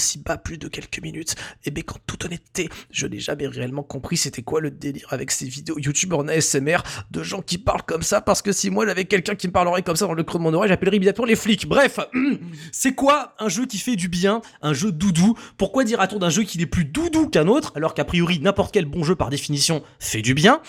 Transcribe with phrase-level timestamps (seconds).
[0.00, 1.34] Aussi bas plus de quelques minutes.
[1.64, 5.30] Et bien, qu'en toute honnêteté, je n'ai jamais réellement compris c'était quoi le délire avec
[5.30, 6.78] ces vidéos YouTube en ASMR
[7.10, 9.82] de gens qui parlent comme ça, parce que si moi j'avais quelqu'un qui me parlerait
[9.82, 11.68] comme ça dans le creux de mon oreille, j'appellerais immédiatement les flics.
[11.68, 12.00] Bref,
[12.72, 15.36] c'est quoi un jeu qui fait du bien, un jeu doudou?
[15.58, 18.86] Pourquoi dira-t-on d'un jeu qu'il est plus doudou qu'un autre, alors qu'a priori n'importe quel
[18.86, 20.62] bon jeu par définition fait du bien?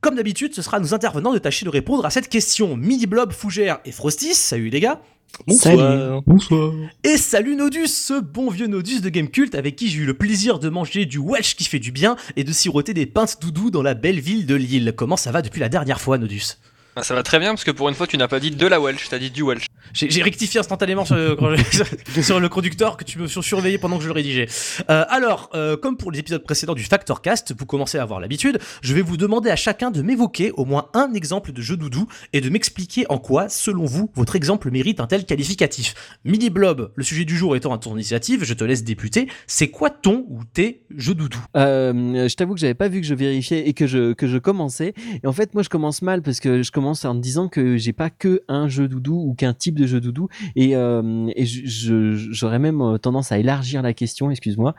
[0.00, 2.76] Comme d'habitude, ce sera à nos intervenants de tâcher de répondre à cette question.
[2.76, 5.00] Mini Blob, Fougère et Frostis, salut les gars
[5.46, 6.22] Bonsoir.
[6.26, 6.72] Bonsoir.
[7.04, 10.58] Et salut Nodus, ce bon vieux Nodus de Gamecult avec qui j'ai eu le plaisir
[10.58, 13.82] de manger du Welsh qui fait du bien et de siroter des pintes doudou dans
[13.82, 14.94] la belle ville de Lille.
[14.96, 16.56] Comment ça va depuis la dernière fois Nodus?
[16.98, 18.66] Ah, ça va très bien parce que pour une fois tu n'as pas dit de
[18.66, 19.66] la Welsh, t'as dit du Welsh.
[19.92, 24.14] J'ai rectifié instantanément sur, le conducteur que tu me sur- surveillais pendant que je le
[24.14, 24.48] rédigeais.
[24.90, 28.18] Euh, alors, euh, comme pour les épisodes précédents du Factor Cast, vous commencez à avoir
[28.18, 31.76] l'habitude, je vais vous demander à chacun de m'évoquer au moins un exemple de jeu
[31.76, 35.94] doudou et de m'expliquer en quoi, selon vous, votre exemple mérite un tel qualificatif.
[36.24, 39.28] Mini Blob, le sujet du jour étant à ton initiative, je te laisse députer.
[39.46, 41.38] C'est quoi ton ou tes jeux doudou?
[41.56, 44.38] Euh, je t'avoue que j'avais pas vu que je vérifiais et que je, que je
[44.38, 44.94] commençais.
[45.22, 47.76] Et en fait, moi, je commence mal parce que je commence en me disant que
[47.76, 50.28] j'ai pas que un jeu doudou ou qu'un type de jeu doudou.
[50.56, 54.74] Et, euh, et j'aurais même euh, tendance à élargir la question, excuse-moi,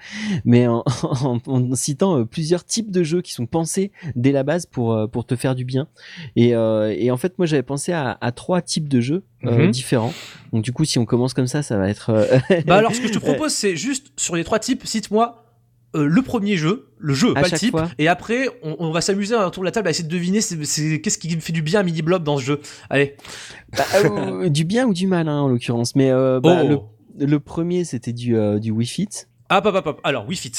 [0.46, 4.44] mais en, en- en citant euh, plusieurs types de jeux qui sont pensés dès la
[4.44, 5.88] base pour, pour te faire du bien.
[6.36, 9.66] Et, euh, et en fait, moi, j'avais pensé à, à trois types de jeux euh,
[9.66, 9.72] Mhm.
[9.72, 10.14] différents.
[10.52, 12.12] Donc, du coup, si on commence comme ça, ça va être.
[12.66, 15.46] Bah alors, ce que je te propose, c'est juste sur les trois types, cite-moi
[15.96, 17.90] euh, le premier jeu, le jeu, À pas le type, fois.
[17.98, 21.02] et après, on, on va s'amuser autour de la table à essayer de deviner c'est,
[21.02, 22.62] qu'est-ce qui me fait du bien à Mini Blob dans ce jeu.
[22.90, 23.16] Allez.
[23.76, 25.96] Bah, euh, du bien ou du mal, hein, en l'occurrence.
[25.96, 26.90] Mais euh, bah, Oh.
[27.18, 29.10] le, le premier, c'était du, du Wii Fit.
[29.52, 30.02] Hop, hop, hop, hop.
[30.04, 30.52] Alors, Wii Fit.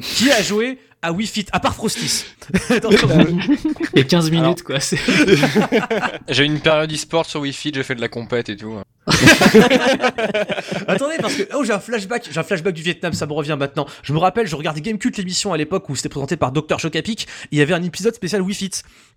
[0.00, 2.24] Qui a joué à Wii Fit, à part Frostis.
[2.72, 4.80] Il y a 15 minutes, quoi.
[4.80, 4.98] c'est-
[6.28, 8.74] J'ai eu une période e-sport sur Wi-Fi, j'ai fait de la compète et tout.
[10.86, 13.56] Attendez, parce que oh, j'ai un flashback, j'ai un flashback du Vietnam, ça me revient
[13.58, 13.86] maintenant.
[14.02, 17.26] Je me rappelle, je regardais Gamecult l'émission à l'époque où c'était présenté par Dr Chocapic.
[17.50, 18.70] Il y avait un épisode spécial Wii Fit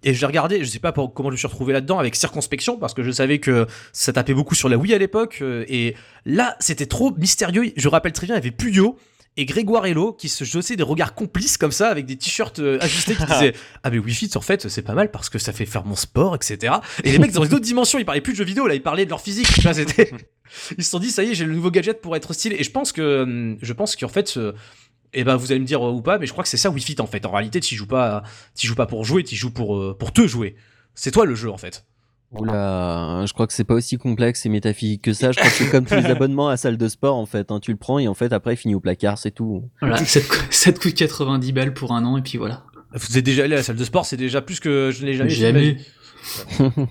[0.03, 0.64] et j'ai regardé.
[0.64, 3.12] Je sais pas pour- comment je me suis retrouvé là-dedans avec circonspection parce que je
[3.12, 7.12] savais que ça tapait beaucoup sur la Wii à l'époque euh, et là c'était trop
[7.18, 7.72] mystérieux.
[7.75, 8.97] Je rappelle très bien, il y avait Puyo.
[9.38, 12.78] Et Grégoire Hello qui se jetaient des regards complices comme ça avec des t-shirts euh,
[12.81, 13.53] ajustés qui disaient
[13.84, 15.96] ah mais Wii Fit en fait c'est pas mal parce que ça fait faire mon
[15.96, 16.75] sport etc
[17.06, 18.84] et les mecs dans une autre dimension ils parlaient plus de jeux vidéo là ils
[18.84, 19.47] parlaient de leur physique.
[20.78, 22.58] Ils se sont dit ça y est j'ai le nouveau gadget pour être stylé.
[22.59, 24.53] Et je pense que hum, je pense qu'en fait euh,
[25.14, 26.70] eh ben vous allez me dire euh, ou pas mais je crois que c'est ça
[26.70, 27.25] Wii Fit en fait.
[27.25, 28.24] En réalité tu joues pas
[28.56, 30.56] tu joues pas pour jouer tu joues pour euh, pour te jouer.
[30.94, 31.86] C'est toi le jeu en fait
[32.31, 35.31] Oula, je crois que c'est pas aussi complexe et métaphysique que ça.
[35.31, 37.52] Je crois que c'est comme tous les abonnements à salle de sport, en fait.
[37.52, 37.59] hein.
[37.59, 39.64] Tu le prends et en fait, après, il finit au placard, c'est tout.
[39.81, 42.64] Voilà, ça te, coûte- ça te coûte 90 balles pour un an, et puis voilà.
[42.94, 45.14] vous êtes déjà allé à la salle de sport c'est déjà plus que je n'ai
[45.14, 45.78] jamais Jamais.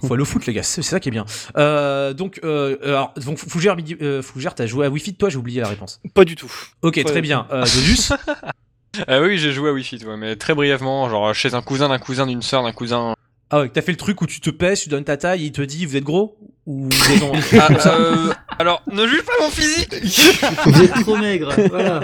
[0.03, 1.25] faut aller au foot les gars c'est ça qui est bien
[1.57, 5.29] euh, donc euh, alors donc Fougère midi euh, Fougère t'as joué à Wii Fit toi
[5.29, 6.51] j'ai oublié la réponse Pas du tout.
[6.83, 7.05] ok Ouais.
[7.05, 8.09] très bien euh, Dodus
[9.07, 11.99] Ah oui, j'ai joué à Wi-Fi, ouais, mais très brièvement, genre chez un cousin d'un
[12.01, 13.15] cousin d'une sœur d'un cousin.
[13.51, 15.53] Ah ouais t'as fait le truc où tu te pèses tu donnes ta taille il
[15.53, 16.37] te dit vous êtes gros
[16.67, 19.95] ou vous êtes en- Ah, euh, alors, ne juge pas mon physique
[20.67, 22.01] Vous êtes trop maigre, voilà.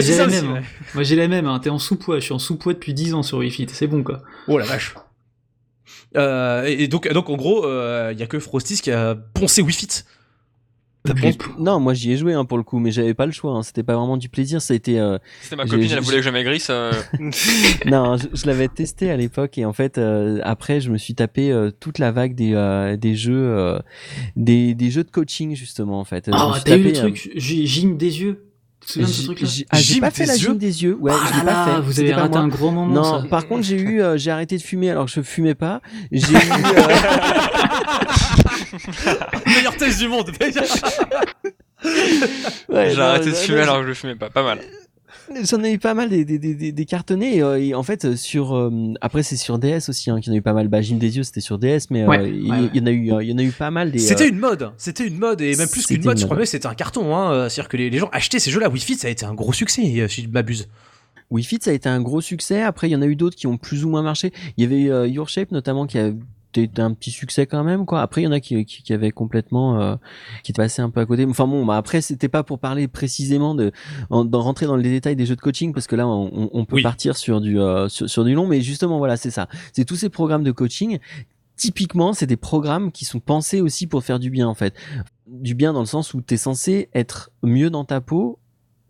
[0.00, 0.46] J'ai la même.
[0.56, 0.62] hein.
[0.94, 1.58] Moi j'ai la même, hein.
[1.58, 4.22] t'es en sous-poids, je suis en sous-poids depuis 10 ans sur Wi-Fi, c'est bon quoi.
[4.46, 4.94] Oh la vache.
[6.16, 7.64] Euh, et donc, donc en gros,
[8.12, 9.66] il y a que Frostis qui a poncé Les
[11.04, 13.52] bon- Non, moi j'y ai joué hein, pour le coup, mais j'avais pas le choix.
[13.52, 13.62] hein.
[13.62, 14.60] C'était pas vraiment du plaisir.
[14.60, 14.98] Ça a été.
[15.00, 16.68] euh, C'était ma copine, elle voulait que je maigrisse.
[16.70, 16.92] euh,
[17.86, 21.14] non, je, je l'avais testé à l'époque et en fait euh, après je me suis
[21.14, 23.78] tapé euh, toute la vague des euh, des jeux euh,
[24.36, 26.30] des des jeux de coaching justement en fait.
[26.32, 28.44] Ah, suis t'as eu le euh, truc, Gy- gym des yeux?
[29.00, 29.04] Ah,
[29.78, 30.96] j'ai Gym pas fait des la gym des yeux.
[30.98, 31.80] Ouais, Ah je pas là, fait.
[31.82, 32.44] vous avez raté moi.
[32.44, 32.94] un gros moment.
[32.94, 33.28] Non, ça.
[33.28, 35.82] par contre, j'ai eu, euh, j'ai arrêté de fumer alors que je fumais pas.
[36.10, 36.36] J'ai eu,
[39.06, 39.14] euh,
[39.46, 40.30] Meilleur test du monde.
[42.68, 44.30] ouais, J'ai arrêté de fumer alors que je fumais pas.
[44.30, 44.60] Pas mal.
[45.44, 48.16] J'en ai eu pas mal des, des, des, des, des cartonnés euh, et en fait
[48.16, 48.70] sur euh,
[49.02, 50.68] après c'est sur DS aussi hein, qu'il y en a eu pas mal.
[50.68, 52.70] Bah, Gym des yeux c'était sur DS mais euh, Ouais, il, ouais, ouais.
[52.72, 53.98] il y en a eu il y en a eu pas mal des.
[53.98, 56.34] C'était euh, une mode, c'était une mode et même plus qu'une mode, une je crois
[56.36, 56.40] mode.
[56.40, 57.14] même c'était un carton.
[57.14, 57.48] Hein.
[57.50, 58.70] C'est-à-dire que les, les gens achetaient ces jeux-là.
[58.70, 60.66] Wii Fit, ça a été un gros succès, si je m'abuse.
[61.30, 62.62] Wii Fit ça a été un gros succès.
[62.62, 64.32] Après il y en a eu d'autres qui ont plus ou moins marché.
[64.56, 66.10] Il y avait euh, Your Shape notamment qui a
[66.56, 68.00] été un petit succès quand même quoi.
[68.02, 69.96] Après il y en a qui, qui, qui avaient complètement euh,
[70.42, 71.24] qui étaient passés un peu à côté.
[71.26, 73.72] Enfin bon bah après c'était pas pour parler précisément de
[74.10, 76.50] en, d'en rentrer dans les détails des jeux de coaching parce que là on, on-
[76.52, 76.82] on peut Oui.
[76.82, 79.48] partir sur du euh, sur, sur du long mais justement voilà c'est ça.
[79.72, 80.98] C'est tous ces programmes de coaching
[81.56, 84.74] typiquement, c'est des programmes qui sont pensés aussi pour faire du bien en fait.
[85.26, 88.38] Du bien dans le sens où tu es censé être mieux dans ta peau.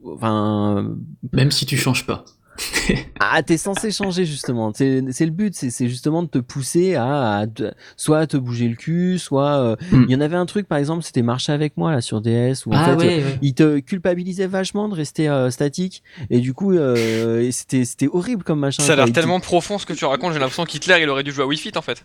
[0.04, 0.94] Enfin,
[1.32, 2.24] Même si tu changes pas.
[3.20, 4.72] ah, t'es censé changer justement.
[4.74, 8.26] C'est c'est le but, c'est c'est justement de te pousser à, à te- soit à
[8.26, 10.06] te bouger le cul, soit euh, il Hmm.
[10.10, 12.72] y en avait un truc par exemple, c'était marcher avec moi là sur DS où
[12.72, 13.38] en Ah fait ouais, ouais.
[13.42, 18.42] il te culpabilisait vachement de rester euh, statique et du coup euh, c'était c'était horrible
[18.42, 18.82] comme machin.
[18.82, 20.32] Ça a l'air Il te- tellement profond ce que tu racontes.
[20.32, 22.04] J'ai l'impression qu'Hitler il aurait dû jouer à Wii Fit en fait.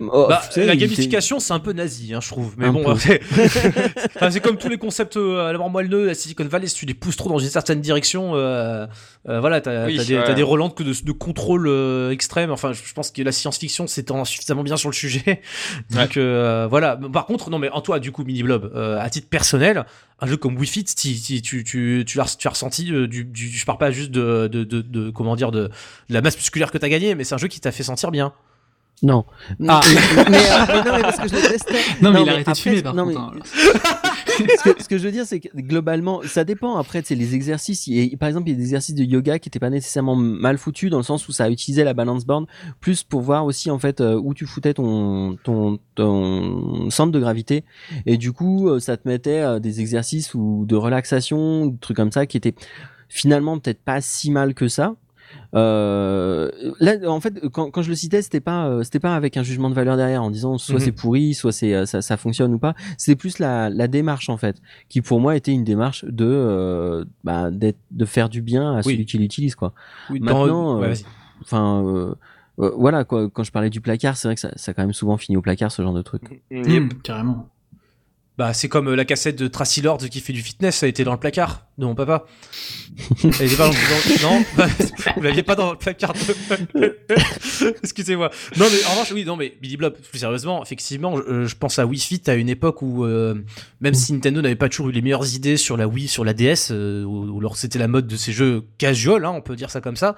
[0.00, 2.54] Oh, Bah, tu sais, la il gamification, c'est un peu nazi, hein, je trouve.
[2.56, 3.20] Mais Un bon, c'est
[4.16, 6.74] enfin, c'est comme tous les concepts euh, à la mort moelleux, la Silicon Valley, si
[6.76, 8.86] tu les pousses trop dans une certaine direction, euh,
[9.28, 10.34] euh, voilà, t'as Oui, t'as des, ouais.
[10.34, 12.50] des relents de, de contrôle euh, extrême.
[12.50, 15.40] Enfin, je je pense que la science-fiction s'étend suffisamment bien sur le sujet.
[15.90, 16.98] Donc euh, voilà.
[17.12, 19.84] Par contre, non, mais en toi, du coup, Mini Blob, euh, à titre personnel,
[20.20, 23.24] un jeu comme Wii Fit, tu, tu, tu, tu, tu l'as tu as ressenti du,
[23.24, 26.36] du, je parle pas juste de, de, de, de- comment dire, de, de la masse
[26.36, 28.32] musculaire que t'as gagné, mais c'est un jeu qui t'a fait sentir bien.
[29.02, 29.24] Non.
[29.68, 29.80] Ah.
[30.16, 31.74] mais, mais, euh, mais non, mais parce que je le testais.
[32.00, 33.20] Non, mais il mais a arrêté de fumer par non, contre.
[33.20, 33.32] hein.
[34.26, 36.76] ce, que, ce que je veux dire, c'est que globalement, ça dépend.
[36.76, 37.86] Après, c'est les exercices.
[37.88, 40.56] Il par exemple, il y a des exercices de yoga qui n'étaient pas nécessairement mal
[40.56, 42.46] foutus dans le sens où ça utilisait la balance board
[42.80, 47.18] plus pour voir aussi en fait euh, où tu foutais ton, ton, ton centre de
[47.18, 47.64] gravité.
[48.06, 51.96] Et du coup, euh, ça te mettait euh, des exercices ou de relaxation, des trucs
[51.96, 52.54] comme ça qui étaient
[53.08, 54.94] finalement peut-être pas si mal que ça.
[55.54, 56.50] Euh,
[56.80, 59.42] là, en fait, quand, quand je le citais, c'était pas, euh, c'était pas avec un
[59.42, 60.80] jugement de valeur derrière en disant soit Mhm.
[60.80, 62.74] c'est pourri, soit c'est, euh, ça, ça fonctionne ou pas.
[62.98, 64.56] C'était plus la, la démarche en fait,
[64.88, 68.76] qui pour moi était une démarche de, euh, bah, d'être, de faire du bien à
[68.78, 68.94] Oui.
[68.94, 69.72] celui qui l'utilise quoi.
[70.10, 70.94] Oui, Maintenant, euh.
[71.42, 72.14] Enfin,
[72.56, 73.28] voilà quoi.
[73.30, 75.36] Quand je parlais du placard, c'est vrai que ça, ça a quand même souvent fini
[75.36, 76.42] au placard ce genre de truc.
[76.50, 77.48] Hmm, carrément.
[78.38, 81.04] Bah, c'est comme la cassette de Tracy Lord qui fait du fitness, ça a été
[81.04, 82.26] dans le placard de mon papa.
[83.40, 83.72] Elle était pas dans,
[84.22, 84.44] dans- non,
[85.16, 86.12] vous l'aviez pas dans le placard.
[86.74, 86.98] de-
[87.82, 88.30] Excusez-moi.
[88.58, 91.78] Non mais en revanche, oui, non mais Billy Blob, plus sérieusement, effectivement, je, je pense
[91.78, 93.34] à Wii Fit à une époque où euh,
[93.80, 96.34] même si Nintendo n'avait pas toujours eu les meilleures idées sur la Wii, sur la
[96.34, 99.80] DS, euh, où, c'était la mode de ces jeux casual, hein, on peut dire ça
[99.80, 100.14] comme ça.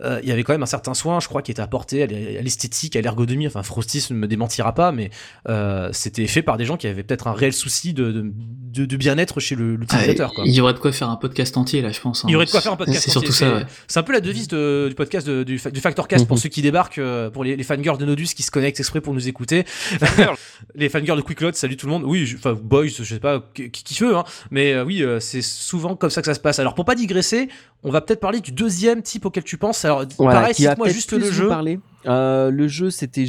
[0.00, 2.06] euh, Il y avait quand même un certain soin, je crois, qui était apporté à
[2.06, 3.46] l'e- à l'esthétique, à l'ergonomie.
[3.46, 5.10] Enfin, Frosty ne me démentira pas, mais
[5.48, 8.84] euh, c'était fait par des gens qui avaient peut-être un réel souci de, de, de-
[8.84, 10.32] de bien-être chez Ah, l'utilisateur.
[10.44, 12.24] il y aurait de quoi faire un podcast entier là, je pense.
[12.24, 12.28] hein.
[12.28, 13.02] Il y aurait de quoi faire un podcast.
[13.04, 13.54] C'est surtout ça.
[13.54, 13.66] ouais.
[13.86, 16.42] C'est un peu la devise de- du podcast de- du, du Factor Cast pour Mhm.
[16.42, 19.14] ceux qui débarquent, euh, pour les, les fangirls de Nodus qui se connectent exprès pour
[19.14, 19.64] nous écouter.
[20.74, 22.04] les fangirls de Quickload, salut tout le monde.
[22.04, 24.24] Oui, enfin, boys, je sais pas qui, qui veut, hein.
[24.50, 26.58] mais euh, oui, euh, c'est souvent comme ça que ça se passe.
[26.58, 27.48] Alors pour pas digresser,
[27.82, 29.84] on va peut-être parler du deuxième type auquel tu penses.
[29.84, 31.48] Alors Voilà, pareil, cite-moi juste le jeu.
[31.48, 31.78] Parler.
[32.06, 33.26] Euh, le jeu, c'était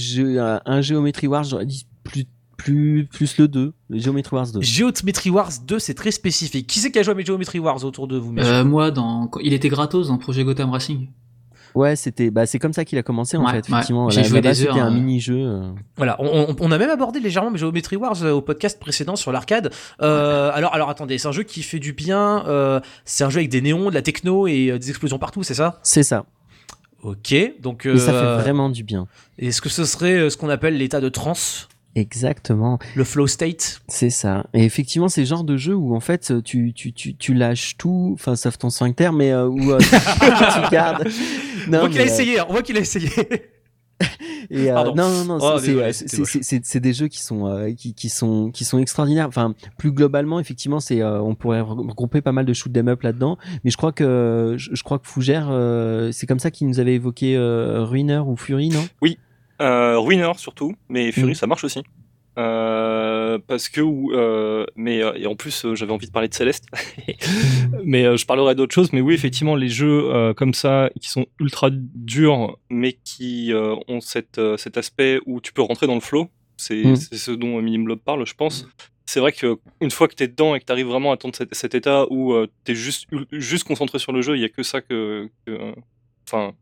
[0.65, 2.25] un Geometry Wars, j'aurais dit plus,
[2.57, 4.61] plus, plus le 2, le Geometry Wars 2.
[4.61, 6.67] Geometry Wars 2, c'est très spécifique.
[6.67, 9.29] Qui c'est qui a joué à Geometry Wars autour de vous, Euh, moi, dans...
[9.41, 11.07] il était gratos dans Projet Gotham Racing.
[11.75, 13.75] Ouais, c'était, bah, c'est comme ça qu'il a commencé en Ouais, fait, ouais.
[13.77, 14.09] effectivement.
[14.09, 14.95] J'ai joué des heures, C'était un euh.
[14.95, 15.35] mini-jeu.
[15.37, 15.69] euh.
[15.97, 19.31] Voilà, on, on- on a même abordé légèrement Geometry Wars euh, au podcast précédent sur
[19.31, 19.71] l'arcade.
[20.01, 22.43] Euh, alors, alors attendez, c'est un jeu qui fait du bien.
[22.47, 25.43] euh, c'est un jeu avec des néons, de la techno et euh, des explosions partout,
[25.43, 25.79] c'est ça?
[25.83, 26.25] C'est ça.
[27.03, 29.05] Ok, donc Et ça fait vraiment du bien.
[29.37, 34.11] est-ce que ce serait ce qu'on appelle l'état de trance, Exactement, le flow state c'est
[34.11, 34.45] ça.
[34.53, 37.75] Et effectivement, c'est le genre de jeu où en fait tu tu tu, tu lâches
[37.77, 41.07] tout, enfin sauf ton sphincter, mais euh, où euh, tu, gardes.
[41.67, 43.09] On Non, voit qu'il a euh, essayé, hein, on voit qu'il a essayé.
[44.51, 48.51] Et euh, non, non, non, Oh, c'est- des jeux qui sont euh, qui, qui sont
[48.51, 49.27] qui sont extraordinaires.
[49.27, 53.01] Enfin, plus globalement, effectivement, c'est euh, on pourrait regrouper pas mal de shoot 'em up
[53.01, 53.37] là-dedans.
[53.63, 56.79] Mais je crois que je, je crois que Fougère, euh, c'est comme ça qu'il nous
[56.79, 58.85] avait évoqué euh, Ruiner ou Fury, non?
[59.61, 61.35] Euh, Ruiner surtout, mais Fury Mm.
[61.35, 61.81] ça marche aussi.
[62.37, 66.65] Euh, parce que euh, mais euh, et en plus j'avais envie de parler de Céleste
[67.83, 71.69] mais je parlerai d'autre chose mais oui effectivement les jeux comme ça qui sont ultra
[71.71, 73.51] durs mais qui
[73.87, 76.95] ont cette, cet aspect où tu peux rentrer dans le flow c'est Mm.
[76.95, 78.67] c'est ce dont Minimlob parle je pense
[79.07, 81.55] c'est vrai que une fois que t'es dedans et que t'arrives vraiment à atteindre cet,
[81.55, 84.61] cet état où euh, t'es juste juste concentré sur le jeu il y a que
[84.61, 85.27] ça que
[86.27, 86.53] enfin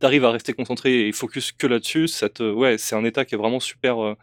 [0.00, 3.34] t'arrives à rester concentré et focus que là-dessus ça te ouais c'est un état qui
[3.36, 4.16] est vraiment super euh,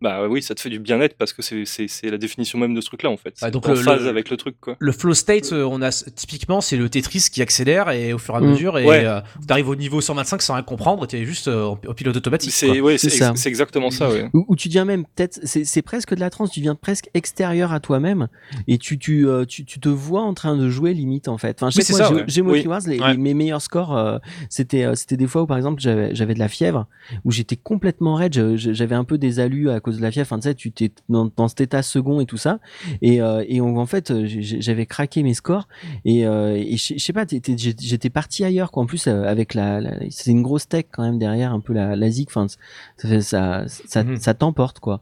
[0.00, 2.74] bah oui, ça te fait du bien-être parce que c'est- c'est c'est la définition même
[2.74, 3.32] de ce truc-là en fait.
[3.36, 4.76] C'est donc en le- phase le- avec le truc quoi.
[4.78, 8.34] Le flow state, euh, on a typiquement, c'est le Tetris qui accélère et au fur
[8.34, 8.50] et à Mm.
[8.50, 9.04] mesure, et Ouais.
[9.04, 12.16] euh, t'arrives au niveau 125 sans rien comprendre, et t'es juste euh, en- au pilote
[12.16, 12.52] automatique.
[12.52, 13.30] C'est ouais, C'est c'est ça.
[13.30, 14.28] ex- c'est exactement ça ouais.
[14.34, 17.08] Où, où tu deviens même peut-être, c'est c'est presque de la transe, tu deviens presque
[17.14, 18.28] extérieur à toi-même
[18.68, 21.56] et tu, tu, euh, tu, tu te vois en train de jouer limite en fait.
[21.62, 21.94] Enfin, je sais
[22.26, 22.66] j'ai- Oui.
[22.66, 23.12] Wars, les, Ouais.
[23.12, 24.18] les- mes meilleurs scores, euh,
[24.50, 26.86] c'était euh, c'était des fois où par exemple j'avais j'avais de la fièvre,
[27.24, 30.26] où j'étais complètement raide, j'avais un peu des alus à cause de la fièvre.
[30.26, 32.58] Enfin, tu sais, tu t'es dans, dans cet état second et tout ça,
[33.02, 35.68] et, euh, et on- en fait euh, j'avais craqué mes scores
[36.04, 38.82] et, euh, et je sais pas, j'étais parti ailleurs quoi.
[38.82, 41.94] En plus avec la, la c'est une grosse tech quand même derrière, un peu la,
[41.96, 42.26] la zig.
[42.28, 44.16] Enfin, ça fait ça ça, Mhm.
[44.16, 45.00] ça t'emporte quoi.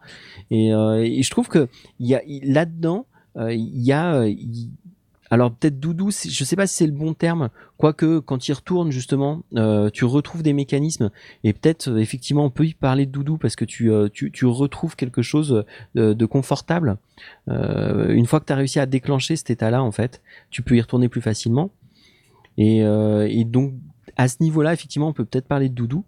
[0.50, 3.06] Et, euh, et je trouve que il y a là-dedans,
[3.38, 4.24] il y a
[5.32, 7.48] alors peut-être doudou, je sais pas si c'est le bon terme,
[7.78, 11.10] quoique quand il retourne justement, euh, tu retrouves des mécanismes
[11.42, 14.10] et peut-être euh, effectivement on peut y parler de doudou parce que tu euh,
[14.42, 16.98] retrouves quelque chose de, confortable.
[17.46, 20.20] Une fois que tu as réussi à déclencher cet état-là en fait,
[20.50, 21.70] tu peux y retourner plus facilement.
[22.58, 22.84] Et,
[23.46, 23.72] donc
[24.18, 26.04] à ce niveau-là, effectivement, on peut peut-être parler de doudou.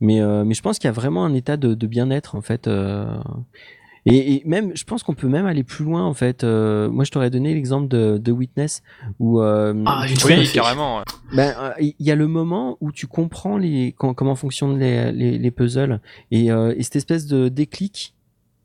[0.00, 2.66] Mais, je pense qu'il y a vraiment un état de bien-être en fait.
[4.06, 6.44] Et, et même, je pense qu'on peut même aller plus loin en fait.
[6.44, 8.82] Euh, moi, je t'aurais donné l'exemple de, de Witness
[9.18, 10.98] où euh, Ah, tout Oui, carrément.
[10.98, 11.02] ouais.
[11.34, 15.10] ben, euh, il y a le moment où tu comprends les, com- comment fonctionnent les,
[15.12, 18.14] les, les puzzles et, euh, et cette espèce de déclic.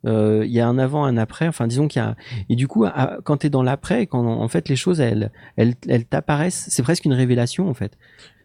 [0.06, 1.48] euh, Il y a un avant, un après.
[1.48, 2.16] Enfin, disons qu'il y a
[2.50, 5.74] et du coup, à- quand t'es dans l'après, quand en fait les choses elles elles,
[5.88, 7.98] elles t'apparaissent, c'est presque une révélation en fait.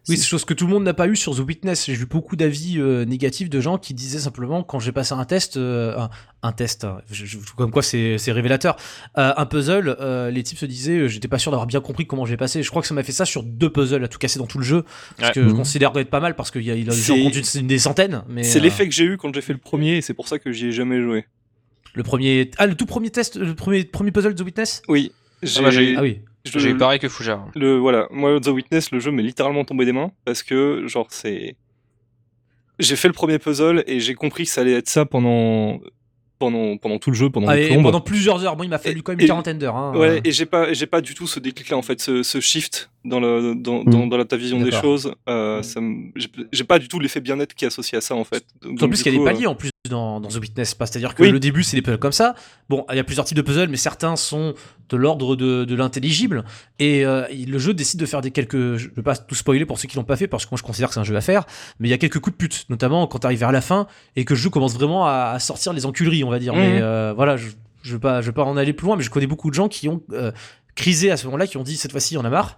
[0.09, 1.87] Oui, C'est- chose que tout le monde n'a pas eu sur The Witness.
[1.87, 5.25] J'ai vu beaucoup d'avis euh, négatifs de gens qui disaient simplement quand j'ai passé un
[5.25, 6.11] test, euh, un,
[6.43, 8.77] un test, hein, je- je- comme quoi c'est révélateur,
[9.17, 12.07] euh, un puzzle, euh, les types se disaient, euh, j'étais pas sûr d'avoir bien compris
[12.07, 12.63] comment j'ai passé.
[12.63, 14.59] Je crois que ça m'a fait ça sur deux puzzles à tout casser dans tout
[14.59, 14.83] le jeu,
[15.17, 15.35] parce Ouais.
[15.37, 15.57] que je Mhm.
[15.57, 17.67] considère être pas mal parce qu'il y a, il a C'est- j'en compte une, une
[17.67, 18.23] des centaines.
[18.43, 20.39] C'est euh, l'effet que j'ai eu quand j'ai fait le premier et c'est pour ça
[20.39, 21.25] que j'y ai jamais joué.
[21.95, 24.83] le premier, ah le tout premier test, le premier premier puzzle de The Witness?
[24.89, 25.13] Oui.
[25.43, 26.21] J'ai bah, Ah oui.
[26.45, 27.45] J'ai eu pareil que Fougère.
[27.55, 31.07] le voilà, moi The Witness, le jeu m'est littéralement tombé des mains parce que genre
[31.11, 31.57] c'est
[32.79, 35.81] j'ai fait le premier puzzle et j'ai compris que ça allait être ça pendant
[36.39, 38.57] pendant pendant tout le jeu pendant Ah, pendant plusieurs heures.
[38.57, 39.77] Bon, il m'a fallu Et- quand même une quarantaine d'heures.
[39.77, 39.97] Hein.
[39.97, 42.91] Ouais, et j'ai pas, j'ai pas du tout ce déclic-là en fait, ce, ce shift
[43.05, 43.91] dans le, dans, Mm.
[43.91, 45.15] dans, dans la, ta vision des choses.
[45.29, 46.11] Euh, me-
[46.53, 48.45] j'ai- pas du tout l'effet bien-être qui est associé à ça en fait.
[48.63, 50.75] Donc, En plus, du il y a des paliers en plus dans, dans The Witness,
[50.79, 51.31] c'est-à-dire que Oui.
[51.31, 52.35] le début c'est des puzzles comme ça.
[52.71, 54.55] Bon, il y a plusieurs types de puzzles, mais certains sont
[54.89, 56.45] de l'ordre de, de l'intelligible.
[56.79, 58.77] Et euh, le jeu décide de faire des quelques.
[58.77, 60.63] Je veux pas tout spoiler pour ceux qui l'ont pas fait, parce que moi je
[60.63, 61.45] considère que c'est un jeu à faire.
[61.81, 63.87] Mais il y a quelques coups de pute, notamment quand t'arrives vers la fin
[64.17, 66.55] et que le jeu commence vraiment à, à sortir les enculeries, on va dire.
[66.55, 66.61] Mhm.
[66.61, 67.49] Mais euh, voilà, je,
[67.83, 69.55] je veux pas, je veux pas en aller plus loin, mais je connais beaucoup de
[69.55, 70.33] gens qui ont euh,
[70.75, 72.57] crisé à ce moment-là, qui ont dit cette fois-ci, on a marre.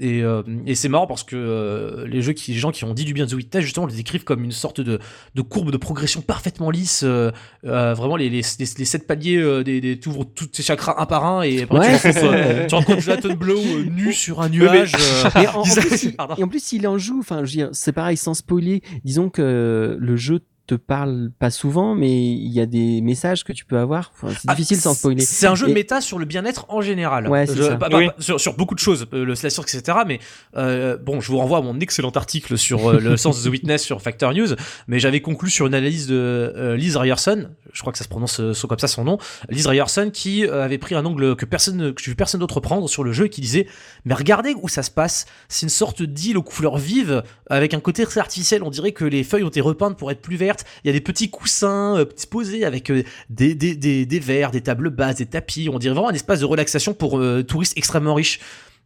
[0.00, 2.92] Et, euh, et c'est marrant parce que euh, les jeux qui, les gens qui ont
[2.94, 4.98] dit du bien de The Witness, justement, le décrivent comme une sorte de,
[5.34, 7.02] de courbe de progression parfaitement lisse.
[7.04, 7.30] euh,
[7.64, 10.96] euh, vraiment, les, les, les, les sept paliers, euh, des, des, t'ouvres tous tes chakras
[10.98, 14.12] un par un et après Ouais, tu, rencontres, euh, tu rencontres Jonathan Blow euh, nu
[14.12, 14.94] sur un nuage.
[14.98, 18.34] euh, Et en, plus, il- et en plus, s'il en joue, enfin, c'est pareil, sans
[18.34, 18.82] spoiler.
[19.04, 23.52] Disons que le jeu te parle pas souvent, mais il y a des messages que
[23.52, 24.12] tu peux avoir.
[24.14, 25.20] Enfin, c'est Ah, difficile sans spoiler.
[25.22, 27.28] C'est un jeu Et- méta sur le bien-être en général.
[27.28, 27.76] Ouais, c'est Je- ça.
[27.76, 28.06] pas- pas- Oui.
[28.06, 29.98] pas- sur, sur beaucoup de choses, euh, le slasher, etc.
[30.06, 30.20] Mais
[30.56, 33.52] euh, bon, je vous renvoie à mon excellent article sur euh, le sens de The
[33.52, 34.54] Witness sur Factor News.
[34.86, 38.08] Mais j'avais conclu sur une analyse de euh, Liz Ryerson, je crois que ça se
[38.08, 39.18] prononce euh, comme ça son nom,
[39.50, 42.60] Liz Ryerson, qui euh, avait pris un angle que personne, que j'ai vu personne d'autre
[42.60, 43.66] prendre sur le jeu et qui disait
[44.04, 45.26] mais regardez où ça se passe.
[45.48, 48.62] C'est une sorte d'île aux couleurs vives avec un côté très artificiel.
[48.62, 50.61] On dirait que les feuilles ont été repeintes pour être plus vertes.
[50.84, 55.16] Il y a des petits coussins euh, disposés avec euh, des, verres, des tables basses,
[55.16, 55.68] des tapis.
[55.72, 58.40] On dirait vraiment un espace de relaxation pour euh, touristes extrêmement riches.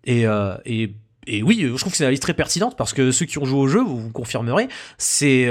[0.05, 0.57] Et, euh,
[1.43, 3.59] oui, je trouve que c'est une analyse très pertinente parce que ceux qui ont joué
[3.59, 5.49] au jeu, vous vous confirmerez, c'est.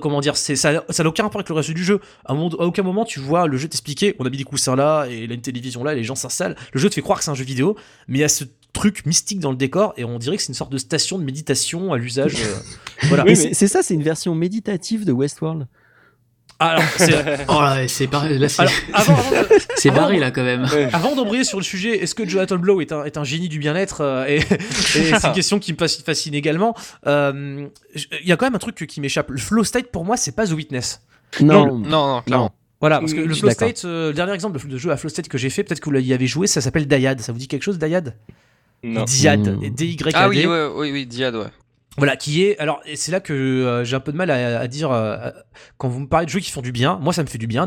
[0.00, 2.00] comment dire, c'est ça, ça n'a aucun rapport avec le reste du jeu.
[2.24, 5.28] À, aucun moment tu vois le jeu t'expliquer, on a mis des coussins là et
[5.28, 6.56] a une télévision là, et les gens s'installent.
[6.72, 7.76] Le jeu te fait croire que c'est un jeu vidéo,
[8.08, 8.44] mais il y a ce
[8.76, 11.24] truc mystique dans le décor et on dirait que c'est une sorte de station de
[11.24, 12.36] méditation à l'usage.
[12.42, 12.54] euh,
[13.08, 13.24] voilà.
[13.24, 15.66] Oui, c'est- mais- c'est ça, c'est une version méditative de Westworld.
[16.58, 18.38] Alors, c'est- Oh là, c'est pareil.
[18.38, 20.64] Là, c'est alors, avant, avant de- c'est avant- barré là quand même.
[20.72, 20.88] Ouais.
[20.92, 23.58] Avant d'embrayer sur le sujet, est-ce que Jonathan Blow est un, est un génie du
[23.58, 26.74] bien-être euh, Et, et c'est une question qui me fascine, également.
[27.06, 27.66] Euh,
[28.22, 29.30] Il y a quand même un truc qui m'échappe.
[29.30, 31.02] Le flow state, pour moi, c'est pas The Witness.
[31.40, 32.52] Non, Non, non, clairement.
[32.80, 33.50] Voilà, parce que le Flow.
[33.50, 35.80] State, euh, le dernier exemple de, de jeu à Flow State que j'ai fait, peut-être
[35.80, 37.18] que vous y avez joué, ça s'appelle Dayad.
[37.20, 38.14] Ça vous dit quelque chose, Dayad
[38.82, 39.04] Non.
[39.04, 39.64] Diad, Mm.
[39.64, 40.10] et D-Y-A-D.
[40.14, 41.46] Ah oui, ouais, oui, oui, Diad, ouais.
[41.98, 42.58] Voilà, qui est.
[42.58, 44.90] Alors, et c'est là que euh, j'ai un peu de mal à, à dire.
[44.92, 45.30] euh,
[45.78, 47.46] quand vous me parlez de jeux qui font du bien, moi ça me fait du
[47.46, 47.66] bien.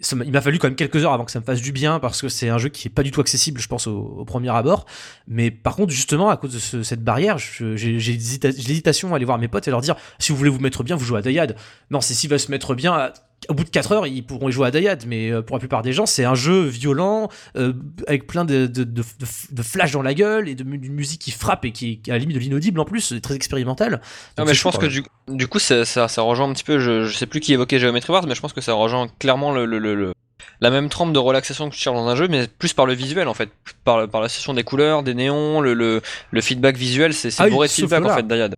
[0.00, 1.72] Ça m'a- il m'a fallu quand même quelques heures avant que ça me fasse du
[1.72, 3.96] bien parce que c'est un jeu qui est pas du tout accessible, je pense, au,
[3.98, 4.86] au premier abord.
[5.26, 9.12] Mais par contre, justement, à cause de ce- cette barrière, j'ai j'ai hésita- j'ai l'hésitation
[9.12, 11.04] à aller voir mes potes et leur dire si vous voulez vous mettre bien, vous
[11.04, 11.56] jouez à Dayad.
[11.90, 13.12] Non, c'est s'il va se mettre bien.
[13.48, 15.60] Au bout de 4 heures, ils pourront y jouer à Dayad, mais euh, pour la
[15.60, 17.72] plupart des gens, c'est un jeu violent, euh,
[18.06, 19.04] avec plein de, de, de, de,
[19.52, 22.18] de flash dans la gueule et d'une musique qui frappe et qui est à la
[22.18, 24.00] limite de l'inaudible en plus, c'est très expérimental.
[24.38, 26.78] Non, mais je pense que du, du coup, ça, ça, ça rejoint un petit peu,
[26.78, 29.52] je, je sais plus qui évoquait Geometry Wars, mais je pense que ça rejoint clairement
[29.52, 30.12] le, le, le- le-
[30.60, 32.92] la même trempe de relaxation que tu cherches dans un jeu, mais plus par le
[32.92, 33.48] visuel en fait,
[33.84, 36.00] par, par la session des couleurs, des néons, le, le,
[36.32, 38.54] le feedback visuel, c'est Ah bourré de feedback en fait, Dayad.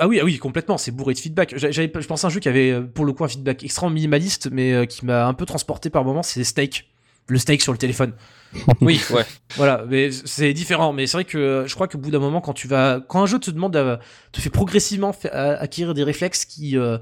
[0.00, 1.56] Ah oui, ah oui, complètement, c'est bourré de feedback.
[1.56, 3.62] J'a- J'avais, je pense à un jeu qui avait euh, pour le coup un feedback
[3.64, 6.86] extrêmement minimaliste, mais euh, qui m'a un peu transporté par moments, c'est Snake.
[7.28, 8.12] Le Snake sur le téléphone.
[8.82, 9.24] Oui, ouais.
[9.56, 10.92] Voilà, mais c'est différent.
[10.92, 13.22] Mais c'est vrai que euh, je crois qu'au bout d'un moment, quand tu vas, quand
[13.22, 14.00] un jeu te demande, à-
[14.32, 16.98] te fait progressivement fa- acquérir des réflexes qui euh,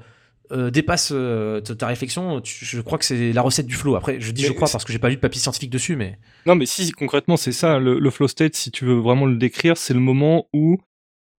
[0.53, 3.95] euh, dépassent euh, ta ta réflexion, tu- je crois que c'est la recette du flow.
[3.95, 5.69] Après, je dis Mais je crois c'est- parce que j'ai pas lu de papier scientifique
[5.71, 8.95] dessus, mais Non, mais si, concrètement, c'est ça, le, le flow state, si tu veux
[8.99, 10.77] vraiment le décrire, c'est le moment où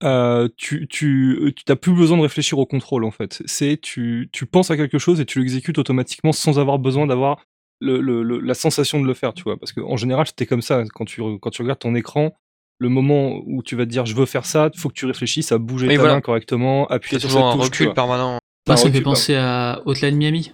[0.02, 3.42] euh, tu, tu, tu t'as plus besoin de réfléchir au contrôle, en fait.
[3.46, 7.44] C'est, tu, tu penses à quelque chose et tu l'exécutes automatiquement sans avoir besoin d'avoir
[7.80, 9.56] le, le, le- la sensation de le faire, tu vois.
[9.58, 10.82] Parce qu'en général, c'était comme ça.
[10.94, 12.32] Quand tu, quand tu regardes ton écran,
[12.78, 15.06] le moment où tu vas te dire je veux faire ça, il faut que tu
[15.06, 16.14] réfléchisses à bouger Oui, ta voilà.
[16.16, 18.38] main correctement, appuyer C'est sur toujours cette un touche, tu recul permanent.
[18.66, 20.52] Moi, ça me fait penser à Hotline Miami.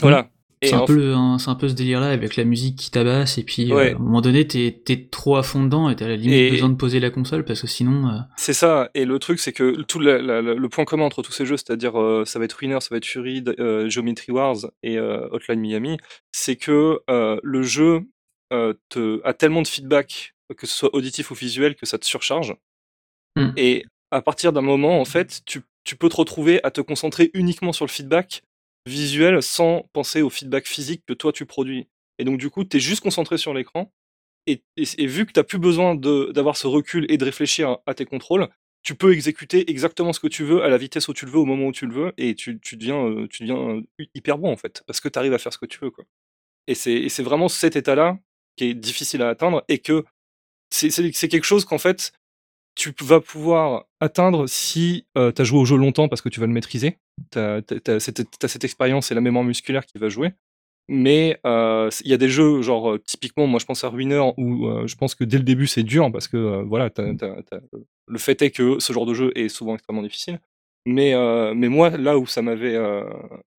[0.00, 0.28] Voilà.
[0.62, 3.96] C'est un, peu un- ce délire-là avec la musique qui tabasse et puis euh, à
[3.96, 6.68] un moment donné t'es t'es trop à fond dedans et t'as la limite Et- besoin
[6.68, 9.82] de poser la console parce que sinon euh, C'est ça, et le truc c'est que
[9.82, 12.44] tout la- la- la- le point commun entre tous ces jeux, c'est-à-dire euh, ça va
[12.44, 13.44] être Winner, ça va être Fury,
[13.88, 15.96] Geometry Wars et Hotline Miami,
[16.32, 18.00] c'est que le jeu
[18.88, 22.54] te, a tellement de feedback, que ce soit auditif ou visuel, que ça te surcharge.
[23.36, 23.50] Hmm.
[23.56, 27.30] Et à partir d'un moment, en fait, tu, tu peux te retrouver à te concentrer
[27.34, 28.42] uniquement sur le feedback
[28.88, 31.88] visuel sans penser au feedback physique que toi tu produis.
[32.18, 33.92] Et donc du coup, tu es juste concentré sur l'écran.
[34.46, 34.62] Et,
[35.06, 38.48] vu que tu n'as plus besoin d'avoir ce recul et de réfléchir à tes contrôles,
[38.82, 41.38] tu peux exécuter exactement ce que tu veux à la vitesse où tu le veux,
[41.38, 44.38] au moment où tu le veux, et tu, tu deviens, euh, tu deviens euh, hyper
[44.38, 45.90] bon en fait, parce que tu arrives à faire ce que tu veux.
[45.90, 46.04] Quoi.
[46.66, 48.18] Et c'est vraiment cet état-là
[48.56, 50.04] qui est difficile à atteindre, et que
[50.70, 52.12] c'est quelque chose qu'en fait,
[52.78, 56.46] tu vas pouvoir atteindre si tu as joué au jeu longtemps parce que tu vas
[56.46, 56.98] le maîtriser.
[57.32, 57.62] Tu as,
[58.00, 60.32] cette, expérience et la mémoire musculaire qui va jouer.
[60.90, 64.32] Mais euh, il y a des jeux, genre euh, typiquement, moi je pense à Ruiner,
[64.38, 66.88] où euh, je pense que dès le début c'est dur parce que euh, voilà,
[68.06, 70.40] le fait est que ce genre de jeu est souvent extrêmement difficile.
[70.86, 73.04] Mais, euh, mais moi, là où ça m'avait, euh,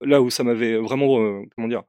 [0.01, 1.84] là où ça m'avait vraiment, euh, comment dire,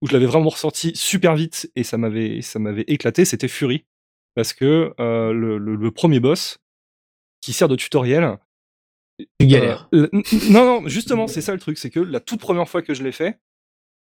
[0.00, 2.40] où je l'avais vraiment ressenti super vite et ça m'avait,
[2.86, 3.84] éclaté, c'était Fury,
[4.34, 6.58] parce que euh, le premier boss
[7.40, 8.38] qui sert de tutoriel,
[9.40, 9.88] tu galères.
[9.94, 12.82] euh, n- non, non, justement, c'est ça le truc, c'est que la toute première fois
[12.82, 13.38] que je l'ai fait,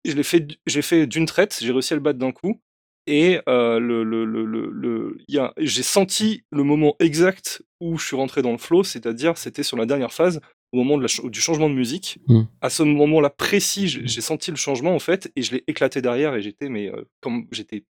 [0.05, 2.61] je l'ai fait, j'ai fait d'une traite, j'ai réussi à le battre d'un coup,
[3.07, 5.17] et euh, le, le,
[5.57, 9.77] j'ai senti le moment exact où je suis rentré dans le flow, c'est-à-dire c'était sur
[9.77, 10.41] la dernière phase,
[10.73, 12.19] au moment de la ch- du changement de musique.
[12.27, 12.41] Mm.
[12.61, 16.01] À ce moment-là précis, j'ai j'ai senti le changement en fait, et je l'ai éclaté
[16.01, 17.83] derrière, et j'étais mais euh, comme j'étais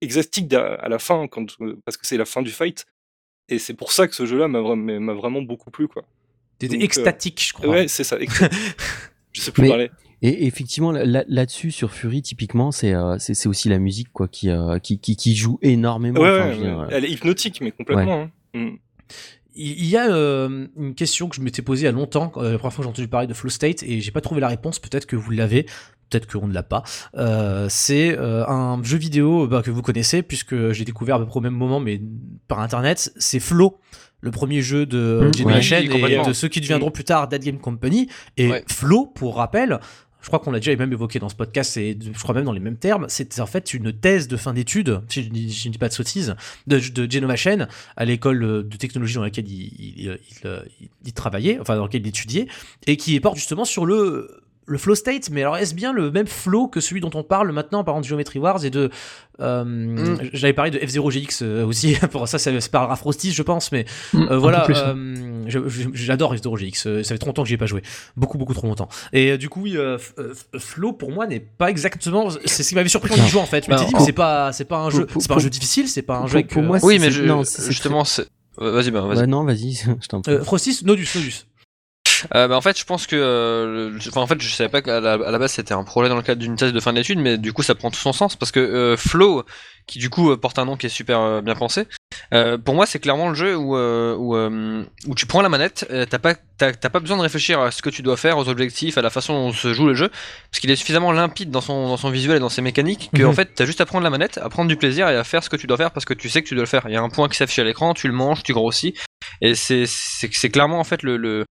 [0.00, 2.86] exastique à la fin, quand, euh, parce que c'est la fin du fight.
[3.48, 6.02] Et c'est pour ça que ce jeu-là m'a vra- m'a vraiment beaucoup plu, quoi.
[6.58, 7.68] t'étais euh, extatique, je crois.
[7.68, 8.16] Ouais, c'est ça.
[9.32, 9.90] je sais plus Mais- parler.
[10.22, 14.28] Et effectivement, là- là- là-dessus, sur Fury, typiquement, c'est euh, c'est aussi la musique quoi
[14.28, 16.18] qui, euh, qui, qui, qui joue énormément.
[16.20, 16.86] Ouais, Enfin, ouais, je veux dire, ouais.
[16.90, 18.22] elle est hypnotique, mais complètement.
[18.22, 18.30] hein.
[18.54, 18.76] Mm.
[19.58, 22.58] Il y a euh, une question que je m'étais posée il y a longtemps, la
[22.58, 24.78] première fois que j'ai entendu parler de Flow State, et j'ai pas trouvé la réponse,
[24.78, 25.66] peut-être que vous l'avez,
[26.10, 26.82] peut-être qu'on ne l'a pas.
[27.16, 31.26] Euh, c'est euh, un jeu vidéo bah, que vous connaissez, puisque j'ai découvert à peu
[31.26, 32.00] près au même moment, mais
[32.48, 33.78] par internet, c'est Flow.
[34.20, 36.12] Le premier jeu de Mmh, Generation ouais.
[36.12, 38.08] Et de ceux qui deviendront plus tard Dead Game Company.
[38.36, 38.64] Et Ouais.
[38.66, 39.78] Flow, pour rappel,
[40.22, 42.52] je crois qu'on l'a déjà même évoqué dans ce podcast, et je crois même dans
[42.52, 45.78] les mêmes termes, c'est en fait une thèse de fin d'études, si je, ne dis
[45.78, 46.34] pas de sottises,
[46.66, 50.18] de, de Genovation, à l'école de technologie dans laquelle il, il, il-
[50.80, 52.48] il- il travaillait, enfin dans laquelle il étudiait,
[52.88, 55.30] et qui porte justement sur le, le flow state.
[55.30, 58.04] Mais alors est-ce bien le même flow que celui dont on parle maintenant, par exemple,
[58.04, 58.90] de Geometry Wars et de...
[59.40, 60.30] euh, Mm.
[60.32, 63.70] J'avais parlé de F0GX euh, aussi, pour ça, ça, ça parlera à Frosty, je pense,
[63.72, 64.74] mais Mm, euh, voilà, ouais.
[64.76, 65.44] euh,
[65.92, 67.82] j'adore F0GX, euh, ça fait trop longtemps que j'y ai pas joué,
[68.16, 68.88] beaucoup beaucoup trop longtemps.
[69.12, 72.68] Et euh, du coup, oui, euh, euh, Flow pour moi n'est pas exactement, c'est ce
[72.68, 73.64] qui m'avait surpris en y jouant en fait.
[73.66, 75.36] Je m'étais Alors, dit, mais c'est pas, c'est pas un jeu, pour- c'est pas un
[75.36, 78.04] pour- jeu difficile, c'est pas un pour- jeu pour moi, Oui, mais je, non, justement,
[78.04, 78.26] c'est.
[78.58, 79.18] Vas-y, ben, vas-y.
[79.18, 80.32] Ouais, non, vas-y, je t'en prie.
[80.32, 81.44] euh, Frosty, Nodus, Nodus.
[82.34, 84.82] Euh, bah, en fait, je pense que, euh, le- enfin, en fait, je savais pas
[84.82, 86.92] qu'à la, à la base c'était un projet dans le cadre d'une thèse de fin
[86.92, 89.44] d'études, mais du coup, ça prend tout son sens parce que euh, Flow,
[89.86, 91.86] qui du coup euh, porte un nom qui est super euh, bien pensé,
[92.34, 95.48] euh, pour moi, c'est clairement le jeu où euh, où, euh, où tu prends la
[95.48, 98.16] manette, euh, t'as pas t'as t'as pas besoin de réfléchir à ce que tu dois
[98.16, 100.08] faire, aux objectifs, à la façon dont se joue le jeu,
[100.50, 103.22] parce qu'il est suffisamment limpide dans son dans son visuel et dans ses mécaniques que
[103.22, 103.28] Mhm.
[103.28, 105.44] en fait, t'as juste à prendre la manette, à prendre du plaisir et à faire
[105.44, 106.84] ce que tu dois faire parce que tu sais que tu dois le faire.
[106.88, 108.94] Il y a un point qui s'affiche à l'écran, tu le manges, tu grossis,
[109.40, 111.44] et c'est c'est c'est clairement en fait le, le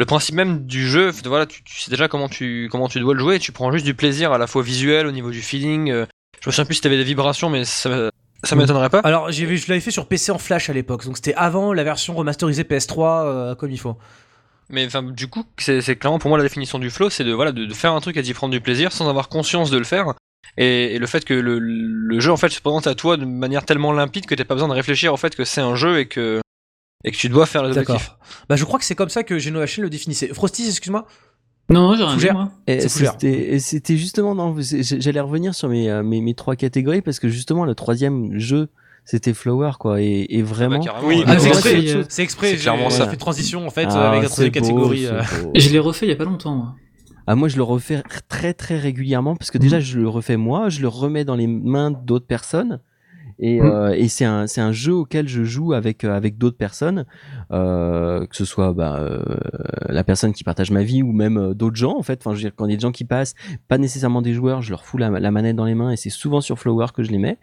[0.00, 3.12] le principe même du jeu, voilà, tu, tu sais déjà comment tu comment tu dois
[3.14, 5.42] le jouer, et tu prends juste du plaisir à la fois visuel, au niveau du
[5.42, 5.90] feeling.
[5.90, 6.06] euh,
[6.40, 8.10] je me souviens plus si t'avais des vibrations, mais ça,
[8.42, 9.00] ça m'étonnerait pas.
[9.00, 11.74] Alors, j'ai vu- je l'avais fait sur PC en flash à l'époque, donc c'était avant
[11.74, 13.98] la version remasterisée PS3 euh, comme il faut.
[14.70, 17.52] Mais enfin, du coup, c'est clairement pour moi la définition du flow, c'est de voilà
[17.52, 19.84] de, de faire un truc et d'y prendre du plaisir sans avoir conscience de le
[19.84, 20.14] faire.
[20.56, 23.24] Et, et le fait que le, le jeu en fait se présente à toi de
[23.26, 25.98] manière tellement limpide que t'as pas besoin de réfléchir au fait que c'est un jeu
[26.00, 26.40] et que
[27.04, 28.10] et que tu dois faire les objectifs.
[28.10, 28.18] D'accord.
[28.48, 30.28] Bah, je crois que c'est comme ça que Geno HL le définissait.
[30.34, 31.06] Frosty, excuse-moi
[31.70, 32.34] Non, j'ai rien dit, Fougère.
[32.34, 32.50] moi.
[32.66, 32.88] Et.
[33.58, 37.64] C'était justement non, j'allais revenir sur mes, euh, mes mes trois catégories parce que justement
[37.64, 38.68] le troisième jeu
[39.06, 41.24] c'était Flower quoi et, et Ah bah, vraiment Oui.
[41.26, 43.08] Ah, c'est exprès, c'est, exprès, clairement ça.
[43.08, 45.06] fait transition en fait Ah, avec la troisième catégorie.
[45.06, 45.22] euh.
[45.54, 46.74] je l'ai refait il y a pas longtemps, moi.
[47.26, 50.68] Ah moi je le refais très très régulièrement parce que déjà je le refais moi,
[50.68, 52.80] je le remets dans les mains d'autres personnes
[53.42, 53.64] et, Mm.
[53.64, 57.06] euh, et c'est un c'est un jeu auquel je joue avec euh, avec d'autres personnes,
[57.52, 59.22] euh, que ce soit bah, euh,
[59.88, 62.20] la personne qui partage ma vie ou même d'autres gens en fait.
[62.20, 63.34] Enfin je veux dire quand il y a des gens qui passent,
[63.68, 66.10] pas nécessairement des joueurs, je leur fous la, la manette dans les mains et c'est
[66.10, 67.38] souvent sur Flower que je les mets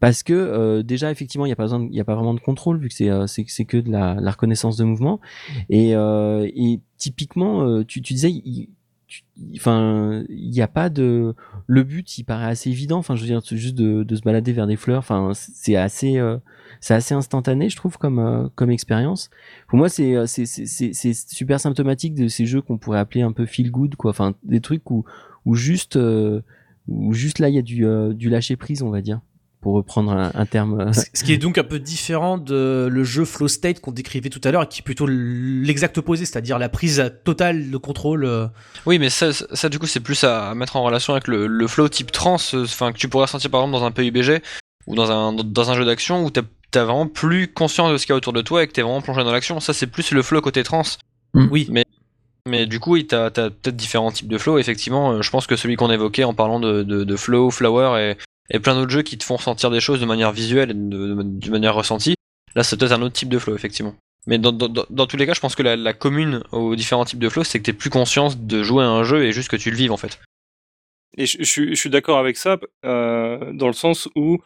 [0.00, 2.14] parce que euh, déjà effectivement il y a pas besoin, de- il y a pas
[2.14, 3.26] vraiment de contrôle vu que c'est euh,
[3.66, 5.20] que de la, la reconnaissance de mouvement
[5.70, 8.68] et euh, et typiquement euh, tu tu disais il-
[9.56, 11.34] enfin il n'y a pas de
[11.66, 12.98] le but il paraît assez évident.
[12.98, 14.98] Enfin je veux dire juste de, de se balader vers des fleurs.
[14.98, 16.38] Enfin c'est assez euh,
[16.80, 19.30] c'est assez instantané je trouve comme euh, comme expérience.
[19.68, 22.98] Pour moi c'est euh, c'est c'est c'est c'est super symptomatique de ces jeux qu'on pourrait
[22.98, 24.10] appeler un peu feel good quoi.
[24.10, 25.04] Enfin des trucs où
[25.44, 26.42] où juste euh,
[26.88, 29.20] où juste là il y a du euh, du lâcher prise on va dire
[29.60, 33.04] pour reprendre un, un terme euh, Ce qui est donc un peu différent de le
[33.04, 36.58] jeu Flow State qu'on décrivait tout à l'heure et qui est plutôt l'exact opposé, c'est-à-dire
[36.58, 38.24] la prise totale de contrôle.
[38.24, 38.46] euh,
[38.86, 41.88] Oui, mais ça, du coup, c'est plus à, mettre en relation avec le, le flow
[41.88, 44.42] type trans, euh, enfin que tu pourrais ressentir par exemple dans un PUBG
[44.86, 48.06] ou dans un dans un jeu d'action où t'as t'as vraiment plus conscience de ce
[48.06, 49.58] qu'il y a autour de toi et que t'es vraiment plongé dans l'action.
[49.58, 50.82] Ça, c'est plus le flow côté trans.
[51.34, 51.68] Oui,
[52.46, 54.58] Mais du coup, oui, t'as as, peut-être différents types de flow.
[54.58, 58.16] Effectivement, je pense que celui qu'on évoquait en parlant de, de, de flow, flower et,
[58.50, 61.50] et plein d'autres jeux qui te font ressentir des choses de manière visuelle et de,
[61.50, 62.14] manière ressentie,
[62.54, 63.94] là, c'est peut-être un autre type de flow, effectivement.
[64.26, 64.52] Mais dans,
[65.06, 67.64] tous les cas, je pense que la, commune aux différents types de flow, c'est que
[67.64, 69.96] t'es plus conscience de jouer à un jeu et juste que tu le vives en
[69.96, 70.20] fait.
[71.16, 74.38] Et je, suis- d'accord avec ça, euh, dans le sens où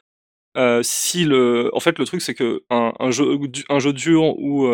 [0.56, 3.38] euh, si le, en fait, le truc c'est que un, jeu,
[3.68, 4.68] un jeu dur ou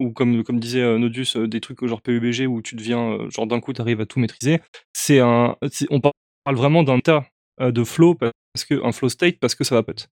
[0.00, 3.60] ou comme comme disait euh, Nodus, des trucs genre PUBG où tu deviens genre d'un
[3.60, 4.60] coup t'arrives à tout maîtriser,
[4.92, 5.56] c'est un,
[5.90, 7.24] on parle vraiment d'un tas
[7.60, 8.32] de flow parce
[8.68, 10.08] que un flow state parce que ça va pote.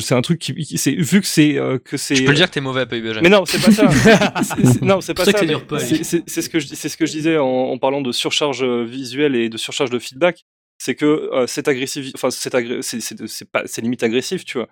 [0.00, 2.36] C'est un truc qui, qui- c'est vu que c'est euh, que c'est Je peux le
[2.36, 3.20] dire que t'es mauvais à PUBG.
[3.22, 3.88] mais non, c'est pas ça.
[4.42, 5.38] C'est- c'est- non, c'est pas C'est ça.
[5.78, 6.02] c'est-.
[6.04, 8.64] C'est c'est ce que je c'est ce que je disais en, en parlant de surcharge
[8.64, 10.44] euh, visuelle et de surcharge de feedback.
[10.78, 12.50] C'est que euh, cette agressivité, enfin c'est
[12.82, 14.68] c'est c'est- c'est pas c'est limite agressif, tu vois.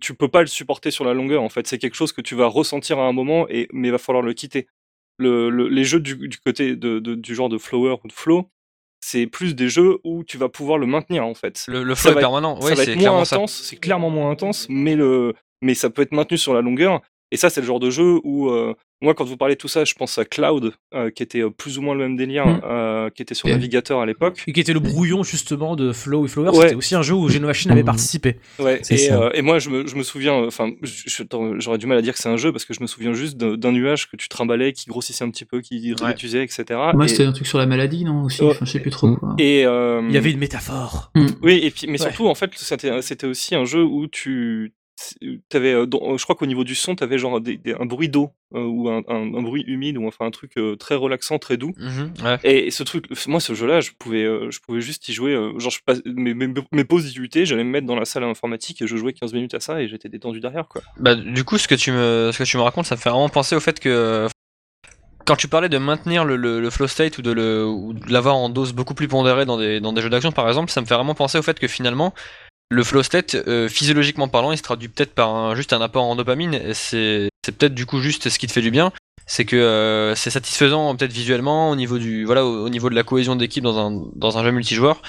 [0.00, 1.40] Tu peux pas le supporter sur la longueur.
[1.42, 3.92] En fait, c'est quelque chose que tu vas ressentir à un moment et mais il
[3.92, 4.66] va falloir le quitter.
[5.18, 8.12] Le, le- les jeux du, du côté de, de- du genre de flower ou de
[8.12, 8.50] flow,
[9.00, 12.10] c'est plus des jeux où tu vas pouvoir le maintenir en fait Le, le ça
[12.10, 12.60] flow est permanent.
[12.60, 13.36] ça Ouais, va c'est être clairement moins ça.
[13.36, 17.00] intense, c'est clairement moins intense, mais le mais ça peut être maintenu sur la longueur.
[17.32, 19.66] Et ça, c'est le genre de jeu où euh, moi, quand vous parlez de tout
[19.68, 22.46] ça, je pense à Cloud, euh, qui était euh, plus ou moins le même délire,
[22.46, 22.60] Mm.
[22.64, 24.44] euh, qui était sur Et- navigateur à l'époque.
[24.46, 26.50] et qui était le brouillon justement de Flow et Flower.
[26.50, 26.62] Ouais.
[26.62, 27.86] C'était aussi un jeu où Geno HL avait Mm.
[27.86, 28.36] participé.
[28.60, 28.78] Ouais.
[28.82, 29.20] C'est Et, ça.
[29.24, 30.70] euh, et moi, je me, je me souviens, enfin,
[31.58, 33.36] j'aurais du mal à dire que c'est un jeu parce que je me souviens juste
[33.36, 36.64] d'un nuage que tu trimballais, qui grossissait un petit peu, qui réduisait, etc.
[36.94, 38.42] Moi, et, c'était un truc sur la maladie, non aussi?
[38.42, 38.50] Ouais.
[38.50, 39.14] Enfin, Je sais plus trop.
[39.16, 39.34] Quoi.
[39.38, 41.10] et, euh, Il y avait une métaphore.
[41.42, 41.98] Oui, et puis, mais Ouais.
[41.98, 44.72] surtout, en fait, c'était aussi un jeu où tu.
[45.52, 48.30] Avais, je crois qu'au niveau du son, tu avais genre des- des- un bruit d'eau
[48.54, 51.56] euh, ou un, un- un bruit humide ou enfin un truc euh, très relaxant, très
[51.56, 51.72] doux.
[52.24, 52.38] Ouais.
[52.44, 55.32] Et ce truc, moi, ce jeu-là, je pouvais, euh, je pouvais juste y jouer.
[55.34, 58.24] euh, genre, je passe, mes, mes, mes pauses d'IUT, j'allais me mettre dans la salle
[58.24, 60.80] informatique et je jouais 15 minutes à ça et j'étais détendu derrière, quoi.
[60.98, 63.10] Bah, du coup, ce que tu me, ce que tu me racontes, ça me fait
[63.10, 64.26] vraiment penser au fait que
[65.26, 68.12] quand tu parlais de maintenir le, le, le flow state ou de le, ou de
[68.12, 70.80] l'avoir en dose beaucoup plus pondérée dans des, dans des jeux d'action, par exemple, ça
[70.80, 72.14] me fait vraiment penser au fait que finalement,
[72.68, 76.04] le flow state, euh, physiologiquement parlant, il se traduit peut-être par un, juste un apport
[76.04, 76.54] en dopamine.
[76.54, 78.92] Et c'est, peut-être du coup juste ce qui te fait du bien.
[79.26, 82.94] C'est que euh, c'est satisfaisant peut-être visuellement au niveau du, voilà, au, au niveau de
[82.94, 85.02] la cohésion d'équipe dans un, dans un jeu multijoueur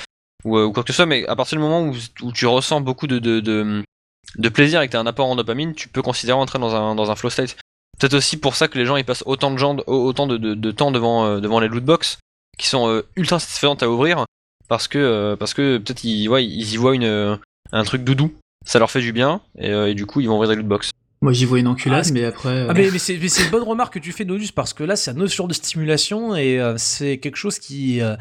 [0.44, 1.06] ou, euh, quoi que ce soit.
[1.06, 1.92] Mais à partir du moment
[2.22, 5.88] où, tu ressens beaucoup de, de, plaisir et que tu un apport en dopamine, tu
[5.88, 7.58] peux considérer entrer dans un, dans un flow state.
[8.00, 10.72] Peut-être aussi pour ça que les gens ils passent autant de, gens, autant de, de,
[10.72, 12.20] temps devant, devant les lootbox
[12.60, 14.26] qui sont ultra satisfaisantes à ouvrir
[14.68, 17.40] parce que, parce que peut-être ils, ouais, ils y voient une,
[17.72, 18.34] un truc doudou.
[18.66, 20.92] Ça leur fait du bien et, euh, et du coup ils vont ouvrir des lootbox.
[21.22, 22.50] Moi, j'y vois une enculade, Ah, mais après.
[22.50, 24.96] euh, Ah mais, mais c'est une bonne remarque que tu fais Nodus parce que là
[24.96, 28.16] c'est un autre genre de stimulation et euh, c'est quelque chose qui euh,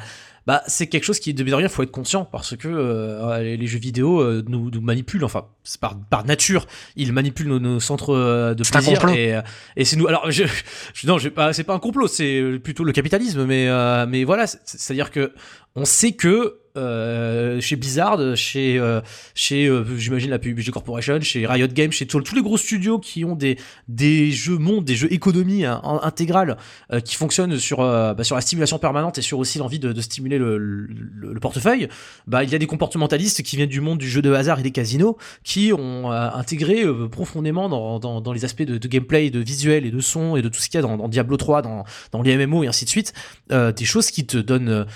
[0.46, 3.42] bah c'est quelque chose qui de bien de rien faut être conscient parce que euh,
[3.42, 7.58] les, jeux vidéo euh, nous, nous manipulent enfin c'est par par nature ils manipulent nos,
[7.58, 9.14] nos centres euh, de C'est un plaisir complot.
[9.14, 9.42] et euh,
[9.76, 10.44] et c'est nous alors je,
[10.94, 14.92] je non c'est pas un complot c'est plutôt le capitalisme mais euh, mais voilà c'est
[14.92, 15.32] à dire que
[15.76, 19.00] on sait que euh, chez Blizzard, chez euh,
[19.34, 23.24] chez euh, j'imagine la PUBG Corporation, chez Riot Games, chez tous les gros studios qui
[23.24, 23.58] ont des
[23.88, 26.56] des jeux mondes, des jeux économie hein, intégrale
[26.92, 29.92] euh, qui fonctionnent sur euh, bah, sur la stimulation permanente et sur aussi l'envie de,
[29.92, 31.88] de stimuler le, le, le portefeuille.
[32.26, 34.62] Bah il y a des comportementalistes qui viennent du monde du jeu de hasard et
[34.62, 39.40] des casinos qui ont euh, intégré profondément dans, dans, dans les aspects de, gameplay, de
[39.40, 41.62] visuel et de son et de tout ce qu'il y a dans, dans Diablo 3,
[41.62, 41.84] dans
[42.22, 43.12] les MMO et ainsi de suite,
[43.50, 44.86] des choses qui te donnent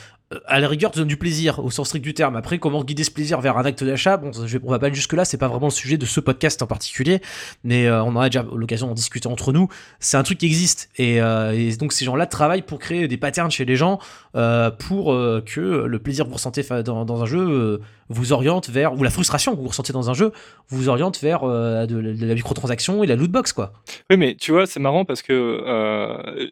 [0.47, 2.37] à la rigueur, te donne du plaisir au sens strict du terme.
[2.37, 4.17] Après, comment guider ce plaisir vers un acte d'achat?
[4.17, 5.25] Bon, je vais- on va pas aller jusque là.
[5.25, 7.21] C'est pas vraiment le sujet de ce podcast en particulier,
[7.65, 9.69] mais euh, on en a déjà l'occasion d'en discuter entre nous.
[9.99, 13.17] C'est un truc qui existe, et, euh, et donc ces gens-là travaillent pour créer des
[13.17, 13.99] patterns chez les gens
[14.37, 15.07] euh, pour
[15.47, 19.11] que le plaisir que vous ressentez dans, dans un jeu vous oriente vers, ou la
[19.11, 20.31] frustration que vous ressentez dans un jeu
[20.69, 23.73] vous oriente vers de, de la microtransaction et la lootbox, quoi.
[24.11, 26.51] Oui, mais tu vois, c'est marrant parce que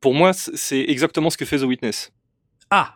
[0.00, 2.12] pour moi, c'est exactement ce que fait The Witness.
[2.70, 2.94] Ah,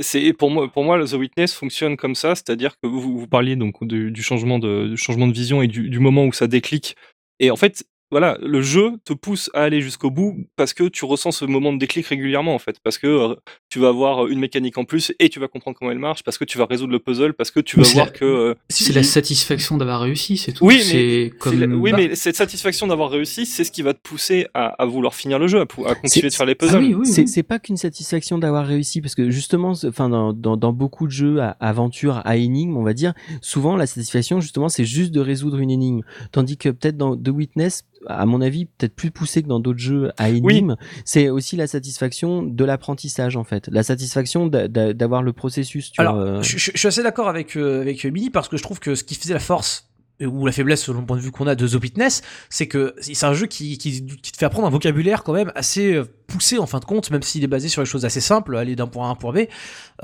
[0.00, 3.56] c'est pour moi, pour moi, The Witness fonctionne comme ça, c'est-à-dire que vous, vous parliez
[3.56, 6.96] donc du, changement de changement de vision et du, du moment où ça déclic.
[7.38, 11.04] Et en fait, voilà, le jeu te pousse à aller jusqu'au bout parce que tu
[11.04, 13.34] ressens ce moment de déclic régulièrement en fait, parce que euh,
[13.68, 16.38] tu vas avoir une mécanique en plus et tu vas comprendre comment elle marche, parce
[16.38, 18.92] que tu vas résoudre le puzzle, parce que tu vas voir la- que euh, C'est
[18.92, 20.64] la satisfaction d'avoir réussi, c'est tout.
[20.64, 21.60] Oui, mais c'est c'est comme.
[21.60, 24.66] la- oui, bah, mais cette satisfaction d'avoir réussi, c'est ce qui va te pousser à,
[24.80, 26.76] à vouloir finir le jeu, à, pou- à continuer de faire les puzzles.
[26.76, 27.28] Ah oui, oui, C'est oui.
[27.28, 31.12] c'est pas qu'une satisfaction d'avoir réussi parce que justement, enfin dans, dans, dans beaucoup de
[31.12, 35.20] jeux à aventure, à énigme, on va dire, souvent la satisfaction justement c'est juste de
[35.20, 39.42] résoudre une énigme, tandis que peut-être dans The Witness, à mon avis, peut-être plus poussé
[39.42, 43.82] que dans d'autres jeux à énigme, c'est aussi la satisfaction de l'apprentissage en fait, la
[43.82, 45.92] satisfaction d'a- d'a- d'avoir le processus.
[45.92, 46.42] Tu Alors, vois, euh.
[46.42, 48.94] je, je- je suis assez d'accord avec euh, avec Mini parce que je trouve que
[48.94, 49.88] ce qui faisait la force
[50.22, 52.68] euh, ou la faiblesse selon le point de vue qu'on a de The Witness, c'est
[52.68, 55.94] que c'est un jeu qui, qui, qui te fait apprendre un vocabulaire quand même assez
[55.94, 58.56] euh, poussé en fin de compte, même s'il est basé sur des choses assez simples,
[58.56, 59.38] aller d'un point A à un point B,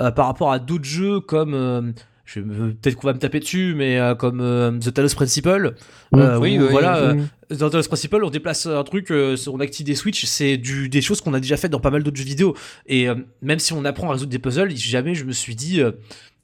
[0.01, 1.93] euh, par rapport à d'autres jeux comme euh,
[2.25, 5.75] je peut-être qu'on va me taper dessus, mais euh, comme euh, The Talos Principle,
[6.15, 7.23] euh, Oui, où, oui, voilà, oui.
[7.51, 10.89] euh, dans Talos Principle, on déplace un truc, euh, on active des switches, c'est du
[10.89, 12.55] des choses qu'on a déjà faites dans pas mal d'autres jeux vidéo.
[12.87, 15.81] Et euh, même si on apprend à résoudre des puzzles, jamais je me suis dit,
[15.81, 15.91] euh,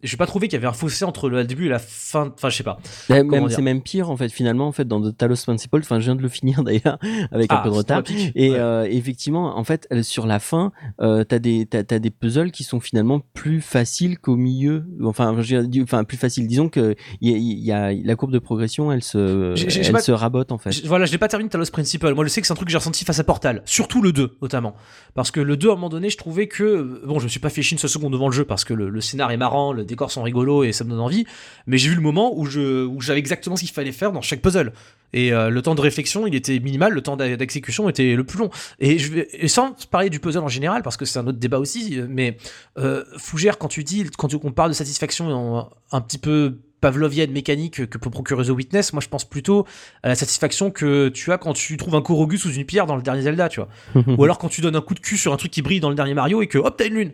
[0.03, 2.33] j'ai pas trouvé qu'il y avait un fossé entre le début et la fin.
[2.35, 2.79] Enfin, je sais pas.
[3.09, 6.15] C'est même pire en fait finalement en fait dans The Talos Principle enfin je viens
[6.17, 6.99] de le finir d'ailleurs
[7.33, 8.03] avec un Ah, peu de retard
[8.35, 8.57] et Ouais.
[8.59, 12.51] euh, effectivement en fait euh, sur la fin euh, t'as des t'as, t'as des puzzles
[12.53, 17.35] qui sont finalement plus faciles qu'au milieu enfin je plus facile disons que il y,
[17.35, 20.73] a- il y a la courbe de progression elle se elle pas- rabote en fait
[20.73, 22.15] Je- Voilà, je l'ai pas terminé Talos Principle.
[22.15, 23.63] Moi, je sais que c'est un truc que j'ai ressenti face à Portal.
[23.65, 24.75] Surtout le 2, notamment.
[25.15, 27.03] Parce que le 2, à un moment donné, je trouvais que.
[27.07, 28.75] Bon, je me suis pas fait chier une seule seconde devant le jeu parce que
[28.75, 31.27] le, le scénar est marrant, le décor sont rigolos et ça me donne envie.
[31.67, 34.23] Mais j'ai vu le moment où je où j'avais exactement ce qu'il fallait faire dans
[34.23, 34.73] chaque puzzle.
[35.15, 38.39] Et euh, le temps de réflexion, il était minimal, le temps d'exécution était le plus
[38.39, 38.51] long.
[38.79, 41.39] Et, je vais, et sans parler du puzzle en général, parce que c'est un autre
[41.39, 42.37] débat aussi, euh, mais
[42.79, 46.59] euh, Fougère, quand tu dis, quand tu, on parle de satisfaction en- un petit peu
[46.83, 49.67] pavlovienne, mécanique que peut procurer The Witness, moi je pense plutôt
[50.05, 52.95] à la satisfaction que tu as quand tu trouves un Korogu sous une pierre dans
[52.95, 53.69] le dernier Zelda, tu vois.
[54.19, 55.89] Ou alors quand tu donnes un coup de cul sur un truc qui brille dans
[55.89, 57.13] le dernier Mario et que hop, t'as une lune.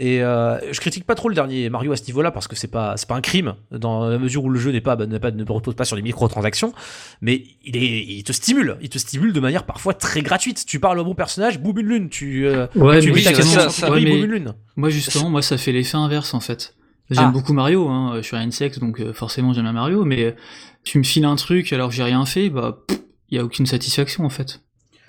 [0.00, 2.66] Et euh, je critique pas trop le dernier Mario à ce niveau-là parce que c'est
[2.66, 5.30] pas c'est pas un crime dans la mesure où le jeu n'est pas, n'est pas
[5.30, 6.72] ne repose pas sur les microtransactions,
[7.20, 10.64] mais il est il te stimule, il te stimule de manière parfois très gratuite.
[10.66, 13.32] Tu parles au bon personnage, boum une lune, tu euh, Ouais, tu mais brilles ta
[13.34, 14.54] question ça- ça- ouais, boum mais une lune.
[14.76, 16.74] moi justement, moi ça fait l'effet inverse en fait.
[17.10, 17.30] J'aime Ah.
[17.30, 18.14] beaucoup Mario, hein.
[18.16, 20.32] je suis un insecte donc euh, forcément j'aime bien Mario, mais euh,
[20.84, 22.78] tu me files un truc alors que j'ai rien fait, bah
[23.28, 24.62] il y a aucune satisfaction en fait.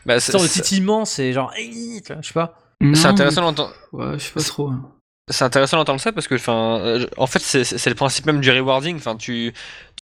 [0.06, 2.60] Bah, C'est c'est le titillement, c'est genre je sais pas.
[2.96, 3.74] C'est intéressant d'entendre.
[3.94, 4.70] mais- Ouais, je sais pas trop.
[4.70, 4.82] hein.
[5.32, 8.52] C'est intéressant d'entendre ça parce que, enfin, euh, en fait, c'est- le principe même du
[8.52, 8.98] rewarding.
[8.98, 9.54] Enfin, tu,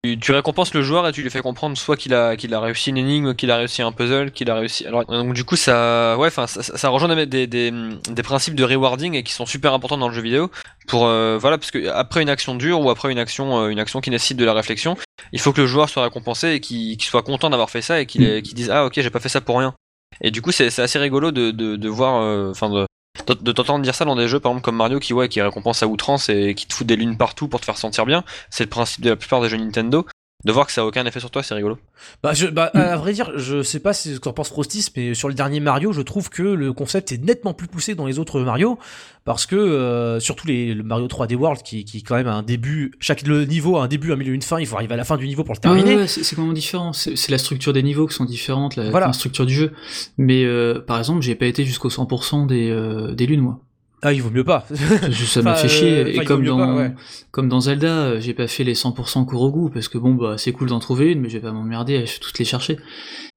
[0.02, 2.58] tu, tu récompenses le joueur et tu lui fais comprendre soit qu'il a, qu'il a
[2.58, 4.84] réussi une énigme, qu'il a réussi un puzzle, qu'il a réussi.
[4.86, 7.72] Alors, donc du coup, ça, ouais, enfin, ça, ça rejoint des, des, des,
[8.10, 10.50] des principes de rewarding et qui sont super importants dans le jeu vidéo.
[10.88, 13.78] Pour, euh, voilà, parce que après une action dure ou après une action, euh, une
[13.78, 14.96] action qui nécessite de la réflexion,
[15.32, 18.06] il faut que le joueur soit récompensé et qu'il soit content d'avoir fait ça et
[18.06, 19.74] qu'il qu'il dise ah ok j'ai pas fait ça pour rien.
[20.20, 22.86] Et du coup, c'est assez rigolo de, voir, euh, enfin
[23.26, 25.82] de t'entendre dire ça dans des jeux par exemple comme Mario qui ouais qui récompense
[25.82, 28.24] à outrance et qui te fout des lunes partout pour te faire sentir bien.
[28.50, 30.06] C'est le principe de la plupart des jeux Nintendo
[30.44, 31.78] de voir que ça a aucun effet sur toi, c'est rigolo.
[32.22, 35.14] Bah, je, bah, à vrai dire, je sais pas si ce qu'en pense Frostis, mais
[35.14, 38.18] sur le dernier Mario, je trouve que le concept est nettement plus poussé dans les
[38.18, 38.78] autres Mario,
[39.24, 42.42] parce que euh, surtout les, le Mario 3D World, qui, qui quand même a un
[42.42, 44.98] début, chaque le niveau a un début, un milieu, une fin, il faut arriver à
[44.98, 45.96] la fin du niveau pour le Ah ouais, terminer.
[46.02, 46.92] ouais, c'est c'est complètement différent.
[46.92, 49.06] C'est c'est la structure des niveaux qui sont différentes, la, Voilà.
[49.06, 49.72] la structure du jeu.
[50.18, 53.60] Mais euh, par exemple, j'ai pas été jusqu'au 100% des, euh, des lunes, moi.
[54.04, 54.66] Ah, il vaut mieux pas.
[55.12, 55.98] Ça m'a fait chier.
[56.04, 56.94] euh, et comme dans, pas, ouais.
[57.30, 60.52] comme dans Zelda, euh, j'ai pas fait les 100% Kurogu parce que bon, bah, c'est
[60.52, 62.76] cool d'en trouver une, mais je vais pas m'emmerder à toutes les chercher.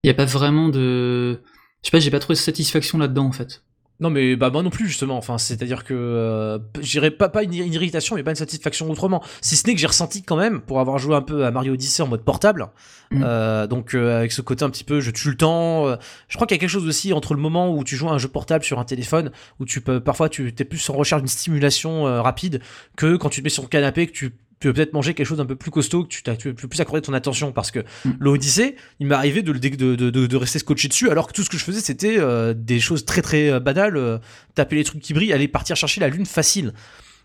[0.04, 1.40] Il y a pas vraiment de,
[1.82, 3.64] je sais pas, j'ai pas trouvé de satisfaction là-dedans, en fait.
[4.00, 5.18] Non mais bah moi non plus justement.
[5.18, 9.24] Enfin c'est-à-dire que euh, j'irais pas pas une, une irritation mais pas une satisfaction autrement.
[9.42, 11.74] Si ce n'est que j'ai ressenti quand même pour avoir joué un peu à Mario
[11.74, 12.68] Odyssey en mode portable.
[13.10, 13.24] Mm.
[13.26, 15.88] euh, donc euh, avec ce côté un petit peu je tue le temps.
[15.88, 15.96] euh,
[16.28, 18.12] je crois qu'il y a quelque chose aussi entre le moment où tu joues à
[18.12, 21.22] un jeu portable sur un téléphone où tu peux parfois tu t'es plus en recherche
[21.22, 22.62] d'une stimulation euh, rapide
[22.98, 25.28] que quand tu te mets sur le canapé que tu tu peux peut-être manger quelque
[25.28, 27.70] chose d'un peu plus costaud, que tu, t'as- tu peux plus accorder ton attention parce
[27.72, 28.12] que Mm.
[28.20, 31.50] l'Odyssée, il m'est arrivé de, de, de, de, rester scotché dessus alors que tout ce
[31.50, 34.18] que je faisais c'était euh, des choses très très euh, banales, euh,
[34.56, 36.74] taper les trucs qui brillent, aller partir chercher la lune facile.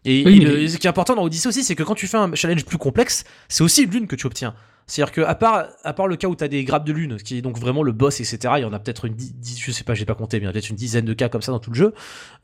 [0.05, 1.95] Et, Oui, et mais- le- ce qui est important dans Odyssey aussi, c'est que quand
[1.95, 4.55] tu fais un challenge plus complexe, c'est aussi une lune que tu obtiens.
[4.93, 7.39] C'est-à-dire que à part, à part le cas où tu des grappes de lune, qui
[7.39, 9.95] est donc vraiment le boss, etc., il y en a peut-être une, je sais pas,
[9.95, 11.71] j'ai pas compté, mais il a peut-être une dizaine de cas comme ça dans tout
[11.71, 11.95] le jeu.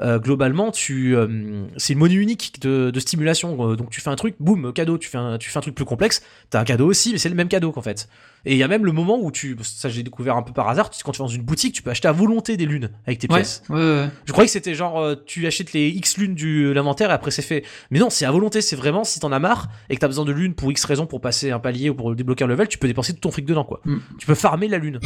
[0.00, 3.72] Euh, globalement, tu, euh, c'est une monnaie unique de, de stimulation.
[3.72, 4.96] Euh, donc tu fais un truc, boum, cadeau.
[4.96, 7.28] Tu fais un, tu fais un truc plus complexe, t'as un cadeau aussi, mais c'est
[7.28, 8.08] le même cadeau qu'en fait.
[8.50, 10.68] Et il y a même le moment où tu, ça j'ai découvert un peu par
[10.70, 12.88] hasard, tu- quand tu vas dans une boutique, tu peux acheter à volonté des lunes
[13.06, 13.62] avec tes Ouais, pièces.
[13.68, 14.08] ouais, ouais.
[14.24, 17.30] Je croyais que c'était genre euh, tu achètes les X lunes du l'inventaire et après
[17.30, 17.62] c'est fait.
[17.90, 20.24] Mais non, c'est à volonté, c'est vraiment si t'en as marre et que t'as besoin
[20.24, 22.78] de lunes pour X raison pour passer un palier ou pour débloquer un level, tu
[22.78, 23.80] peux dépenser tout ton fric dedans quoi.
[23.84, 23.96] Mm.
[24.18, 24.98] Tu peux farmer la lune.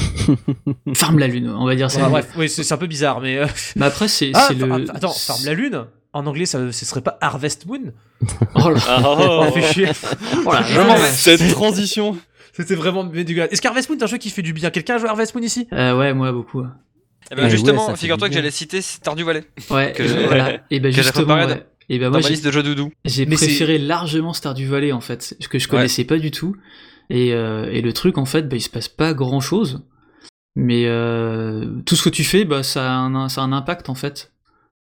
[0.95, 2.09] Farme la lune, on va dire ça.
[2.09, 4.89] Bref, oui, c'est un peu bizarre mais euh, Mais après, c'est ah, le.
[4.91, 7.93] attends, farme la lune en anglais ça ce serait pas Harvest Moon?
[8.55, 9.03] Oh là.
[9.05, 9.89] Oh, fait chier.
[10.47, 10.63] Oh ouais.
[10.63, 10.99] vais.
[11.11, 12.17] Cette transition.
[12.53, 13.51] C'était vraiment dégueulasse.
[13.53, 14.71] Est-ce qu'Harvest Moon est un jeu qui fait du bien?
[14.71, 15.67] Quelqu'un a joué à Harvest Moon ici?
[15.73, 16.63] Euh, ouais, moi beaucoup.
[17.31, 20.61] Eh ben, Ouais, justement, ouais, figure-toi que j'allais citer Stardew Valley Ouais, Que voilà.
[20.71, 21.67] Et ben que j'ai justement, ouais.
[21.89, 22.91] Et ben dans moi, ma j'ai liste de jeux doudou.
[23.05, 25.71] j'ai préféré largement Stardew Valley en fait, ce que je Ouais.
[25.71, 26.57] connaissais pas du tout.
[27.11, 29.85] Et, euh, et le truc en fait, bah, il se passe pas grand chose.
[30.55, 33.89] Mais euh, tout ce que tu fais, bah, ça, a un, ça a un impact
[33.89, 34.33] en fait.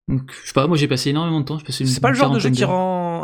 [0.08, 1.58] Donc, je sais pas, moi j'ai passé énormément de temps.
[1.68, 2.70] C'est pas le genre de jeu qui d'heures.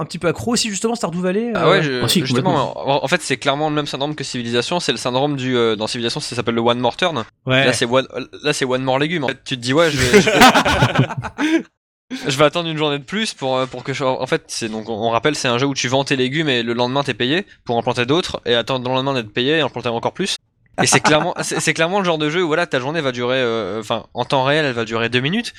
[0.00, 3.04] Un petit peu accro aussi justement Stardew Valley Ah euh, ouais, je- Ah justement, en,
[3.04, 4.80] en fait, c'est clairement le même syndrome que Civilisation.
[4.80, 5.57] C'est le syndrome du.
[5.57, 7.24] euh, dans Civilisation, ça s'appelle le One More Turn.
[7.46, 7.64] Ouais.
[7.64, 8.07] Là, c'est one,
[8.42, 9.24] là, c'est one more légumes.
[9.24, 11.64] En fait, tu te dis, ouais, je vais, je vais-
[12.28, 14.04] je vais attendre une journée de plus pour, euh, pour que je.
[14.04, 16.62] En fait, c'est donc, on rappelle, c'est un jeu où tu vends tes légumes et
[16.62, 19.62] le lendemain t'es payé pour en planter d'autres et attendre le lendemain d'être payé et
[19.62, 20.37] en planter encore plus.
[20.83, 23.12] Et c'est clairement, c'est c'est clairement le genre de jeu où voilà, ta journée va
[23.12, 25.54] durer, euh, enfin, en temps réel, elle va durer deux minutes.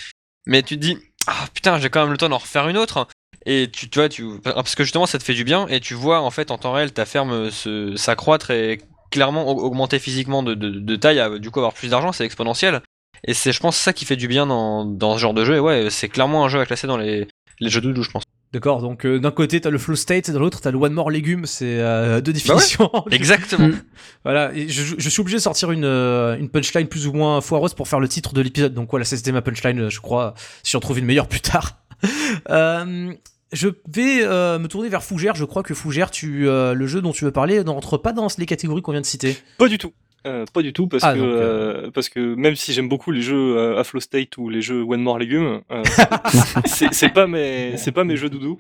[0.46, 3.08] Mais tu te dis, ah putain, j'ai quand même le temps d'en refaire une autre.
[3.46, 5.94] Et tu, tu vois, tu, parce que justement, ça te fait du bien et tu
[5.94, 8.82] vois en fait en temps réel ta ferme se, s'accroître et
[9.12, 12.26] clairement au- augmenter physiquement de, de, de taille, à, du coup avoir plus d'argent, c'est
[12.26, 12.82] exponentiel.
[13.28, 15.56] Et c'est, je pense, ça qui fait du bien dans, dans ce genre de jeu.
[15.56, 17.28] Et ouais, c'est clairement un jeu à classer dans les,
[17.60, 18.24] les jeux doudou, je pense.
[18.54, 21.12] D'accord, donc euh, d'un côté t'as le flow state, dans l'autre t'as le one more
[21.12, 22.90] légumes, c'est euh, deux définitions.
[23.12, 23.68] Exactement.
[23.68, 23.82] Mm.
[24.24, 27.42] voilà, et je, je suis obligé de sortir une, euh, une punchline plus ou moins
[27.42, 28.74] foireuse pour faire le titre de l'épisode.
[28.74, 31.78] Donc voilà, c'était ma punchline, euh, je crois, si j'en trouve une meilleure plus tard.
[32.50, 33.14] Euh,
[33.54, 35.36] je vais euh, me tourner vers Fougère.
[35.36, 38.28] Je crois que Fougère, tu, euh, le jeu dont tu veux parler, n'entre pas dans
[38.38, 39.38] les catégories qu'on vient de citer.
[39.58, 39.94] Pas du tout.
[40.26, 43.22] Euh, pas du tout parce Ah, que euh, parce que même si j'aime beaucoup les
[43.22, 45.84] jeux euh, à flow state ou les jeux one more légumes, euh,
[46.66, 48.58] c'est pas mes pas mes jeux doudou.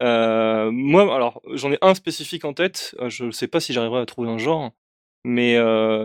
[0.00, 2.96] Moi alors j'en ai un spécifique en tête.
[3.06, 4.72] Je sais pas si j'arriverai à trouver un genre,
[5.24, 5.52] mais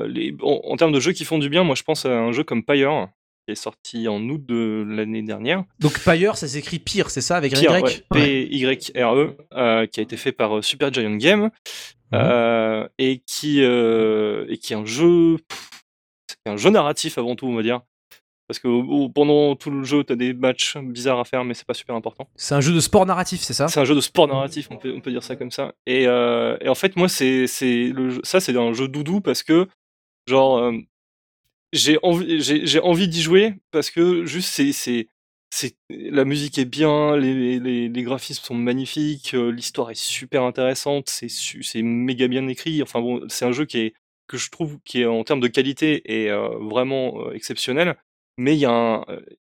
[0.08, 2.32] les, en, en termes de jeux qui font du bien, moi je pense à un
[2.32, 3.08] jeu comme Pyre
[3.50, 5.64] qui est sorti en août de l'année dernière.
[5.80, 10.00] Donc Pyre, ça s'écrit pire, c'est ça, avec un Pyre, Y ouais, P-Y-R-E, euh, qui
[10.00, 11.50] a été fait par euh, Super Giant Game,
[12.14, 15.38] euh, et, qui, euh, et qui est un jeu,
[16.28, 17.82] c'est un jeu narratif avant tout, on va dire.
[18.48, 21.68] Parce que pendant tout le jeu, tu as des matchs bizarres à faire, mais c'est
[21.68, 22.28] pas super important.
[22.36, 23.68] C'est un jeu de sport narratif, c'est ça?
[23.68, 25.76] C'est un jeu de sport narratif, on peut, on peut dire ça comme ça.
[25.86, 29.22] Et, euh, et en fait, moi, c'est, c'est le jeu- ça, c'est un jeu doudou
[29.22, 29.68] parce que,
[30.28, 30.72] genre,
[31.72, 35.08] j'ai envie, j'ai, envie d'y jouer parce que juste, c'est, c'est,
[35.50, 41.30] c'est, la musique est bien, les, les, graphismes sont magnifiques, l'histoire est super intéressante, c'est,
[41.30, 42.82] c'est méga bien écrit.
[42.82, 43.94] Enfin bon, c'est un jeu qui est,
[44.28, 47.96] que je trouve qui est en termes de qualité est vraiment exceptionnel.
[48.42, 49.04] Mais il y a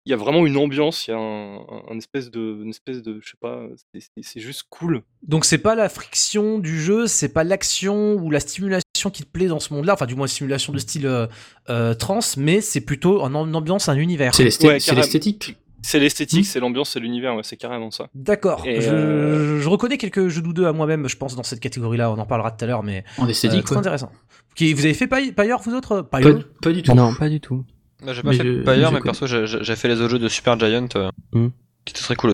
[0.05, 3.19] y vraiment une ambiance, il y a un, un- un espèce de, une espèce de,
[3.21, 3.61] je sais pas,
[3.93, 5.03] c'est- c'est c'est juste cool.
[5.21, 9.27] Donc c'est pas la friction du jeu, c'est pas l'action ou la stimulation qui te
[9.29, 11.27] plaît dans ce monde-là, enfin du moins stimulation de style euh,
[11.69, 14.33] euh, trans, mais c'est plutôt en, ambiance, un univers.
[14.33, 15.55] C'est c'est l'esthétique.
[15.83, 16.43] C'est l'esthétique, Hmm.
[16.51, 18.09] c'est l'ambiance, c'est l'univers, ouais, c'est carrément ça.
[18.15, 18.63] D'accord.
[18.65, 22.11] Je, euh, je reconnais quelques jeux doudeux à moi-même, je pense, dans cette catégorie-là.
[22.11, 23.77] On en parlera tout à l'heure, mais En euh, esthétique, très quoi.
[23.77, 24.11] intéressant.
[24.55, 26.01] Qui, vous avez fait Pyre, vous autres?
[26.01, 26.19] Pas,
[26.61, 26.93] pas du tout.
[26.95, 27.63] Non, pas du tout.
[28.03, 30.19] Bah, j'ai pas Mais fait je- Pyre, je mais perso, j'ai- fait les autres jeux
[30.19, 31.49] de Super Giant euh, Hmm.
[31.85, 32.31] qui étaient très cool.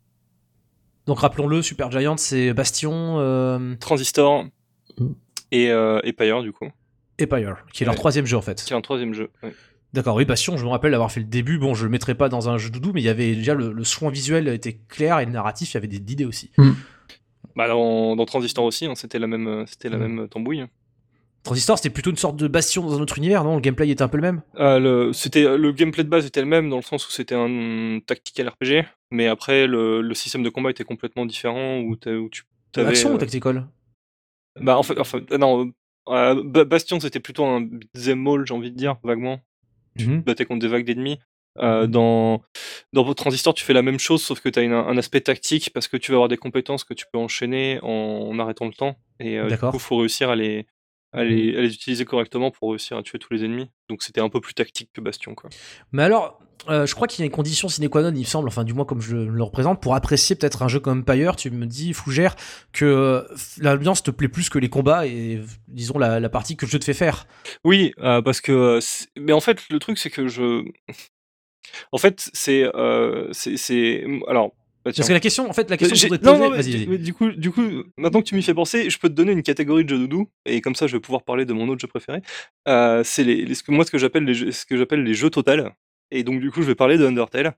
[1.08, 4.46] Donc rappelons-le, Super Giant, c'est Bastion euh, Transistor
[4.98, 5.14] Hmm.
[5.52, 6.70] et, euh, et Pyre, du coup,
[7.18, 8.64] et Pyre, qui est leur troisième jeu en fait.
[8.64, 9.30] qui est un troisième jeu.
[9.94, 11.58] D'accord, oui, Bastion, je me rappelle d'avoir fait le début.
[11.58, 13.72] Bon, je le mettrai pas dans un jeu doudou, mais il y avait déjà le,
[13.72, 16.52] le soin visuel était clair et le narratif, il y avait des idées aussi.
[17.56, 20.02] Bah, dans, dans Transistor aussi, hein, c'était la même, euh, c'était la Hmm.
[20.16, 20.66] même tambouille.
[21.46, 23.56] Transistor, c'était plutôt une sorte de Bastion dans un autre univers, non?
[23.56, 24.42] Le gameplay était un peu le même?
[24.60, 27.36] Euh, le, c'était, le gameplay de base était le même dans le sens où c'était
[27.36, 32.44] un tactical RPG, mais après le, le système de combat était complètement différent où, tu
[32.72, 33.68] t'avais, Action ou euh, tactical?
[34.60, 35.72] Bah en fait, enfin, non,
[36.10, 39.40] euh, Ba- Bastion c'était plutôt un beat'em all, j'ai envie de dire, vaguement.
[39.98, 40.22] Tu Mhm.
[40.22, 41.20] te battais contre des vagues d'ennemis.
[41.60, 42.42] Euh, dans
[42.92, 45.88] dans Transistor, tu fais la même chose, sauf que tu as un aspect tactique parce
[45.88, 48.98] que tu vas avoir des compétences que tu peux enchaîner en, en arrêtant le temps.
[49.20, 50.66] Et euh, du coup, faut réussir à les,
[51.16, 53.70] à, les, à les utiliser correctement pour réussir à tuer tous les ennemis.
[53.90, 55.50] Donc c'était un peu plus tactique que Bastion, quoi.
[55.92, 56.40] Mais alors,
[56.70, 58.64] euh, je crois qu'il y a une condition sine qua non, il me semble, enfin
[58.64, 61.66] du moins comme je le représente, pour apprécier peut-être un jeu comme Empire, tu me
[61.66, 62.36] dis, Fougère,
[62.74, 63.26] que
[63.60, 66.80] l'ambiance te plaît plus que les combats et disons la, la partie que le jeu
[66.80, 67.28] te fait faire.
[67.64, 68.80] Oui, euh, parce que.
[69.18, 70.64] Mais en fait, le truc, c'est que je.
[71.92, 72.64] En fait, c'est.
[72.76, 74.06] euh, c'est.
[74.28, 74.54] Alors.
[74.86, 74.92] Bah.
[74.96, 77.32] Parce que la question, en fait, la question que non, non, mais vas-y, du- coup,
[77.32, 77.62] du coup,
[77.98, 80.30] maintenant que tu m'y fais penser, je peux te donner une catégorie de jeux doudou,
[80.46, 82.22] et comme ça, je vais pouvoir parler de mon autre jeu préféré.
[82.68, 85.14] Euh, c'est les, les- ce que, moi ce que j'appelle les, ce que j'appelle les
[85.16, 85.74] jeux total.
[86.12, 87.56] Et donc, du coup, je vais parler de Undertale.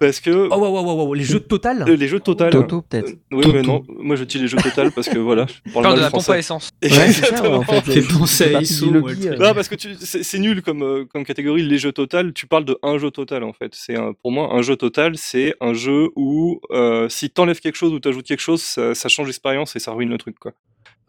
[0.00, 2.50] Parce que Oh, wow, wow, wow, wow, les jeux total euh, les jeux total.
[2.50, 3.12] Toto, peut-être.
[3.32, 3.52] oui, Toto.
[3.52, 6.10] mais non, moi je dis les jeux total parce que voilà, je parle de la
[6.10, 6.70] pompe à essence.
[6.82, 7.56] Ouais, c'est ça, Exactement.
[7.58, 8.54] en fait.
[8.56, 9.38] À ISO, euh, truc.
[9.38, 12.32] Non, parce que tu- c'est c'est nul comme, euh, comme catégorie, les jeux total.
[12.32, 13.72] Tu parles de un jeu total en fait.
[13.74, 17.76] C'est un- Pour moi, un jeu total, c'est un jeu où euh, si t'enlèves quelque
[17.76, 20.38] chose ou t'ajoutes quelque chose, ça, ça change l'expérience et ça ruine le truc.
[20.38, 20.52] quoi.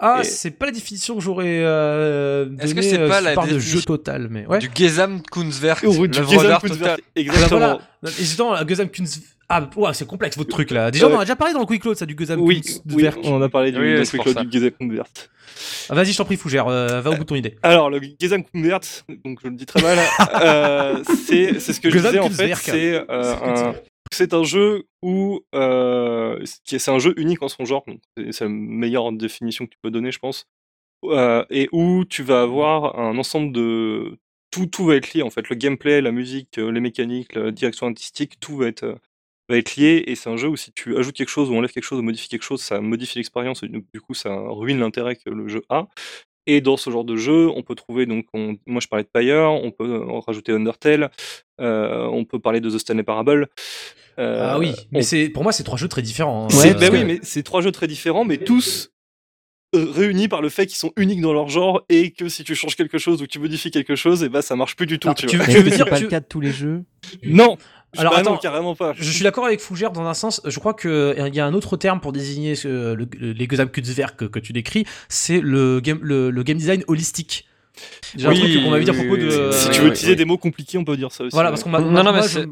[0.03, 3.21] Ah, Et- c'est pas la définition que j'aurais euh, Est-ce que donnée, c'est euh, pas
[3.21, 4.57] la parles de définition jeu total, mais ouais.
[4.57, 7.59] Du Gesamtkunstwerk, Ou du Gesamtkunstwerk, Exactement.
[7.59, 7.79] voilà.
[8.03, 9.21] Et justement, la Gesamtkunst...
[9.47, 10.89] Ah, ouah, c'est complexe votre truc là.
[10.91, 11.13] Déjà, Ouais.
[11.13, 13.17] on en a déjà parlé dans le Quick Load, ça, du Oui, Gesamtkunstwerk.
[13.17, 15.29] oui, on en a parlé du Oui, c'est Quick Load du Gesamtkunstwerk.
[15.89, 17.57] Ah, Vas-y, je t'en prie, Fougère, euh, va au bout de ton idée.
[17.61, 19.97] Alors, le Gesamtkunstwerk, donc je le dis très mal,
[20.41, 22.61] euh, c'est c'est ce que je disais en fait, Gesamtkunstwerk.
[22.63, 23.75] c'est euh, un,
[24.11, 27.85] c'est un jeu où euh, c'est un jeu unique en son genre.
[28.31, 30.47] C'est la meilleure définition que tu peux donner, je pense.
[31.05, 34.19] Euh, et où tu vas avoir un ensemble de
[34.51, 35.49] tout, tout va être lié en fait.
[35.49, 40.03] Le gameplay, la musique, euh, les mécaniques, la direction artistique, tout va être lié.
[40.07, 42.03] Et c'est un jeu où si tu ajoutes quelque chose ou enlèves quelque chose ou
[42.03, 45.63] modifies quelque chose, ça modifie l'expérience et du coup ça ruine l'intérêt que le jeu
[45.69, 45.87] a.
[46.47, 49.09] Et dans ce genre de jeu, on peut trouver donc, on- moi je parlais de
[49.13, 51.11] Pyre, on peut en rajouter Undertale,
[51.59, 53.47] euh, on peut parler de The Stanley Parable.
[54.19, 56.45] euh, ah oui, mais on- c'est pour moi, c'est trois jeux très différents.
[56.45, 56.47] hein.
[56.49, 58.91] c'est- Ouais, bah parce oui, mais c'est trois jeux très différents, mais tous
[59.73, 62.55] euh, réunis par le fait qu'ils sont uniques dans leur genre et que si tu
[62.55, 64.99] changes quelque chose ou que tu modifies quelque chose, et bah ça marche plus du
[64.99, 65.07] tout.
[65.07, 66.83] Alors, tu veux- dire- pas tu- le cas de tous les jeux
[67.23, 67.57] Non.
[67.97, 68.31] Alors, Bah attends.
[68.33, 68.93] non, carrément pas.
[68.95, 70.41] Je suis d'accord avec Fougère dans un sens.
[70.45, 73.47] Je crois qu'il y a un autre terme pour désigner ce- le, le- les
[74.15, 77.47] que, que tu décris, c'est le game, le, le game design holistique.
[78.17, 79.47] J'ai un Oui, truc qu'on m'avait dit à oui, propos oui, de.
[79.47, 80.15] oui, si oui, tu oui, veux utiliser oui.
[80.17, 81.33] des mots compliqués, on peut dire ça aussi.
[81.33, 81.79] Voilà, parce qu'on m'a.
[81.79, 82.45] Non, non, mais c'est-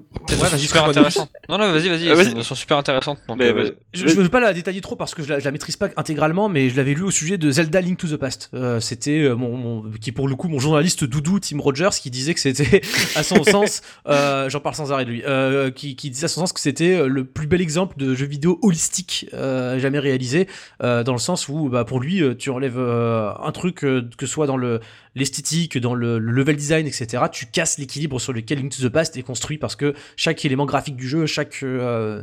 [0.57, 1.27] super intéressant.
[1.49, 3.19] Non, non, vas-y, vas-y, Ah, elles sont super intéressantes.
[3.27, 3.75] donc, Mais, euh, bah.
[3.93, 5.89] Je, je veux pas la détailler trop parce que je la, je la maîtrise pas
[5.97, 8.49] intégralement, mais je l'avais lu au sujet de Zelda Link to the Past.
[8.53, 11.89] Euh, c'était euh, mon, mon- qui est pour le coup mon journaliste doudou Tim Rogers
[12.01, 12.81] qui disait que c'était
[13.15, 16.29] à son sens, euh, j'en parle sans arrêt de lui, euh, qui, qui disait à
[16.29, 20.47] son sens que c'était le plus bel exemple de jeu vidéo holistique euh, jamais réalisé,
[20.83, 24.25] euh, dans le sens où bah, pour lui tu enlèves euh, un truc euh, que
[24.25, 24.79] ce soit dans le
[25.19, 27.23] l'esthétique, dans le, le level design, etc.
[27.31, 30.65] Tu casses l'équilibre sur lequel Link to the Past est construit parce que chaque élément
[30.65, 32.21] graphique du jeu, chaque euh,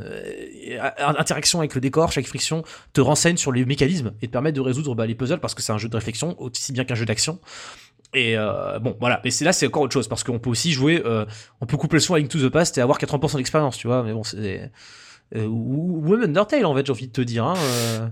[0.69, 4.51] euh, interaction avec le décor, chaque friction te renseigne sur les mécanismes et te permet
[4.51, 6.95] de résoudre bah, les puzzles parce que c'est un jeu de réflexion aussi bien qu'un
[6.95, 7.39] jeu d'action.
[8.13, 9.21] Et euh, bon, voilà.
[9.23, 11.03] Mais c'est là, c'est encore autre chose parce qu'on peut aussi jouer,
[11.61, 13.87] on peut couper le son à Link to the Past et avoir 80% d'expérience, tu
[13.87, 14.03] vois.
[14.03, 14.71] Mais bon, c'est
[15.35, 17.45] ou, même Undertale en fait, j'ai envie de te dire.
[17.45, 17.55] Hein.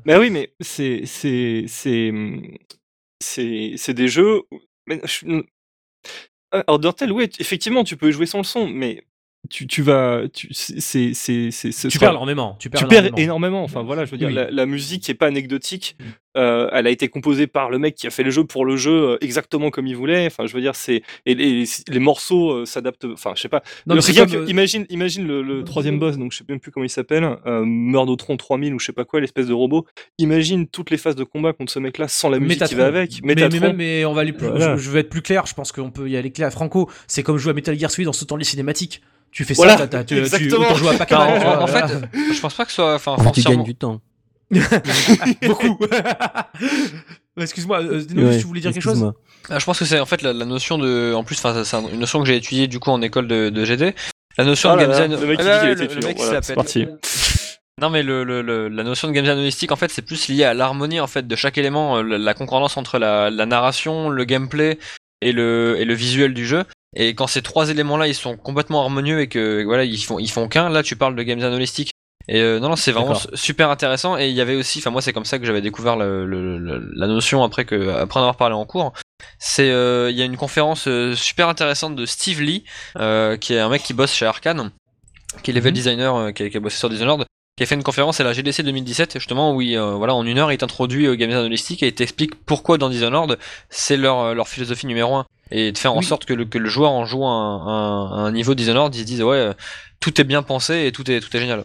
[0.06, 1.66] Bah oui, mais c'est c'est
[3.20, 4.42] c'est des jeux.
[4.88, 5.44] Mais je-
[6.52, 9.04] Ah, Undertale, oui, effectivement, tu peux jouer sans le son, mais
[9.50, 12.56] tu, tu vas, tu, c'est c'est c'est c'est- ce Tu perds énormément.
[12.60, 13.24] Tu perds, tu perds énormément.
[13.24, 13.64] énormément.
[13.64, 14.34] Enfin voilà, je veux dire, Oui.
[14.34, 15.98] la, la musique est pas anecdotique.
[16.36, 18.76] Euh, elle a été composée par le mec qui a fait le jeu pour le
[18.78, 20.26] jeu euh, exactement comme il voulait.
[20.28, 23.06] Enfin, je veux dire, c'est et les, les morceaux euh, s'adaptent.
[23.06, 23.64] Enfin, je sais pas.
[23.88, 26.18] Non, mais c'est Rien comme, que- euh, imagine, imagine le, le troisième boss.
[26.18, 27.24] Donc, je sais même plus comment il s'appelle.
[27.46, 29.86] Euh, Murdotron 3000 ou je sais pas quoi, l'espèce de robot.
[30.18, 32.78] Imagine toutes les phases de combat contre ce mec-là sans la musique qui Métatron.
[32.78, 33.12] va avec.
[33.24, 33.68] Mais, mais, Métatron.
[33.68, 34.48] même, mais on va aller plus.
[34.48, 34.76] Voilà.
[34.78, 35.46] Je, je vais être plus clair.
[35.46, 36.52] Je pense qu'on peut y aller clair.
[36.52, 39.02] Franco, c'est comme jouer à Metal Gear Solid en sautant les cinématiques.
[39.32, 40.60] Tu fais Voilà, ça, t'as- t'as- tu, tu exactement.
[40.66, 41.22] autant jouer à Pac-Man.
[41.30, 42.96] en, tu en fait, je pense pas que ce soit.
[42.96, 44.00] Enfin, Tu gagnes du temps.
[45.44, 45.78] Beaucoup.
[47.38, 49.14] Excuse-moi, euh, Ouais, tu voulais dire quelque chose excuse-moi.
[49.50, 51.14] Ah, je pense que c'est en fait la, la notion de.
[51.14, 53.66] En plus, c'est un- une notion que j'ai étudiée du coup en école de, de
[53.66, 53.94] GD.
[54.38, 55.22] La notion Ah de là game là, design.
[55.22, 56.66] le mec qui Ah dit qu'il là, était le- le étudiant, mec qui voilà, s'appelle-
[56.66, 56.88] c'est parti.
[57.82, 60.30] Non, mais le, le- le- la notion de game design holistique, en fait, c'est plus
[60.30, 63.46] lié à l'harmonie en fait de chaque élément, euh, la, la concordance entre la, la
[63.46, 64.80] narration, le gameplay
[65.22, 66.64] et le, et le visuel du jeu.
[66.96, 70.32] Et quand ces trois éléments-là, ils sont complètement harmonieux et que voilà, ils font, ils
[70.32, 70.70] font qu'un.
[70.70, 71.92] Là, tu parles de game design holistique.
[72.28, 74.18] Et euh, non, non, c'est vraiment super intéressant.
[74.18, 76.58] Et il y avait aussi, enfin moi, c'est comme ça que j'avais découvert le- le-
[76.58, 78.94] le- la notion après que, après en avoir parlé en cours.
[79.40, 82.64] C'est, euh, il y a une conférence euh, super intéressante de Steve Lee,
[82.98, 84.72] euh, qui est un mec qui bosse chez Arkane,
[85.44, 85.76] qui est level Mhm.
[85.76, 87.26] designer, euh, qui, a, qui a bossé sur Dishonored,
[87.58, 90.26] qui a fait une conférence à la GDC 2017 justement où il, euh, voilà en
[90.26, 93.38] une heure il t'introduit au game design holistique et il t'explique pourquoi dans Dishonored
[93.70, 96.04] c'est leur euh, leur philosophie numéro un et de faire en Oui.
[96.04, 99.06] sorte que le, que le joueur en jouant un, un, un niveau Dishonored il se
[99.06, 99.54] dise ouais euh,
[100.02, 101.62] tout est bien pensé et tout est tout est génial.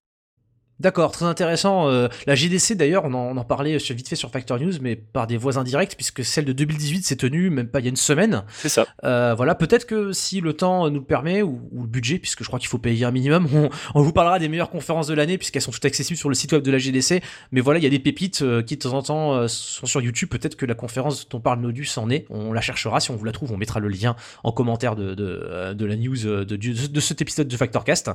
[0.81, 1.89] D'accord, très intéressant.
[1.89, 4.72] Euh, la GDC d'ailleurs, on en, on en parlait sur- vite fait sur Factor News,
[4.81, 7.89] mais par des voies indirectes, puisque celle de 2018 s'est tenue même pas il y
[7.89, 8.43] a une semaine.
[8.51, 8.87] C'est ça.
[9.05, 12.43] Euh, voilà, peut-être que si le temps nous le permet, ou, ou le budget, puisque
[12.43, 15.14] je crois qu'il faut payer un minimum, on, on vous parlera des meilleures conférences de
[15.14, 17.22] l'année, puisqu'elles sont toutes accessibles sur le site web de la GDC.
[17.53, 19.87] Mais voilà, il y a des pépites euh, qui de temps en temps euh, sont
[19.87, 20.28] sur YouTube.
[20.31, 22.24] Peut-être que la conférence dont parle Nodus en est.
[22.31, 25.14] On la cherchera, si on vous la trouve, on mettra le lien en commentaire de,
[25.14, 28.11] de, euh, de la news euh, de, cet épisode de Factorcast.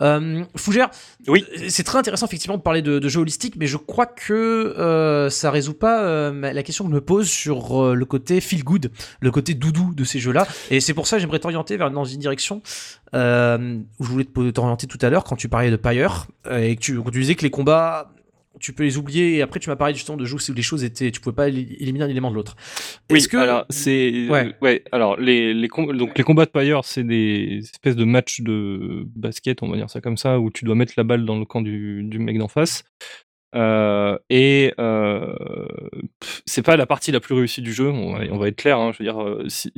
[0.00, 0.90] Euh, Fougère,
[1.28, 1.44] Oui.
[1.68, 5.50] c'est très intéressant effectivement de parler de, jeux holistiques, mais je crois que euh, ça
[5.50, 8.90] résout pas euh, la question que je me pose sur euh, le côté feel good,
[9.20, 10.46] le côté doudou de ces jeux-là.
[10.70, 12.62] Et c'est pour ça que j'aimerais t'orienter vers dans une direction
[13.14, 16.76] euh, où je voulais te- t'orienter tout à l'heure quand tu parlais de Pyre et
[16.76, 18.10] que tu, tu disais que les combats
[18.62, 20.84] tu peux les oublier et après tu m'as parlé justement de jeux où les choses
[20.84, 22.56] étaient tu pouvais pas éli- éliminer un élément de l'autre.
[23.10, 24.54] Oui, que alors c'est Ouais.
[24.62, 24.82] ouais.
[24.92, 29.04] alors les les com- donc les combats de Pyre, c'est des espèces de matchs de
[29.14, 31.44] basket, on va dire ça comme ça, où tu dois mettre la balle dans le
[31.44, 32.84] camp du, du mec d'en face.
[33.54, 35.34] Euh, et euh,
[36.46, 37.90] c'est pas la partie la plus réussie du jeu.
[37.90, 38.78] On va, on va être clair.
[38.78, 39.72] Hein, je veux dire, euh, si-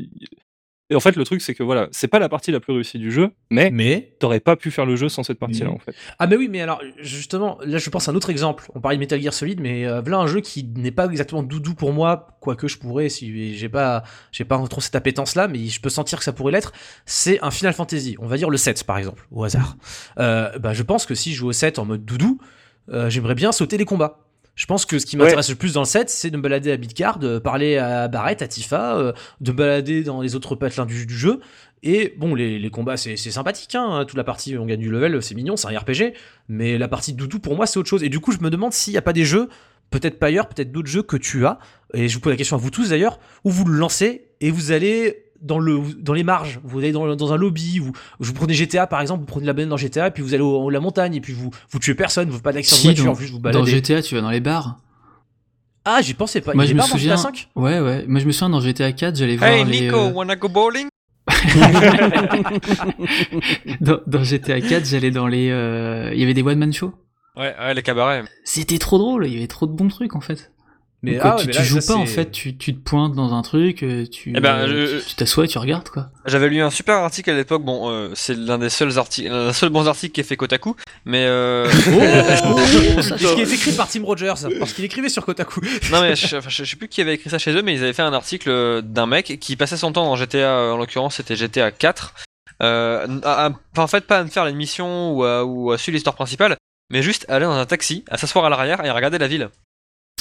[0.91, 2.99] et en fait, le truc c'est que voilà, c'est pas la partie la plus réussie
[2.99, 5.95] du jeu, mais mais t'aurais pas pu faire le jeu sans cette partie-là en fait.
[6.19, 8.67] Ah mais oui, mais alors justement, là je pense à un autre exemple.
[8.75, 11.43] On parlait de Metal Gear Solid, mais euh, voilà un jeu qui n'est pas exactement
[11.43, 15.49] doudou pour moi, quoique je pourrais si j'ai pas j'ai pas trop cette appétence là,
[15.49, 16.73] mais je peux sentir que ça pourrait l'être.
[17.07, 19.77] C'est un Final Fantasy, on va dire le 7 par exemple, au hasard.
[20.19, 22.39] Euh, bah je pense que si je joue au 7 en mode doudou,
[22.91, 24.24] euh, j'aimerais bien sauter les combats.
[24.55, 26.71] Je pense que ce qui m'intéresse le plus dans le set, c'est de me balader
[26.71, 30.55] à Midgard, de parler à Barrett, à Tifa, euh, de me balader dans les autres
[30.55, 31.41] patelins du, du jeu.
[31.83, 34.05] Et bon, les, les combats, c'est c'est sympathique, hein.
[34.07, 36.15] toute la partie on gagne du level, c'est mignon, c'est un RPG.
[36.49, 38.03] Mais la partie doudou, pour moi, c'est autre chose.
[38.05, 39.49] Et du coup, je me demande s'il n'y a pas des jeux,
[39.91, 41.59] peut-être pas ailleurs, peut-être d'autres jeux que tu as,
[41.93, 44.51] et je vous pose la question à vous tous d'ailleurs, où vous le lancez et
[44.51, 48.33] vous allez dans, le, dans les marges, vous allez dans, dans un lobby, vous, vous
[48.33, 50.65] prenez GTA par exemple, vous prenez la benne dans GTA, et puis vous allez au,
[50.65, 52.87] au- la montagne, et puis vous, vous tuez personne, vous faites pas d'accident de Si,
[52.89, 53.71] voiture, dans, juste vous dans baladez.
[53.71, 54.79] GTA, tu vas dans les bars.
[55.85, 56.55] Ah, j'y pensais pas.
[56.55, 57.15] Moi, je me dans souviens.
[57.17, 58.05] GTA 5 Ouais, ouais.
[58.09, 59.83] Moi, je me souviens dans GTA 4, j'allais voir Hey les.
[59.83, 60.89] Nico, euh, wanna go bowling?
[63.81, 65.51] dans, dans GTA 4, j'allais dans les.
[65.51, 66.93] euh, Il y avait des one man shows.
[67.37, 68.25] Ouais, ouais, les cabarets.
[68.45, 69.27] C'était trop drôle.
[69.27, 70.53] Il y avait trop de bons trucs en fait.
[71.05, 72.81] Mais Donc, ah tu, mais tu là, joues ça, pas en fait, tu, tu te
[72.81, 76.09] pointes dans un truc, euh, tu Eh ben, euh, je- t'assois et tu regardes quoi.
[76.25, 77.63] J'avais lu un super article à l'époque.
[77.63, 80.37] Bon, euh, c'est l'un des seuls articles, l'un des seuls bons articles qui est fait
[80.37, 80.75] Kotaku,
[81.05, 81.69] mais euh...
[82.47, 85.61] Oh, ça, Ce qui est écrit par Tim Rogers, parce qu'il écrivait sur Kotaku.
[85.93, 87.75] non mais je, enfin, je- je sais plus qui avait écrit ça chez eux, mais
[87.75, 90.73] ils avaient fait un article euh, d'un mec qui passait son temps dans GTA.
[90.73, 92.15] En l'occurrence, c'était GTA 4.
[92.63, 96.15] Euh, à- en fait, pas à me faire l'émission ou à, ou à suivre l'histoire
[96.15, 96.57] principale,
[96.91, 99.51] mais juste aller dans un taxi, à s'asseoir à l'arrière et à regarder la ville.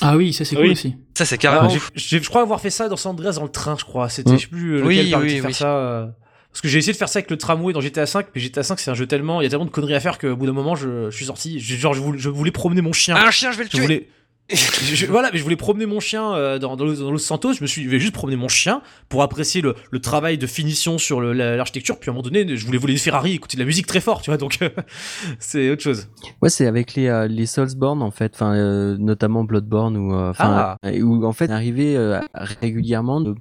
[0.01, 0.63] Ah oui, ça c'est Oui.
[0.63, 0.95] cool aussi.
[1.17, 1.69] Ça, c'est carrément.
[1.73, 4.09] Ah, je crois avoir fait ça dans San Andreas dans le train, je crois.
[4.09, 4.37] C'était, Mm.
[4.37, 5.53] je sais plus Oui, lequel permettait oui, de faire oui.
[5.53, 5.77] ça.
[5.77, 6.07] euh,
[6.51, 8.63] Parce que j'ai essayé de faire ça avec le tramway dans GTA 5, mais GTA
[8.63, 10.45] 5 c'est un jeu tellement, il y a tellement de conneries à faire qu'au bout
[10.45, 11.59] d'un moment je, je suis sorti.
[11.59, 13.15] Je- genre je voulais, je voulais promener mon chien.
[13.15, 13.81] Un chien, je vais le je tuer.
[13.81, 14.07] voulais.
[14.49, 17.53] Je- voilà, mais je voulais promener mon chien euh, dans, dans, Los, dans Los Santos.
[17.53, 20.45] Je me suis, je vais juste promener mon chien pour apprécier le, le travail de
[20.47, 21.97] finition sur l'architecture.
[21.99, 24.01] Puis à un moment donné, je voulais voler une Ferrari, écouter de la musique très
[24.01, 24.37] fort, tu vois.
[24.37, 24.59] Donc
[25.39, 26.09] c'est autre chose.
[26.41, 30.29] Ouais, c'est avec les, euh, les Soulsborne en fait, enfin euh, notamment Bloodborne où, euh,
[30.31, 30.91] enfin, Ah.
[31.01, 33.35] où en fait arrivé euh, régulièrement de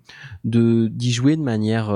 [0.44, 1.86] de d'y jouer de manière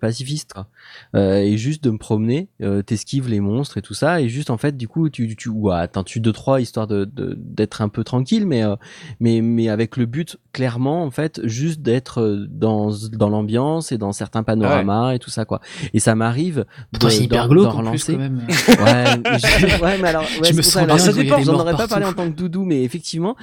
[0.00, 0.68] pacifiste quoi.
[1.14, 2.48] Et juste de me promener,
[2.86, 5.50] t'esquives les monstres et tout ça et juste en fait du coup tu tu
[5.92, 8.76] t'en tues deux trois histoire de- d'être un peu tranquille mais euh,
[9.20, 13.98] mais mais avec le but clairement en fait juste d'être euh, dans dans l'ambiance et
[13.98, 15.60] dans certains panoramas et tout ça quoi.
[15.92, 18.46] Et ça m'arrive de Toi, c'est hyper glauque en plus quand même.
[18.78, 21.42] Ouais, mais je- ouais, mais alors, ouais, Je c'est me pour sens ça, bien dépend.
[21.42, 23.36] J'en aurais pas parlé en tant que doudou, mais effectivement,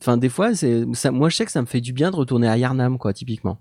[0.00, 2.16] enfin, des fois, c'est, ça, moi, je sais que ça me fait du bien de
[2.16, 3.58] retourner à Yarnam, quoi, typiquement.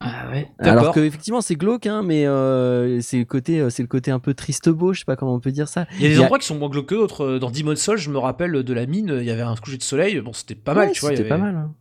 [0.00, 0.48] Ah ouais.
[0.58, 0.94] Alors D'accord.
[0.94, 4.18] que effectivement c'est glauque, hein, mais euh, c'est le côté, euh, c'est le côté un
[4.18, 5.86] peu triste beau, je sais pas comment on peut dire ça.
[5.96, 7.38] Il y a des Il y a- endroits qui sont moins glauques que d'autres.
[7.38, 9.82] Dans Demon's Souls, je me rappelle de la mine, il y avait un coucher de
[9.82, 10.20] soleil.
[10.20, 11.10] Bon, c'était pas mal, Ouais, tu vois.
[11.10, 11.54] C'était pas mal.
[11.56, 11.74] hein.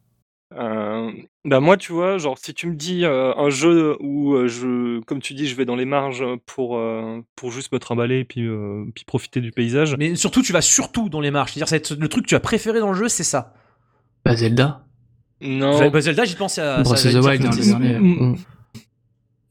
[0.58, 1.12] Euh,
[1.44, 5.02] bah moi, tu vois, genre si tu me dis euh, un jeu où euh, je,
[5.02, 8.26] comme tu dis, je vais dans les marges pour euh, pour juste me trimballer et
[8.26, 9.96] puis euh, puis profiter du paysage.
[9.98, 11.54] Mais surtout, tu vas surtout dans les marches.
[11.56, 13.54] C'est-à-dire, c'est le truc que tu as préféré dans le jeu, c'est ça.
[14.24, 14.86] Bah Zelda.
[15.42, 16.82] Non, Bah, Zelda, j'y pensais à.
[16.84, 18.00] Breath ça, of the Wild, que le c'est- dernier.
[18.00, 18.36] Mm.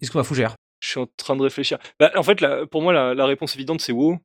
[0.01, 1.79] Est-ce qu'on va fougère je suis en train de réfléchir.
[1.99, 4.19] Bah, en fait, la- pour moi, la, la réponse évidente, c'est WoW.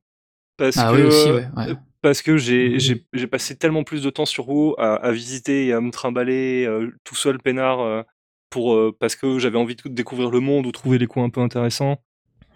[0.58, 1.46] Parce Ah que, oui, aussi, ouais.
[1.56, 1.74] ouais.
[2.02, 5.68] Parce que j'ai j'ai- j'ai passé tellement plus de temps sur WoW à, à visiter
[5.68, 8.02] et à me trimballer euh, tout seul, peinard, euh,
[8.50, 11.30] pour, euh, parce que j'avais envie de découvrir le monde ou trouver les coins un
[11.30, 11.96] peu intéressants.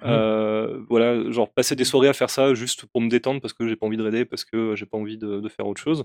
[0.04, 3.66] Euh, voilà, genre passer des soirées à faire ça juste pour me détendre parce que
[3.66, 6.04] j'ai pas envie de raider, parce que j'ai pas envie de, de faire autre chose.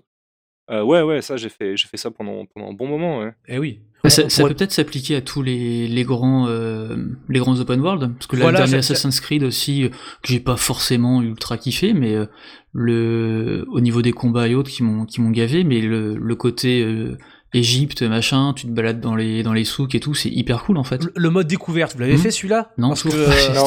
[0.71, 3.19] Euh, ouais, ouais, ça, j'ai fait, j'ai fait ça pendant, pendant un bon moment.
[3.19, 3.31] Ouais.
[3.47, 3.79] Eh oui.
[4.03, 6.95] Bah, ça, ça pourrait- peut peut-être s'appliquer à tous les, les grands euh,
[7.27, 10.29] les grands open world parce que là, Voilà, le dernier Assassin's Creed aussi euh, que
[10.29, 12.25] j'ai pas forcément ultra kiffé mais euh,
[12.73, 16.35] le au niveau des combats et autres qui m'ont qui m'ont gavé mais le, le
[16.35, 17.17] côté euh,
[17.53, 20.77] Égypte machin tu te balades dans les dans les souks et tout c'est hyper cool
[20.77, 22.19] en fait Le, le mode découverte, vous l'avez Hmm.
[22.19, 22.71] fait celui-là?
[22.77, 23.65] Non Parce que, euh, non,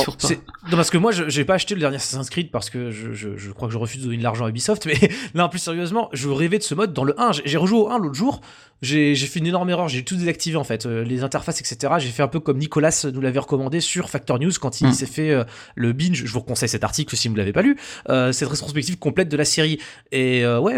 [0.70, 3.12] Non, parce que moi, je j'ai pas acheté le dernier Assassin's Creed parce que je,
[3.12, 4.86] je, je crois que je refuse de donner de l'argent à Ubisoft.
[4.86, 4.94] Mais
[5.34, 7.32] là, en plus sérieusement, je rêvais de ce mode dans le 1.
[7.44, 8.40] J'ai- rejoué au 1 l'autre jour.
[8.82, 9.88] J'ai j'ai fait une énorme erreur.
[9.88, 10.86] J'ai tout désactivé en fait.
[10.86, 11.94] Euh, les interfaces, etc.
[11.98, 14.92] J'ai fait un peu comme Nicolas nous l'avait recommandé sur Factor News quand il Mm.
[14.92, 15.44] s'est fait euh,
[15.76, 16.24] le binge.
[16.24, 17.76] Je vous conseille cet article si vous ne l'avez pas lu.
[18.08, 19.78] Euh, cette rétrospective complète de la série.
[20.10, 20.76] Et ouais,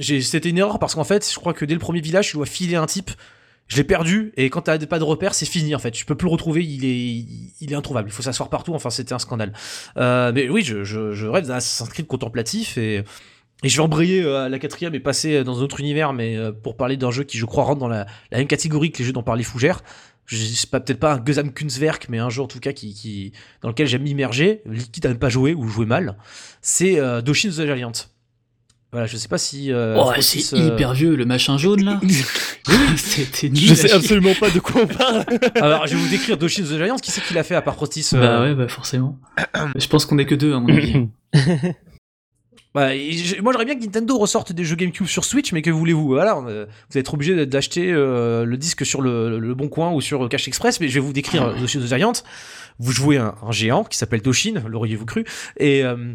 [0.00, 2.46] c'était une erreur parce qu'en fait, je crois que dès le premier village, tu dois
[2.46, 3.10] filer un type.
[3.66, 5.96] Je l'ai perdu et quand t'as pas de repère, c'est fini en fait.
[5.96, 7.26] Je peux plus le retrouver, il est,
[7.60, 8.08] il est introuvable.
[8.08, 8.74] Il faut s'asseoir partout.
[8.74, 9.52] Enfin, c'était un scandale.
[9.98, 13.04] Euh, mais oui, je, je, je rêve d'un Assassin's contemplatif et,
[13.64, 16.52] je vais embrayer euh, à la quatrième et passer dans un autre univers, mais euh,
[16.52, 19.12] pour parler d'un jeu qui, je crois, rentre dans la, même catégorie que les jeux
[19.12, 19.82] dont parlait Fougère.
[20.36, 23.86] Sais pas peut-être pas un Gesamtkunstwerk, mais un jeu en tout cas qui dans lequel
[23.86, 24.62] j'aime m'immerger,
[24.92, 26.18] quitte à ne pas jouer ou jouer mal.
[26.60, 27.92] C'est euh, Doshin the Giant.
[28.90, 29.70] Voilà, je sais pas si.
[29.70, 32.00] euh, Oh, c'est euh, hyper vieux le machin jaune là
[32.96, 35.24] c'était nul Je sais absolument pas de quoi on parle.
[35.56, 36.96] Alors, je vais vous décrire Doshin the Giant.
[36.96, 39.18] Qui c'est qui l'a fait à part Prostis euh, bah ouais bah forcément
[39.76, 41.06] je pense qu'on est que deux à mon avis
[42.74, 45.70] Bah, et moi j'aurais bien que Nintendo ressorte des jeux GameCube sur Switch, mais que
[45.70, 46.08] voulez-vous?
[46.08, 50.00] Voilà, euh, vous êtes obligé d'acheter euh, le disque sur le, le Bon Coin ou
[50.02, 52.12] sur Cash Express, mais je vais vous décrire Doshin the Giant.
[52.78, 55.24] Vous jouez un, un géant qui s'appelle Doshin, l'auriez-vous cru?
[55.58, 56.12] Et euh,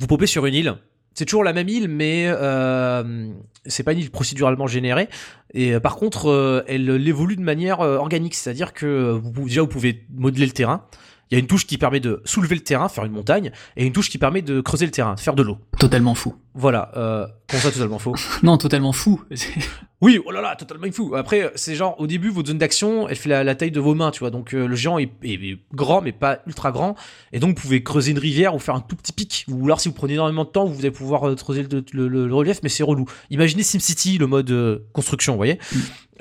[0.00, 0.74] vous popez sur une île.
[1.18, 3.28] C'est toujours la même île, mais euh,
[3.66, 5.08] c'est pas une île procéduralement générée.
[5.52, 10.04] Et euh, par contre, euh, elle, évolue de manière organique, c'est-à-dire que déjà vous pouvez
[10.14, 10.84] modeler le terrain.
[11.30, 13.84] Il y a une touche qui permet de soulever le terrain, faire une montagne, et
[13.86, 15.58] une touche qui permet de creuser le terrain, faire de l'eau.
[15.78, 18.14] totalement fou Voilà, euh, comment ça totalement faux?
[18.42, 19.22] Non totalement fou
[20.00, 21.14] Oui, oh là là, totalement fou.
[21.16, 23.96] Après, c'est genre, au début, votre zone d'action, elle fait la, la taille de vos
[23.96, 24.30] mains, tu vois.
[24.30, 26.94] Donc, euh, le géant est, est- est grand, mais pas ultra grand.
[27.32, 29.44] Et donc, vous pouvez creuser une rivière ou faire un tout petit pic.
[29.48, 32.06] Ou alors, si vous prenez énormément de temps, vous allez pouvoir euh, creuser le, le-
[32.08, 33.06] le- le relief, mais c'est relou.
[33.30, 35.58] Imaginez SimCity, le mode euh, construction, vous voyez.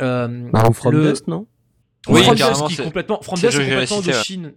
[0.01, 1.45] Euh, Bah, From le- Dust, non?
[2.09, 4.51] Oui, From carrément, Dust qui est complètement, From Dust, est complètement citer, Doshin.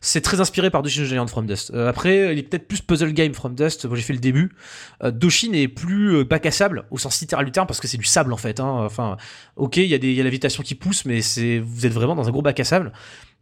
[0.00, 1.72] C'est très inspiré par Doshin Giant From Dust.
[1.74, 3.86] Euh, après, il est peut-être plus puzzle game From Dust.
[3.86, 4.52] Moi, j'ai fait le début.
[5.02, 7.88] Euh, Doshin est plus euh, bac à sable au sens littéral du terme parce que
[7.88, 8.60] c'est du sable en fait.
[8.60, 8.84] hein.
[8.84, 9.16] Enfin,
[9.56, 12.30] ok, il y a des, a qui pousse, mais c'est, vous êtes vraiment dans un
[12.30, 12.92] gros bac à sable.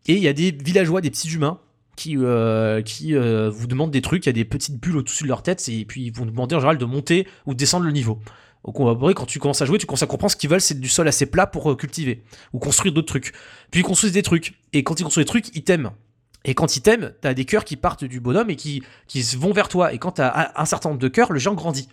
[0.07, 1.61] Et il y a des villageois, des petits humains
[1.97, 4.27] qui, euh, qui vous demandent des trucs.
[4.27, 6.55] Il y a des petites bulles au-dessus de leur tête et puis ils vont demander
[6.55, 8.21] en général de monter ou de descendre le niveau.
[8.65, 8.77] Donc
[9.15, 11.07] quand tu commences à jouer, tu commences à comprendre ce qu'ils veulent, c'est du sol
[11.07, 12.23] assez plat pour cultiver
[12.55, 13.33] ou construire d'autres trucs.
[13.71, 14.55] Puis ils construisent des trucs.
[14.73, 15.91] Et quand ils construisent des trucs, ils t'aiment.
[16.45, 19.37] Et quand ils t'aiment, t'as des cœurs qui partent du bonhomme et qui, qui se
[19.37, 19.93] vont vers toi.
[19.95, 21.89] Et quand t'as un- certain nombre de cœurs, le géant grandit.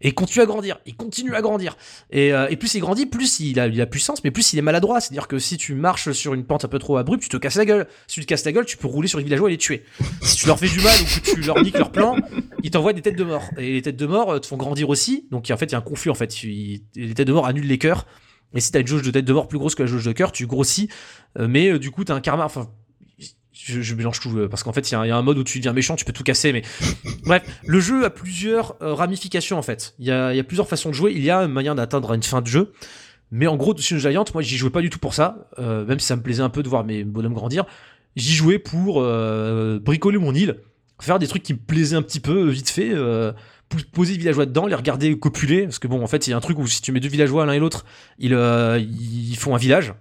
[0.00, 1.76] Et continue à grandir, il continue à grandir.
[2.10, 4.62] Et, euh, et plus il grandit, plus il a, il puissance, mais plus il est
[4.62, 5.00] maladroit.
[5.00, 7.54] C'est-à-dire que si tu marches sur une pente un peu trop abrupte, tu te casses
[7.54, 7.86] la gueule.
[8.08, 9.84] Si tu te casses la gueule, tu peux rouler sur les villageois et les tuer.
[10.22, 12.16] Si tu leur fais du mal ou que tu leur niques leur plan,
[12.64, 13.44] ils t'envoient des têtes de mort.
[13.56, 15.28] Et les têtes de mort euh, te font grandir aussi.
[15.30, 16.34] Donc en fait, il y a un conflit en fait.
[16.42, 16.82] Les
[17.14, 18.04] têtes de mort annulent les cœurs.
[18.54, 20.12] Et si t'as une jauge de tête de mort plus grosse que la jauge de
[20.12, 20.88] cœur, tu grossis.
[21.38, 22.48] Euh, mais du coup, t'as un karma.
[23.68, 25.16] Je, je mélange tout euh, parce qu'en fait, il y, a un- il y a
[25.16, 26.52] un mode où tu deviens méchant, tu peux tout casser.
[26.52, 26.62] Mais
[27.24, 29.94] bref, le jeu a plusieurs euh, ramifications en fait.
[29.98, 31.12] Il y, a, il y a plusieurs façons de jouer.
[31.14, 32.72] Il y a un moyen d'atteindre une fin de jeu.
[33.30, 35.48] Mais en gros, sur Giant, moi, j'y jouais pas du tout pour ça.
[35.58, 37.64] euh, même si ça me plaisait un peu de voir mes bonhommes grandir.
[38.16, 40.56] J'y jouais pour euh, bricoler mon île,
[41.00, 42.90] faire des trucs qui me plaisaient un petit peu, vite fait.
[42.92, 43.32] euh,
[43.92, 46.36] poser des villageois dedans, les regarder copuler, parce que bon, en fait, il y a
[46.38, 47.84] un truc où si tu mets deux villageois l'un et l'autre,
[48.18, 49.92] ils, ils font un village.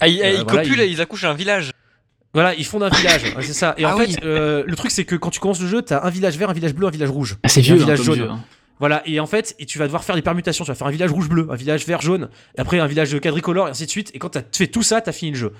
[0.00, 1.70] Ah, ils, ils voilà, copulent il- et ils accouchent à un village.
[2.34, 3.74] Voilà, ils font un village, ouais, c'est ça.
[3.78, 4.16] Et en Ah fait, oui.
[4.24, 6.54] euh, le truc c'est que quand tu commences le jeu, t'as un village vert, un
[6.54, 7.36] village bleu, un village rouge.
[7.42, 8.20] Ah, c'est un vieux, hein, village jaune.
[8.22, 8.40] hein.
[8.80, 10.64] Voilà, et en fait, et tu vas devoir faire des permutations.
[10.64, 12.28] Tu vas faire un village rouge-bleu, un village vert-jaune,
[12.58, 14.10] et après un village quadricolore, et ainsi de suite.
[14.14, 15.52] Et quand t'as fait tout ça, t'as fini le jeu.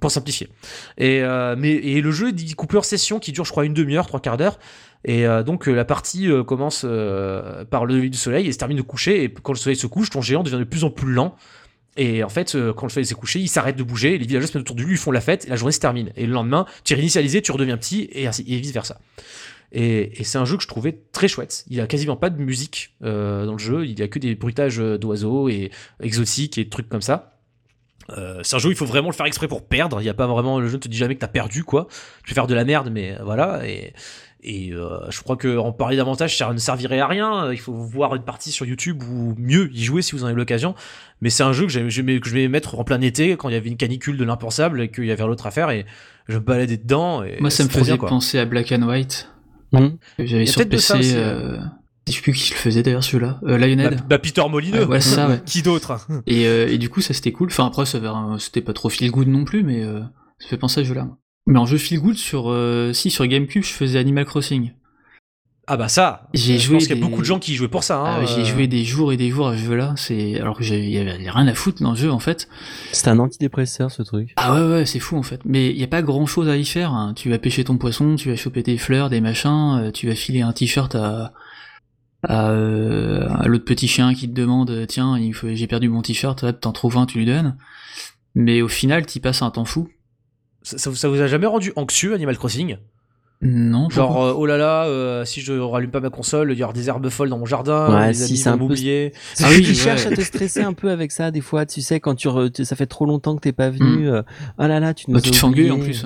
[0.00, 0.48] pour simplifier.
[0.96, 3.74] Et, euh, mais, et le jeu est coupé en sessions qui dure, je crois, une
[3.74, 4.58] demi-heure, trois quarts d'heure.
[5.04, 6.84] Et euh, donc la partie commence
[7.70, 9.22] par le lever du soleil et se termine de coucher.
[9.24, 11.36] Et quand le soleil se couche, ton géant devient de plus en plus lent.
[12.00, 14.16] Et en fait, euh, quand le soleil s'est couché, il s'arrête de bouger.
[14.16, 15.44] Les villageois se mettent autour de lui, ils font la fête.
[15.46, 16.10] Et la journée se termine.
[16.16, 19.00] Et le lendemain, tu es réinitialisé, tu redeviens petit et, ainsi- et vice versa.
[19.72, 21.64] Et, et c'est un jeu que je trouvais très chouette.
[21.68, 23.84] Il y a quasiment pas de musique euh, dans le jeu.
[23.84, 25.70] Il y a que des bruitages euh, d'oiseaux et
[26.00, 27.34] exotiques et trucs comme ça.
[28.16, 30.00] Euh, c'est un jeu il faut vraiment le faire exprès pour perdre.
[30.00, 31.88] Il y a pas vraiment le jeu ne te dit jamais que t'as perdu quoi.
[32.24, 33.66] Tu peux faire de la merde, mais euh, voilà.
[33.68, 33.92] Et,
[34.42, 37.50] et euh, je crois que en parler davantage, ça ne servirait à rien.
[37.52, 40.36] Il faut voir une partie sur YouTube ou mieux y jouer si vous en avez
[40.36, 40.74] l'occasion.
[41.20, 41.88] Mais c'est un jeu que, que
[42.28, 44.88] je vais mettre en plein été quand il y avait une canicule de l'impensable et
[44.90, 45.86] qu'il y avait l'autre à faire et
[46.28, 47.24] je me baladais dedans.
[47.24, 49.28] Et Moi, ça me faisait bien, penser à Black and White.
[49.72, 51.08] Que J'avais sur peut-être de ça PC.
[51.10, 51.58] aussi, euh,
[52.06, 53.40] Je sais plus qui le faisait d'ailleurs celui-là.
[53.44, 53.96] Euh, Lionhead.
[53.96, 54.86] Bah, bah, Peter Molineux.
[54.86, 55.40] Ouais, ça, ouais.
[55.44, 57.48] Qui d'autre Et, euh, et du coup, ça c'était cool.
[57.50, 60.00] Enfin, après, ça avait un- c'était pas trop feel good non plus, mais euh,
[60.38, 61.08] ça fait penser à ce jeu-là.
[61.48, 64.70] Mais en jeu feel good, sur, euh, si, sur GameCube, je faisais Animal Crossing.
[65.66, 66.28] Ah bah ça.
[66.32, 68.02] J'ai je joué pense qu'il y a beaucoup de gens qui y jouaient pour ça.
[68.02, 68.44] Ah Hein, ouais, J'ai euh.
[68.44, 70.96] joué des jours et des jours à ce jeu-là, c'est alors que j'ai- il y
[70.98, 72.48] avait rien à foutre dans le jeu en fait.
[72.92, 74.32] C'est un antidépresseur ce truc.
[74.36, 75.40] Ah ouais ouais, c'est fou en fait.
[75.44, 76.92] Mais il y a pas grand-chose à y faire.
[76.94, 77.12] hein.
[77.14, 80.14] Tu vas pêcher ton poisson, tu vas choper des fleurs, des machins, euh, tu vas
[80.14, 81.32] filer un t-shirt à
[82.26, 86.02] à, euh, à l'autre petit chien qui te demande tiens il faut j'ai perdu mon
[86.02, 87.56] t-shirt, t'en trouves un, tu lui donnes.
[88.34, 89.88] Mais au final, t'y passes un temps fou.
[90.62, 92.76] Ça, ça vous- ça vous a jamais rendu anxieux Animal Crossing?
[93.40, 96.64] Non, Genre euh, oh là là, euh, si je rallume pas ma console, il y
[96.64, 98.74] aura des herbes folles dans mon jardin, Ouais, les si, amis c'est vont un peu-.
[99.44, 99.74] Ah oui, tu ouais.
[99.74, 102.64] cherches à te stresser un peu avec ça des fois, tu sais quand tu, re-
[102.64, 104.10] ça fait trop longtemps que t'es pas venu.
[104.10, 104.22] euh,
[104.58, 106.04] oh là là, tu nous Bah, tu as te fais en plus.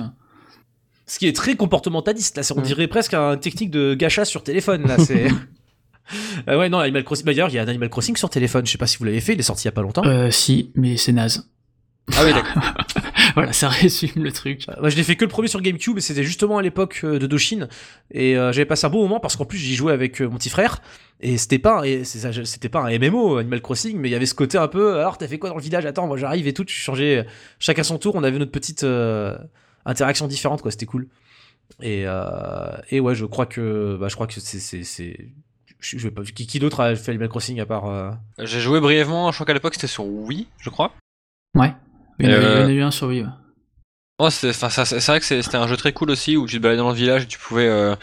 [1.07, 2.63] Ce qui est très comportementaliste là, c'est- on Mm.
[2.63, 4.97] dirait presque une technique de gacha sur téléphone là.
[4.99, 5.25] C'est
[6.47, 7.25] Ah ouais non Animal Crossing.
[7.25, 8.63] Bah, D'ailleurs il y a un Animal Crossing sur téléphone.
[8.67, 10.03] Je sais pas si vous l'avez fait, il est sorti il y a pas longtemps.
[10.05, 11.49] Euh, si, mais c'est naze.
[12.15, 12.61] Ah oui, d'accord.
[13.35, 14.65] voilà, ça résume le truc.
[14.69, 17.01] Euh, Moi, je l'ai fait que le premier sur GameCube et c'était justement à l'époque
[17.03, 17.67] euh, de Doshin
[18.11, 20.37] et euh, j'avais passé un bon moment parce qu'en plus j'y jouais avec euh, mon
[20.37, 20.81] petit frère
[21.21, 21.83] et c'était pas
[22.43, 25.17] c'était pas un MMO Animal Crossing mais il y avait ce côté un peu alors
[25.17, 25.85] t'as fait quoi dans le village?
[25.85, 27.25] Attends moi j'arrive et tout tu changeais
[27.59, 29.37] chacun son tour on avait notre petite euh,
[29.85, 31.07] interaction différente quoi c'était cool
[31.81, 35.29] et euh, et ouais je crois que bah je crois que c'est c'est c'est
[35.79, 38.59] je, je vais pas qui, qui d'autre a fait Animal Crossing à part euh, J'ai
[38.59, 40.93] joué brièvement, je crois qu'à l'époque c'était sur Wii, je crois.
[41.55, 41.73] Ouais.
[42.19, 43.21] Il y en a- Euh, eu un sur Wii.
[43.23, 43.27] ouais.
[44.25, 46.37] Ouais, c'est enfin, ça- c'est c'est vrai que c'est- c'était un jeu très cool aussi
[46.37, 47.67] où tu te baladais dans le village et tu pouvais.
[47.67, 47.95] euh,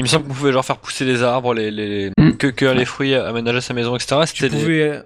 [0.00, 2.10] Il me semble qu'on pouvait genre faire pousser les arbres, les, les...
[2.18, 2.32] Mm.
[2.36, 4.20] que, que les fruits, aménager sa maison, etc.
[4.32, 5.02] tu des- pouvais euh,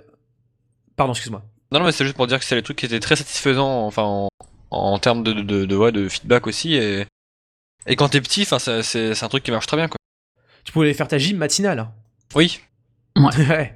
[0.96, 1.42] pardon excuse-moi
[1.72, 3.86] Non, non, mais c'est juste pour dire que c'est les trucs qui étaient très satisfaisants,
[3.86, 4.28] enfin, en,
[4.70, 6.74] en termes de, de, de, de, ouais, de feedback aussi.
[6.74, 7.06] Et,
[7.86, 9.96] et quand t'es petit, enfin, c'est un truc qui marche très bien, quoi.
[10.64, 11.92] tu pouvais aller faire ta gym matinale hein.
[12.34, 12.60] Oui.
[13.16, 13.74] Ouais.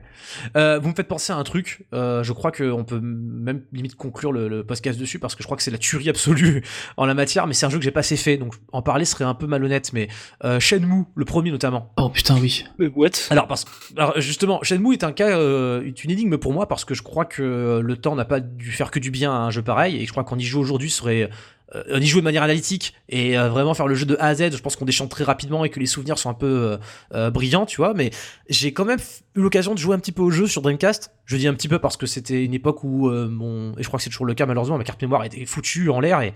[0.56, 1.86] Euh, vous me faites penser à un truc.
[1.92, 5.46] euh, je crois qu'on peut même limite conclure le, le podcast dessus parce que je
[5.46, 6.62] crois que c'est la tuerie absolue
[6.96, 7.46] en la matière.
[7.46, 9.46] Mais c'est un jeu que j'ai pas assez fait, donc en parler serait un peu
[9.46, 9.92] malhonnête.
[9.92, 10.08] Mais
[10.44, 11.92] euh, Shenmue, le premier notamment.
[11.96, 12.64] Oh putain, oui.
[12.78, 13.10] Mais what?
[13.30, 13.64] Alors, parce,
[13.96, 17.02] alors justement, Shenmue est un cas, euh, est une énigme pour moi parce que je
[17.02, 19.96] crois que le temps n'a pas dû faire que du bien à un jeu pareil
[19.96, 21.28] et je crois qu'on y joue aujourd'hui serait euh,
[21.74, 24.34] on y joue de manière analytique et euh, vraiment faire le jeu de A à
[24.34, 24.56] Z.
[24.56, 26.76] Je pense qu'on déchante très rapidement et que les souvenirs sont un peu euh,
[27.14, 27.92] euh, brillants, tu vois.
[27.92, 28.10] Mais
[28.48, 29.00] j'ai quand même
[29.34, 31.12] eu l'occasion de jouer un petit peu au jeu sur Dreamcast.
[31.24, 33.88] Je dis un petit peu parce que c'était une époque où euh, mon et je
[33.88, 36.34] crois que c'est toujours le cas malheureusement, ma carte mémoire était foutue en l'air et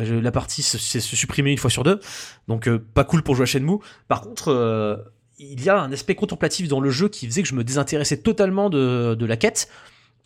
[0.00, 2.00] euh, la partie se, se, se supprimait une fois sur deux.
[2.48, 3.78] Donc euh, pas cool pour jouer à Shenmue.
[4.08, 4.48] Par contre.
[4.48, 4.96] euh,
[5.38, 8.18] il y a un aspect contemplatif dans le jeu qui faisait que je me désintéressais
[8.18, 9.68] totalement de, de la quête.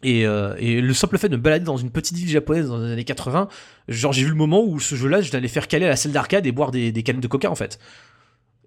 [0.03, 2.79] Et, euh, et le simple fait de me balader dans une petite ville japonaise dans
[2.79, 3.49] les années 80,
[3.89, 6.13] genre j'ai vu le moment où ce jeu-là, je l'allais faire caler à la salle
[6.13, 7.79] d'arcade et boire des, des canettes de coca en fait.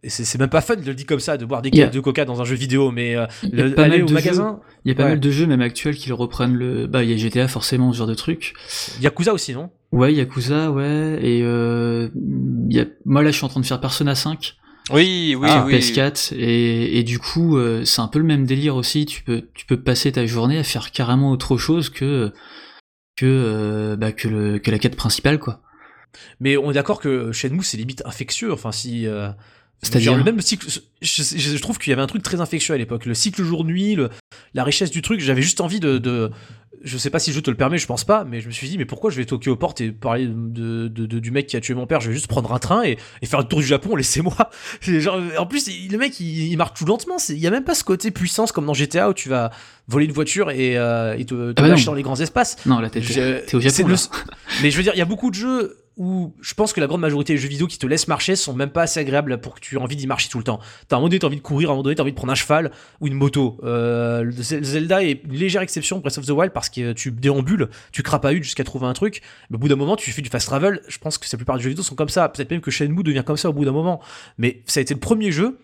[0.01, 1.83] Et c'est c'est même pas fun de le dire comme ça, de boire des Yeah.
[1.83, 3.97] canettes de coca dans un jeu vidéo, mais euh, Il y a le- pas aller
[3.97, 5.09] mal au de magasin, Il y a pas Ouais.
[5.09, 6.87] mal de jeux, même actuels, qui le reprennent le.
[6.87, 8.53] Bah, il y a GTA forcément, ce genre de truc.
[9.01, 9.69] Yakuza aussi, non?
[9.91, 11.19] Ouais, Yakuza, ouais.
[11.21, 12.07] Et euh,
[12.69, 12.85] il y a...
[13.05, 14.55] moi là, je suis en train de faire Persona 5
[14.91, 15.75] Oui, oui, sur oui.
[15.75, 19.05] PS4, et, et du coup, euh, c'est un peu le même délire aussi.
[19.05, 22.31] Tu peux, tu peux passer ta journée à faire carrément autre chose que
[23.15, 25.61] que euh, bah, que, le, que la quête principale, quoi.
[26.39, 28.51] Mais on est d'accord que Shenmue c'est limite infectieux.
[28.51, 29.07] Enfin, si.
[29.81, 30.67] C'est-à-dire même cycle.
[30.69, 30.79] Je,
[31.23, 33.05] je- je trouve qu'il y avait un truc très infectieux à l'époque.
[33.05, 34.09] Le cycle jour-nuit, le-
[34.53, 35.21] la richesse du truc.
[35.21, 36.31] J'avais juste envie de, de.
[36.83, 38.51] Je sais pas si le jeu te le permet, je pense pas, mais je me
[38.53, 41.31] suis dit, mais pourquoi je vais toquer aux portes et parler de, de- de- du
[41.31, 41.99] mec qui a tué mon père?
[41.99, 44.35] Je vais juste prendre un train et, et faire le tour du Japon, laissez-moi.
[45.37, 47.17] En plus, le mec, il, il marche tout lentement.
[47.29, 49.51] Il y a même pas ce côté puissance comme dans GTA où tu vas
[49.87, 52.57] voler une voiture et, euh, et te, te Ah bah dans les grands espaces.
[52.65, 53.87] Non, là, t'es Je- au Japon.
[53.87, 53.95] le-.
[54.61, 56.87] Mais je veux dire, il y a beaucoup de jeux où je pense que la
[56.87, 59.53] grande majorité des jeux vidéo qui te laissent marcher sont même pas assez agréables pour
[59.53, 60.59] que tu aies envie d'y marcher tout le temps.
[60.87, 62.15] T'as un moment donné, t'as envie de courir, à un moment donné, t'as envie de
[62.15, 62.71] prendre un cheval
[63.01, 63.59] ou une moto.
[63.63, 68.01] Euh, Zelda est une légère exception, Breath of the Wild, parce que tu déambules, tu
[68.01, 69.21] crapahules jusqu'à trouver un truc.
[69.49, 70.81] Mais au bout d'un moment, tu fais du fast travel.
[70.87, 72.29] Je pense que la plupart des jeux vidéo sont comme ça.
[72.29, 74.01] Peut-être même que Shenmue devient comme ça au bout d'un moment.
[74.37, 75.57] Mais ça a été le premier jeu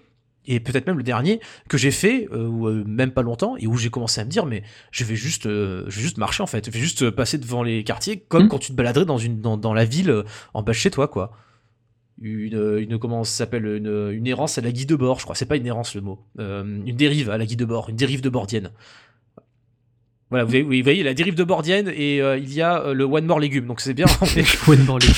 [0.48, 1.40] et peut-être même le dernier
[1.70, 4.30] que j'ai fait euh, ou euh, même pas longtemps et où j'ai commencé à me
[4.30, 6.66] dire mais je vais juste euh, je vais juste marcher en fait.
[6.66, 8.50] Je vais juste passer devant les quartiers comme Mm.
[8.50, 10.24] quand tu te baladerais dans une dans, dans la ville
[10.54, 11.32] en bas de chez toi quoi.
[12.22, 15.36] Une, une comment ça s'appelle une, une errance à la guide de bord je crois.
[15.36, 16.20] C'est pas une errance le mot.
[16.40, 18.72] Une dérive à la guide de bord une dérive de bordienne
[20.32, 22.94] voilà vous voyez, vous voyez la dérive de bordienne et euh, il y a euh,
[22.94, 23.68] le one more légume.
[23.68, 24.08] Donc c'est bien
[24.68, 25.14] One more legume.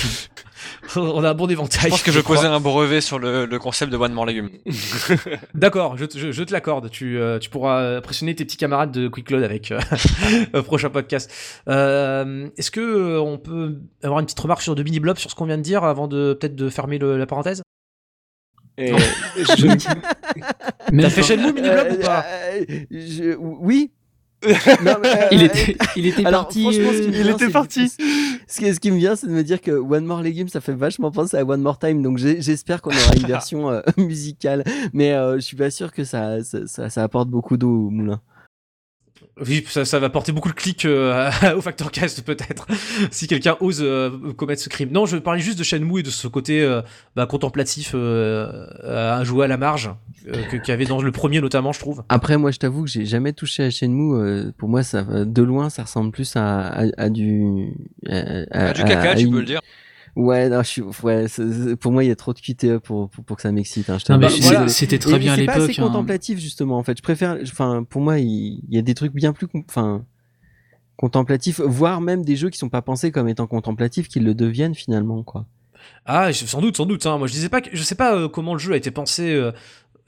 [0.96, 2.36] on a un bon Je éventail pense que je crois.
[2.36, 4.50] posais un brevet sur le, le concept de One More Legume.
[5.54, 6.90] D'accord, je, te- je, je te l'accorde.
[6.90, 9.80] Tu, euh, tu pourras impressionner tes petits camarades de Quick Load avec euh,
[10.62, 11.30] prochain podcast.
[11.68, 15.30] Euh, Est-ce que euh, on peut avoir une petite remarque sur de mini blob sur
[15.30, 17.62] ce qu'on vient de dire avant de peut-être de fermer le- la parenthèse?
[18.76, 18.98] T'as
[21.10, 21.26] fait pas.
[21.26, 22.24] Shenmue mini blob Euh, ou pas?
[22.26, 23.90] euh, je- Oui.
[24.84, 26.62] Non, mais, euh, Il euh, était, il était Alors, parti.
[26.62, 27.36] franchement, ce qui me euh, vient,
[27.68, 28.02] c'est-
[28.46, 30.60] Ce qui, ce qui me vient, c'est de me dire que One More Legume, ça
[30.60, 32.02] fait vachement penser à One More Time.
[32.02, 34.64] Donc j'espère qu'on aura une version euh, musicale.
[34.92, 37.90] Mais euh, je suis pas sûr que ça, ça, ça, ça apporte beaucoup d'eau au
[37.90, 38.20] moulin.
[39.46, 42.66] Oui, ça, ça va porter beaucoup de clics euh, au Factor Cast peut-être,
[43.10, 44.90] si quelqu'un ose euh, commettre ce crime.
[44.90, 46.82] Non, je parlais juste de Shenmue et de ce côté euh,
[47.16, 49.90] bah, contemplatif euh, à jouer à la marge
[50.28, 52.02] euh, que- qu'il y avait dans le premier notamment, je trouve.
[52.08, 54.14] Après, moi, je t'avoue que j'ai jamais touché à Shenmue.
[54.16, 57.68] euh, pour moi, ça, de loin, ça ressemble plus à, à, à du.
[58.08, 59.60] à- à- du caca, à tu une- peux le dire.
[60.20, 62.78] Ouais, non, je suis, ouais, c'est- c'est- pour moi, il y a trop de QTE
[62.78, 63.88] pour, pour, pour que ça m'excite.
[63.88, 64.36] Hein, Non, mais t'avoue.
[64.42, 64.68] C'est- voilà.
[64.68, 65.78] c'était très bien à c'est pas assez l'époque.
[65.78, 65.82] hein.
[65.86, 66.96] contemplatif justement en fait.
[66.98, 70.04] Je préfère, enfin pour moi il, il y a des trucs bien plus, enfin
[70.96, 74.74] contemplatifs, voire même des jeux qui sont pas pensés comme étant contemplatifs, qui le deviennent
[74.74, 75.46] finalement quoi.
[76.04, 77.06] Ah, sans doute, sans doute.
[77.06, 77.18] Hein.
[77.18, 79.32] Moi, je disais pas que, je sais pas euh, comment le jeu a été pensé.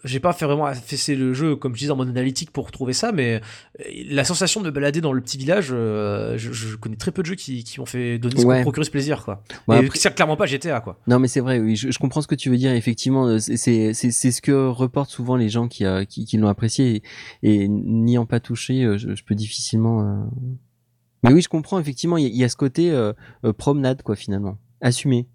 [0.05, 2.92] J'ai pas fait vraiment affaisser le jeu comme je disais en mode analytique pour trouver
[2.92, 3.40] ça, mais
[3.80, 7.22] euh, la sensation de balader dans le petit village, euh, je, je connais très peu
[7.22, 8.62] de jeux qui, qui m'ont fait donner, Ouais.
[8.62, 9.42] procurer ce plaisir, quoi.
[9.68, 10.98] Ouais, Et après- c'est clairement pas GTA, quoi.
[11.07, 12.72] Non mais c'est vrai, oui, je, je comprends ce que tu veux dire.
[12.72, 16.48] Effectivement, euh, c'est c'est ce que reportent souvent les gens qui euh, qui, qui l'ont
[16.48, 17.03] apprécié
[17.42, 20.03] et, et n'y en pas touché, je, je peux difficilement.
[20.03, 20.24] euh,
[21.24, 22.16] Mais oui, je comprends effectivement.
[22.16, 22.90] Il y, y a ce côté
[23.59, 25.28] promenade quoi finalement, assumé.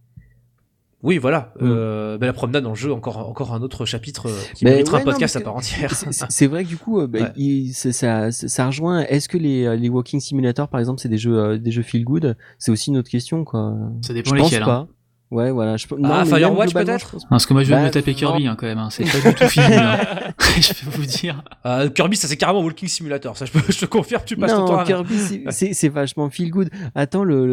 [1.05, 1.53] Oui, voilà.
[1.59, 1.65] Mm.
[1.69, 4.81] Euh, bah, la promenade dans le jeu, encore, encore un autre chapitre euh, qui ouais,
[4.81, 5.91] un podcast à part entière.
[6.29, 7.31] C'est- vrai que du coup, euh, bah, Ouais.
[7.37, 9.01] il- ça, ça, ça rejoint.
[9.01, 11.83] Est-ce que les, euh, les walking simulator, par exemple, c'est des jeux, euh, des jeux
[11.83, 12.35] feel good?
[12.57, 13.75] C'est aussi une autre question, quoi.
[14.01, 14.63] Ça Je dépend pense lesquels.
[14.67, 14.87] hein.
[15.31, 15.75] Ouais, voilà.
[15.75, 15.87] Je...
[15.97, 18.17] non, même Firewatch, peut-être Parce que moi je vais Bah, me taper non.
[18.17, 18.89] Kirby hein, quand même, hein.
[18.91, 19.65] c'est pas du tout fini.
[19.73, 19.97] hein.
[20.59, 21.43] je peux vous dire.
[21.65, 23.35] Euh, Kirby, ça c'est carrément Walking Simulator.
[23.35, 24.85] Ça, je, peux, je te confirme, tu passes ton temps Non, à...
[24.85, 25.15] Kirby,
[25.49, 26.69] c'est- vachement feel good.
[26.93, 27.47] Attends, le,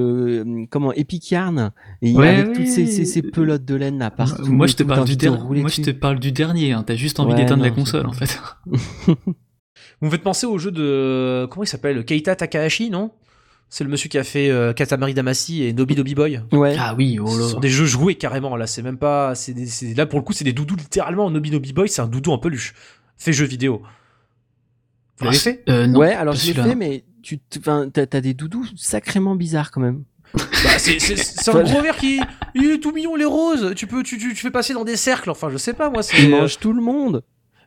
[0.45, 1.71] le- comment Epic Yarn,
[2.03, 2.93] et il y a Ouais, avec oui, toutes ces, oui.
[2.93, 4.45] ces, ces pelotes de laine là partout.
[4.53, 6.73] moi je te parle du de Moi je te parle du dernier.
[6.73, 6.85] Hein.
[6.87, 8.39] T'as juste envie Ouais, d'éteindre la non, console en fait.
[9.07, 11.47] Vous me faites penser au jeu de...
[11.51, 13.13] Comment il s'appelle Keita Takahashi, non?
[13.75, 16.43] C'est le monsieur qui a fait euh, Katamari Damacy et Nobi Nobi Boy.
[16.53, 16.77] Ouais.
[16.79, 17.49] Ah oui, oh Ce là.
[17.49, 19.35] sont des jeux joués carrément là, c'est même pas.
[19.35, 21.31] c'est des- c'est- là pour le coup, c'est des doudous littéralement.
[21.31, 22.75] Nobi Nobi Boy, c'est un doudou en peluche.
[23.17, 23.81] Fait jeu vidéo.
[25.17, 25.63] Vous l'avez Ah, fait?
[25.71, 29.71] Euh, non, ouais, alors je l'ai fait, mais tu, t'as t'as des doudous sacrément bizarres
[29.71, 30.05] quand même.
[30.35, 30.43] Bah,
[30.77, 32.21] C'est c'est- c'est un gros verre qui.
[32.55, 33.73] Il est tout mignon, les roses.
[33.75, 35.31] Tu peux, tu, tu, tu fais passer dans des cercles.
[35.31, 36.03] Enfin, je sais pas moi.
[36.13, 36.29] Il C'est.
[36.29, 37.23] mange tout le monde.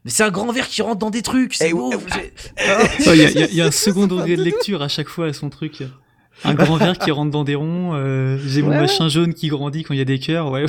[0.06, 1.56] Mais c'est un grand verre qui rentre dans des trucs.
[1.56, 1.92] C'est Eh, beau.
[1.92, 2.32] eh,
[3.50, 5.84] Il y, a- un second degré de lecture à chaque fois à son truc.
[6.44, 9.48] Un grand verre qui rentre dans des ronds, euh, j'ai mon Ouais, machin jaune qui
[9.48, 10.66] grandit quand il y a des cœurs, ouais.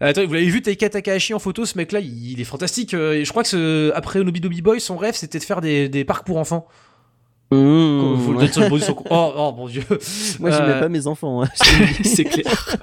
[0.00, 2.94] Attends, vous l'avez vu Taika Takahashi en photo, ce mec-là, il, il est fantastique.
[2.94, 5.60] Euh, et je crois que ce- après Nobi Nobi Boy, son rêve, c'était de faire
[5.60, 6.66] des, des parcs pour enfants.
[7.50, 8.50] Mmh, ouais.
[9.10, 9.82] Oh, oh mon dieu.
[10.38, 11.42] Moi, j'y Euh, mets pas mes enfants.
[11.42, 11.48] hein.
[12.04, 12.76] c'est clair.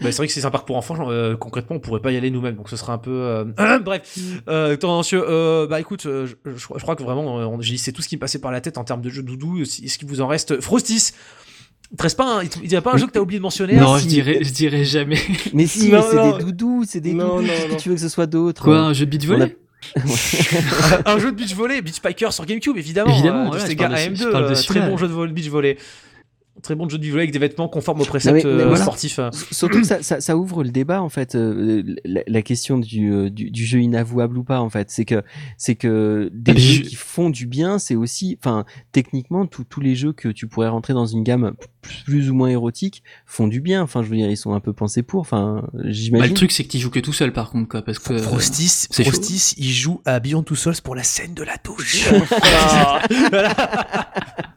[0.00, 0.94] Bah, c'est vrai que c'est un parc pour enfants.
[0.94, 3.10] genre, euh, concrètement, on pourrait pas y aller nous-mêmes, donc ce serait un peu.
[3.10, 3.44] euh,
[3.84, 5.22] Bref, euh, tendancieux.
[5.28, 8.08] Euh, bah écoute, euh, je, je- je crois que vraiment, euh, j'ai c'est tout ce
[8.08, 9.60] qui me passait par la tête en termes de jeux doudou.
[9.60, 11.12] Est-ce qu'il vous en reste Frostis?
[11.92, 13.42] Il te reste pas un, il y a pas un jeu que t'as oublié de
[13.42, 15.18] mentionner non, hein, je dirais, je dirais jamais.
[15.52, 16.36] Mais si, Non, mais c'est non.
[16.38, 17.42] des doudous, c'est des Non, doudous.
[17.42, 17.76] non, Qu'est-ce non.
[17.76, 18.62] que tu veux que ce soit d'autre?
[18.62, 19.56] Quoi, un jeu de beat a- volley?
[21.06, 23.12] Un jeu de beach volley, Beach Spiker sur GameCube, évidemment.
[23.12, 25.26] Évidemment, euh, de Sega parle de- AM2, je parle de euh, très bon jeu de
[25.32, 25.78] beach volley.
[26.62, 28.68] Très bon jeu de beach volley avec des vêtements conformes aux préceptes mais- mais euh,
[28.68, 28.82] voilà.
[28.82, 29.18] sportifs.
[29.18, 29.30] euh.
[29.50, 33.12] Surtout que ça, ça, ça ouvre le débat en fait, euh, la, la question du,
[33.12, 35.22] euh, du, du jeu inavouable ou pas en fait, c'est que
[35.56, 39.64] c'est que des mais jeux je- qui font du bien, c'est aussi, enfin techniquement tous
[39.64, 41.52] tous les jeux que tu pourrais rentrer dans une gamme
[42.04, 43.82] plus, ou moins érotique font du bien.
[43.82, 45.20] Enfin je veux dire ils sont un peu pensés pour.
[45.20, 46.28] Enfin Bah, j'imagine.
[46.28, 48.18] le truc, c'est que tu joues que tout seul, par contre, quoi, parce que.
[48.18, 48.22] Chaud.
[48.24, 52.08] Frostis, il joue à Beyond Two Souls pour la scène de la douche.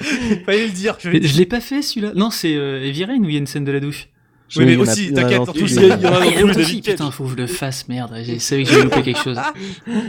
[0.46, 0.96] Fallait le dire.
[1.00, 2.12] Je Je l'ai pas fait celui-là.
[2.14, 4.08] Non, c'est euh, Heavy Rain où il y a une scène de la douche.
[4.56, 6.80] Oui, mais aussi, t'inquiète, dans les- Il y en a dans tous les.
[6.82, 8.12] Putain, faut que je le fasse, merde.
[8.24, 9.38] J'ai savais que j'avais loupé quelque chose.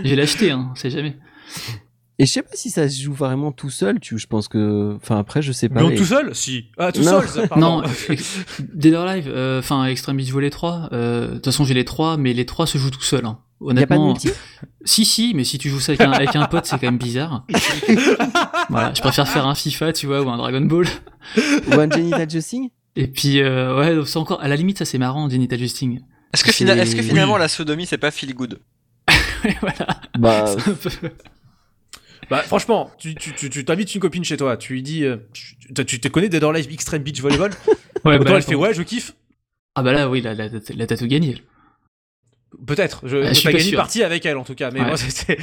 [0.03, 1.17] J'ai l'acheté, hein, on sait jamais.
[2.17, 3.99] Et je sais pas si ça se joue vraiment tout seul.
[3.99, 5.81] Tu, je pense que, enfin après, je sais pas.
[5.81, 6.65] Non, Et- tout seul Si.
[6.77, 7.21] Ah, tout Non.
[7.21, 7.55] seul, ça.
[7.55, 7.83] Non,
[8.73, 11.85] Dead or Alive, euh, enfin Extreme Beach Volley 3, euh, de toute façon j'ai les
[11.85, 13.25] trois, mais les trois se jouent tout seuls.
[13.25, 13.39] Hein.
[13.63, 14.29] Y a pas de Honnêtement, multi?
[14.85, 16.97] Si si, mais si tu joues ça avec un, avec un pote, c'est quand même
[16.97, 17.45] bizarre.
[18.69, 20.87] voilà, je préfère faire un FIFA, tu vois, ou un Dragon Ball.
[21.37, 22.69] ou un Genital Justing?
[22.95, 26.01] Et puis euh, ouais, donc c'est encore à la limite ça c'est marrant, Genital Justing.
[26.33, 27.39] Est-ce que, fina- finalement oui.
[27.39, 28.59] la sodomie c'est pas feel good?
[29.61, 30.01] Voilà.
[30.17, 31.09] Bah, peu-
[32.29, 35.17] Bah, franchement, tu, tu, tu, tu t'invites une copine chez toi, tu lui dis, euh,
[35.73, 37.51] tu, te connais Dead or Alive Extreme Beach Volleyball?
[38.05, 39.13] Ouais, bah, elle fait ouais, je kiffe.
[39.75, 41.41] Ah bah là oui, là, là, là, t'as tout gagné.
[42.65, 43.01] Peut-être.
[43.07, 44.87] Je, Ah, je suis pas gagné une partie avec elle en tout cas, mais Ouais.
[44.87, 45.37] moi c'était.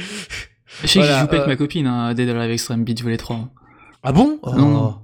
[0.83, 3.01] Je sais Voilà, que joue pas euh, avec ma copine, hein, Dead Alive Extreme Beach
[3.01, 3.49] Volley 3.
[4.03, 4.39] Ah bon?
[4.45, 4.97] Non, non.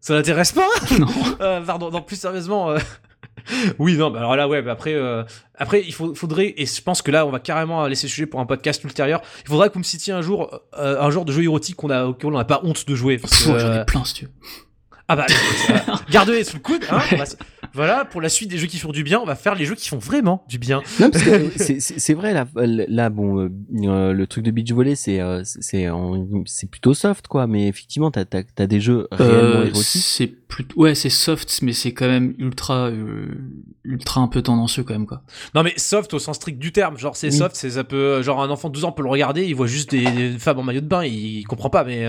[0.00, 0.68] Ça l'intéresse pas?
[0.98, 1.06] Non.
[1.40, 2.70] Euh, Pardon, non, plus sérieusement.
[2.70, 2.78] euh,
[3.78, 5.24] oui, non, bah alors là, ouais, bah après, euh,
[5.58, 8.26] après, il faut, faudrait, et je pense que là, on va carrément laisser le sujet
[8.26, 9.20] pour un podcast ultérieur.
[9.44, 11.90] Il faudrait que vous me citiez un jour, euh, un genre de jeu érotique qu'on
[11.90, 13.20] a, auquel on n'a pas honte de jouer.
[13.44, 14.30] J'en ai plein si tu veux.
[15.08, 15.26] Ah bah,
[16.10, 16.84] garde-les sous le coude.
[16.90, 17.36] Hein, on va s-
[17.76, 19.74] voilà, pour la suite des jeux qui font du bien, on va faire les jeux
[19.76, 20.82] qui font vraiment du bien.
[20.98, 23.48] non, parce que c'est- vrai là, là bon, euh,
[23.84, 28.22] euh, le truc de beach volley, c'est euh, c'est plutôt soft quoi, mais effectivement, t'as
[28.32, 30.02] as, t'as des jeux réellement Euh, érotiques.
[30.02, 33.26] c'est plutôt ouais c'est soft mais c'est quand même ultra euh,
[33.84, 35.22] ultra un peu tendancieux quand même quoi
[35.54, 37.32] Non mais soft au sens strict du terme, genre c'est Oui.
[37.36, 39.66] soft, c'est ça peut, genre un enfant de 12 ans peut le regarder, il voit
[39.66, 42.08] juste des, des femmes en maillot de bain, il, comprend pas, mais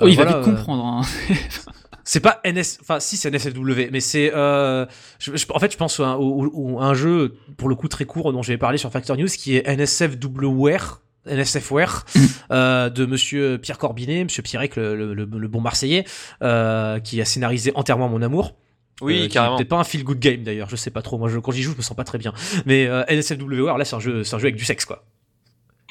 [0.00, 1.00] oh il va vite euh, comprendre hein.
[2.10, 4.86] C'est pas NS, enfin si c'est NSFW, mais c'est, euh,
[5.18, 7.74] je- je- en fait je pense à un, au- au- à un jeu pour le
[7.74, 11.02] coup très court dont j'avais parlé sur Factor News qui est NSFWare.
[11.26, 12.06] NSFware
[12.50, 16.06] euh, de Monsieur Pierre Corbinet, Monsieur Pierrec, le, le, le- le bon Marseillais,
[16.40, 18.56] euh, qui a scénarisé entièrement mon amour.
[19.02, 19.56] Oui, Euh, carrément.
[19.58, 21.18] Peut-être pas un feel good game d'ailleurs, je sais pas trop.
[21.18, 22.32] Moi, je, quand j'y joue, je me sens pas très bien.
[22.64, 25.04] Mais euh, NSFWare, là, c'est un jeu, c'est un jeu avec du sexe, quoi.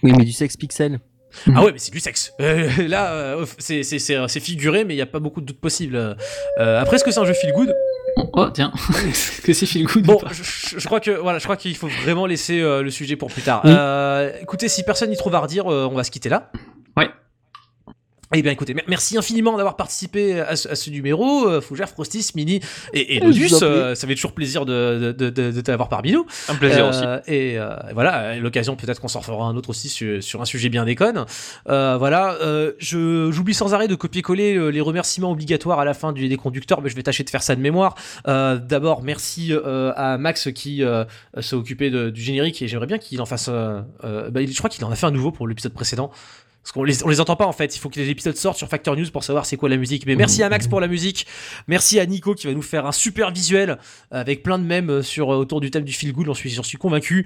[0.02, 1.00] Oui, mais du sexe pixel.
[1.54, 2.34] Ah ouais, mais c'est du sexe.
[2.42, 5.46] Euh, là, euh, c'est c'est- c'est c'est figuré, mais il y a pas beaucoup de
[5.46, 5.96] doutes possibles.
[6.60, 7.74] Euh, après, est-ce que c'est un jeu feel good?
[8.34, 8.72] Oh tiens
[9.08, 10.30] Est-ce que c'est feel good ou Bon, pas?
[10.32, 13.66] je, crois que voilà, je crois qu'il faut vraiment laisser le sujet pour plus tard.
[13.66, 14.42] Mm.
[14.42, 16.52] Écoutez, si personne n'y trouve à redire, on va se quitter là.
[16.96, 17.10] Ouais.
[18.36, 21.88] Eh bien, écoutez, mer- merci infiniment d'avoir participé à ce, à ce numéro, euh, Fougère,
[21.88, 22.60] Frostis, Mini
[22.94, 23.48] et, et Lodus.
[23.48, 23.60] prie.
[23.64, 26.26] euh, ça fait toujours plaisir de, de, de, de t'avoir parmi nous.
[26.50, 27.32] Un plaisir Euh, aussi.
[27.34, 30.68] Et euh, voilà, l'occasion peut-être qu'on s'en fera un autre aussi sur, sur un sujet
[30.68, 31.26] bien déconne.
[31.70, 36.12] Euh, voilà, euh, je j'oublie sans arrêt de copier-coller les remerciements obligatoires à la fin
[36.12, 37.96] du des conducteurs, mais je vais tâcher de faire ça de mémoire.
[38.28, 41.06] Euh, D'abord, merci euh, à Max qui euh,
[41.40, 43.48] s'est occupé de- du générique et j'aimerais bien qu'il en fasse.
[43.48, 46.12] euh, euh, bah, je crois qu'il en a fait un nouveau pour l'épisode précédent.
[46.68, 48.58] Parce qu'on les, on les entend pas en fait, il faut que les épisodes sortent
[48.58, 50.06] sur Factor News pour savoir c'est quoi la musique.
[50.06, 51.26] Mais merci à Max pour la musique,
[51.70, 53.78] merci à Nico qui va nous faire un super visuel
[54.12, 57.26] avec plein de mèmes sur, euh, autour du thème du feel good, j'en suis, convaincu.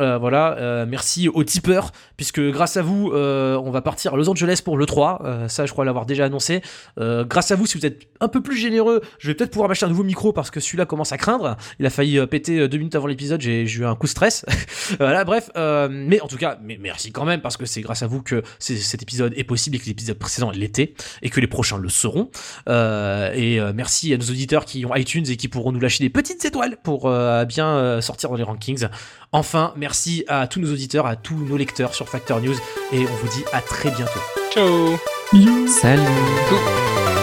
[0.00, 4.16] Euh, voilà, euh, merci aux tipeurs, puisque grâce à vous, euh, on va partir à
[4.16, 5.22] Los Angeles pour le 3.
[5.24, 6.60] Euh, ça, je crois l'avoir déjà annoncé.
[6.98, 9.68] Euh, grâce à vous, si vous êtes un peu plus généreux, je vais peut-être pouvoir
[9.68, 11.56] m'acheter un nouveau micro parce que celui-là commence à craindre.
[11.78, 14.10] Il a failli euh, péter euh, deux minutes avant l'épisode, j'ai eu un coup de
[14.10, 14.44] stress.
[14.98, 18.02] voilà, bref, euh, mais en tout cas, mais merci quand même parce que c'est grâce
[18.02, 21.40] à vous que c'est- cet épisode est possible et que l'épisode précédent l'était et que
[21.40, 22.30] les prochains le seront.
[22.68, 26.02] Euh, et euh, merci à nos auditeurs qui ont iTunes et qui pourront nous lâcher
[26.04, 28.86] des petites étoiles pour euh, bien euh, sortir dans les rankings.
[29.32, 32.56] Enfin, merci à tous nos auditeurs, à tous nos lecteurs sur Factor News
[32.92, 34.20] et on vous dit à très bientôt.
[34.52, 34.98] Ciao
[35.68, 37.19] Salut.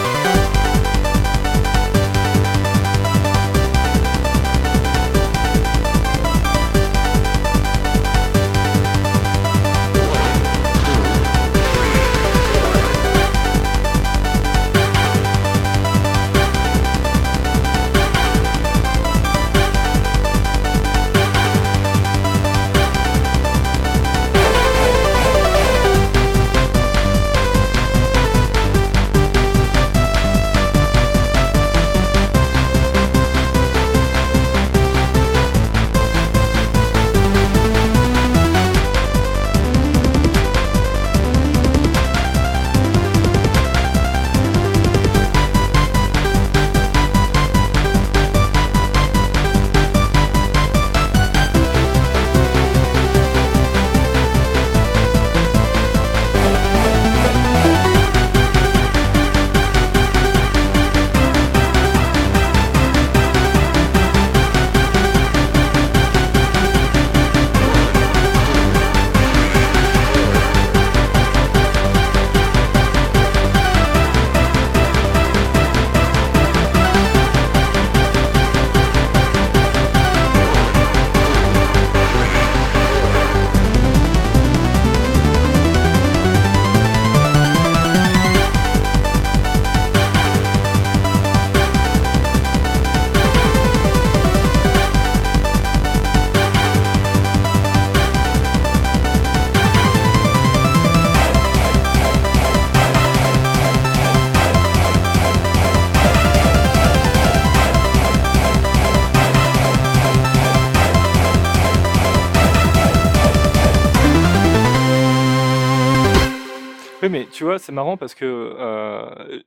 [117.08, 119.40] Oui, mais tu vois, c'est marrant parce que euh,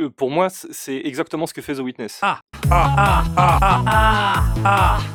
[0.00, 2.20] euh, pour moi, c'est exactement ce que fait The Witness.
[2.22, 2.40] Ah.
[2.70, 5.11] Ah, ah, ah, ah, ah, ah.